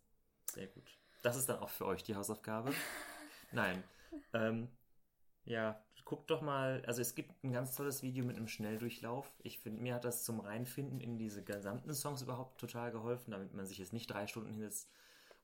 Sehr 0.52 0.66
gut. 0.68 0.98
Das 1.22 1.36
ist 1.36 1.48
dann 1.48 1.58
auch 1.58 1.68
für 1.68 1.86
euch 1.86 2.02
die 2.02 2.16
Hausaufgabe. 2.16 2.72
Nein. 3.52 3.82
Ähm, 4.32 4.68
ja, 5.44 5.80
guckt 6.04 6.30
doch 6.30 6.40
mal. 6.40 6.82
Also 6.86 7.02
es 7.02 7.14
gibt 7.14 7.44
ein 7.44 7.52
ganz 7.52 7.74
tolles 7.74 8.02
Video 8.02 8.24
mit 8.24 8.36
einem 8.36 8.48
Schnelldurchlauf. 8.48 9.30
Ich 9.42 9.58
finde, 9.58 9.82
mir 9.82 9.94
hat 9.94 10.04
das 10.04 10.24
zum 10.24 10.40
Reinfinden 10.40 11.00
in 11.00 11.18
diese 11.18 11.44
gesamten 11.44 11.94
Songs 11.94 12.22
überhaupt 12.22 12.60
total 12.60 12.92
geholfen, 12.92 13.32
damit 13.32 13.54
man 13.54 13.66
sich 13.66 13.78
jetzt 13.78 13.92
nicht 13.92 14.06
drei 14.06 14.26
Stunden 14.26 14.50
hinsetzt. 14.50 14.90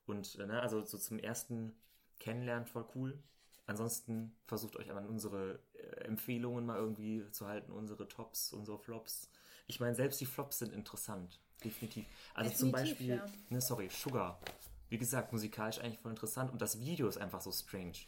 Und, 0.06 0.38
äh, 0.38 0.46
ne, 0.46 0.62
also 0.62 0.82
so 0.82 0.98
zum 0.98 1.18
ersten 1.18 1.74
Kennenlernen 2.18 2.66
voll 2.66 2.86
cool. 2.94 3.22
Ansonsten 3.66 4.36
versucht 4.46 4.76
euch 4.76 4.90
an 4.90 5.06
unsere 5.06 5.60
äh, 5.74 6.04
Empfehlungen 6.04 6.66
mal 6.66 6.78
irgendwie 6.78 7.30
zu 7.30 7.46
halten, 7.46 7.72
unsere 7.72 8.08
Tops, 8.08 8.52
unsere 8.52 8.78
Flops. 8.78 9.30
Ich 9.66 9.78
meine, 9.80 9.94
selbst 9.94 10.20
die 10.20 10.26
Flops 10.26 10.58
sind 10.58 10.72
interessant. 10.72 11.40
Definitiv. 11.64 12.06
Also 12.34 12.50
zum 12.50 12.72
Definitiv, 12.72 12.98
Beispiel, 12.98 13.16
ja. 13.16 13.26
ne, 13.50 13.60
sorry, 13.60 13.88
Sugar. 13.88 14.40
Wie 14.88 14.98
gesagt, 14.98 15.32
musikalisch 15.32 15.78
eigentlich 15.78 16.00
voll 16.00 16.10
interessant 16.10 16.50
und 16.52 16.60
das 16.60 16.80
Video 16.80 17.08
ist 17.08 17.18
einfach 17.18 17.40
so 17.40 17.52
strange. 17.52 17.98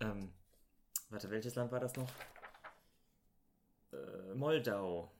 Ähm, 0.00 0.32
warte, 1.10 1.30
welches 1.30 1.54
Land 1.54 1.70
war 1.70 1.80
das 1.80 1.94
noch? 1.96 2.10
Äh, 3.92 4.34
Moldau. 4.34 5.12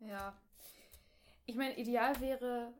Ja. 0.00 0.36
Ich 1.44 1.56
meine, 1.56 1.78
ideal 1.78 2.18
wäre, 2.20 2.72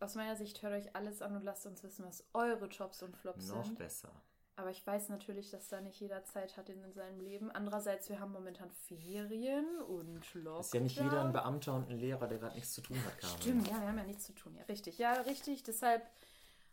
aus 0.00 0.14
meiner 0.14 0.36
Sicht, 0.36 0.62
hört 0.62 0.74
euch 0.74 0.94
alles 0.94 1.22
an 1.22 1.34
und 1.34 1.44
lasst 1.44 1.66
uns 1.66 1.82
wissen, 1.82 2.04
was 2.04 2.24
eure 2.34 2.68
Tops 2.68 3.02
und 3.02 3.16
Flops 3.16 3.48
Noch 3.48 3.64
sind. 3.64 3.78
besser. 3.78 4.12
Aber 4.58 4.70
ich 4.70 4.86
weiß 4.86 5.10
natürlich, 5.10 5.50
dass 5.50 5.68
da 5.68 5.82
nicht 5.82 6.00
jeder 6.00 6.24
Zeit 6.24 6.56
hat 6.56 6.70
in 6.70 6.90
seinem 6.92 7.20
Leben. 7.20 7.50
Andererseits, 7.50 8.08
wir 8.08 8.20
haben 8.20 8.32
momentan 8.32 8.70
Ferien 8.70 9.66
und 9.82 10.32
Lockdown. 10.32 10.60
Ist 10.60 10.74
ja 10.74 10.80
nicht 10.80 10.98
jeder 10.98 11.22
ein 11.22 11.32
Beamter 11.32 11.74
und 11.74 11.90
ein 11.90 11.98
Lehrer, 11.98 12.26
der 12.26 12.38
gerade 12.38 12.54
nichts 12.54 12.72
zu 12.72 12.80
tun 12.80 12.96
hat, 13.04 13.18
Carmen. 13.18 13.42
Stimmt, 13.42 13.68
ja, 13.68 13.78
wir 13.78 13.88
haben 13.88 13.98
ja 13.98 14.04
nichts 14.04 14.24
zu 14.24 14.32
tun. 14.32 14.54
Ja, 14.56 14.64
richtig. 14.64 14.96
Ja, 14.96 15.12
richtig. 15.12 15.62
Deshalb 15.62 16.10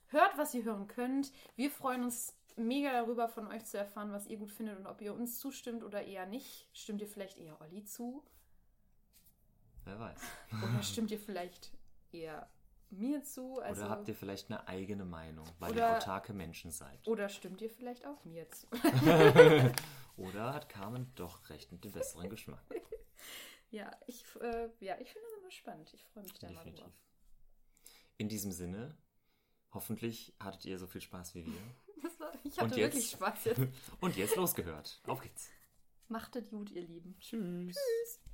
hört, 0.08 0.38
was 0.38 0.54
ihr 0.54 0.64
hören 0.64 0.88
könnt. 0.88 1.34
Wir 1.58 1.70
freuen 1.70 2.04
uns 2.04 2.34
mega 2.56 2.94
darüber, 2.94 3.28
von 3.28 3.48
euch 3.48 3.66
zu 3.66 3.78
erfahren, 3.78 4.14
was 4.14 4.28
ihr 4.28 4.38
gut 4.38 4.52
findet 4.52 4.78
und 4.80 4.88
ob 4.88 5.02
ihr 5.02 5.14
uns 5.14 5.40
zustimmt 5.40 5.84
oder 5.84 6.04
eher 6.06 6.26
nicht. 6.26 6.70
Stimmt 6.72 7.02
ihr 7.02 7.08
vielleicht 7.08 7.38
eher 7.38 7.60
Olli 7.60 7.84
zu? 7.84 8.24
Wer 9.84 10.00
weiß. 10.00 10.22
Oder 10.52 10.84
stimmt 10.84 11.12
ihr 11.12 11.20
vielleicht 11.20 11.72
eher 12.14 12.48
mir 13.00 13.24
zu? 13.24 13.60
Also, 13.60 13.82
Oder 13.82 13.90
habt 13.90 14.08
ihr 14.08 14.16
vielleicht 14.16 14.50
eine 14.50 14.68
eigene 14.68 15.06
Meinung, 15.06 15.46
weil 15.60 15.72
Oder- 15.72 15.90
ihr 15.92 15.98
autarke 15.98 16.34
Menschen 16.34 16.72
seid? 16.72 17.08
oder 17.08 17.30
stimmt 17.30 17.62
ihr 17.62 17.70
vielleicht 17.70 18.06
auch 18.06 18.24
mir 18.26 18.48
zu? 18.50 18.68
Oder 20.18 20.54
hat 20.54 20.70
Carmen 20.70 21.12
doch 21.16 21.50
recht 21.50 21.72
mit 21.72 21.84
dem 21.84 21.92
besseren 21.92 22.30
Geschmack? 22.30 22.64
ja, 23.72 23.90
ich, 24.08 24.24
äh, 24.42 24.70
ja, 24.80 24.96
ich 25.00 25.12
finde 25.12 25.28
das 25.30 25.40
immer 25.40 25.52
spannend. 25.52 25.92
Ich 25.94 26.04
freue 26.06 26.24
mich 26.24 26.34
da 26.34 26.48
mal 26.48 26.54
Definitiv. 26.56 26.84
drüber. 26.86 26.96
In 28.18 28.30
diesem 28.30 28.52
Sinne, 28.52 28.96
hoffentlich 29.74 30.36
hattet 30.40 30.66
ihr 30.66 30.78
so 30.78 30.86
viel 30.86 31.02
Spaß 31.02 31.34
wie 31.36 31.46
wir. 31.48 31.54
War, 32.20 32.32
ich 32.44 32.52
hatte 32.58 32.66
Und 32.66 32.76
jetzt? 32.78 32.94
wirklich 32.94 33.10
Spaß 33.10 33.46
jetzt. 33.46 33.62
Und 34.02 34.16
jetzt 34.18 34.36
losgehört. 34.36 35.02
Auf 35.08 35.22
geht's. 35.22 35.50
Machtet 36.10 36.50
gut, 36.52 36.70
ihr 36.70 36.84
Lieben. 36.84 37.18
Tschüss. 37.20 37.76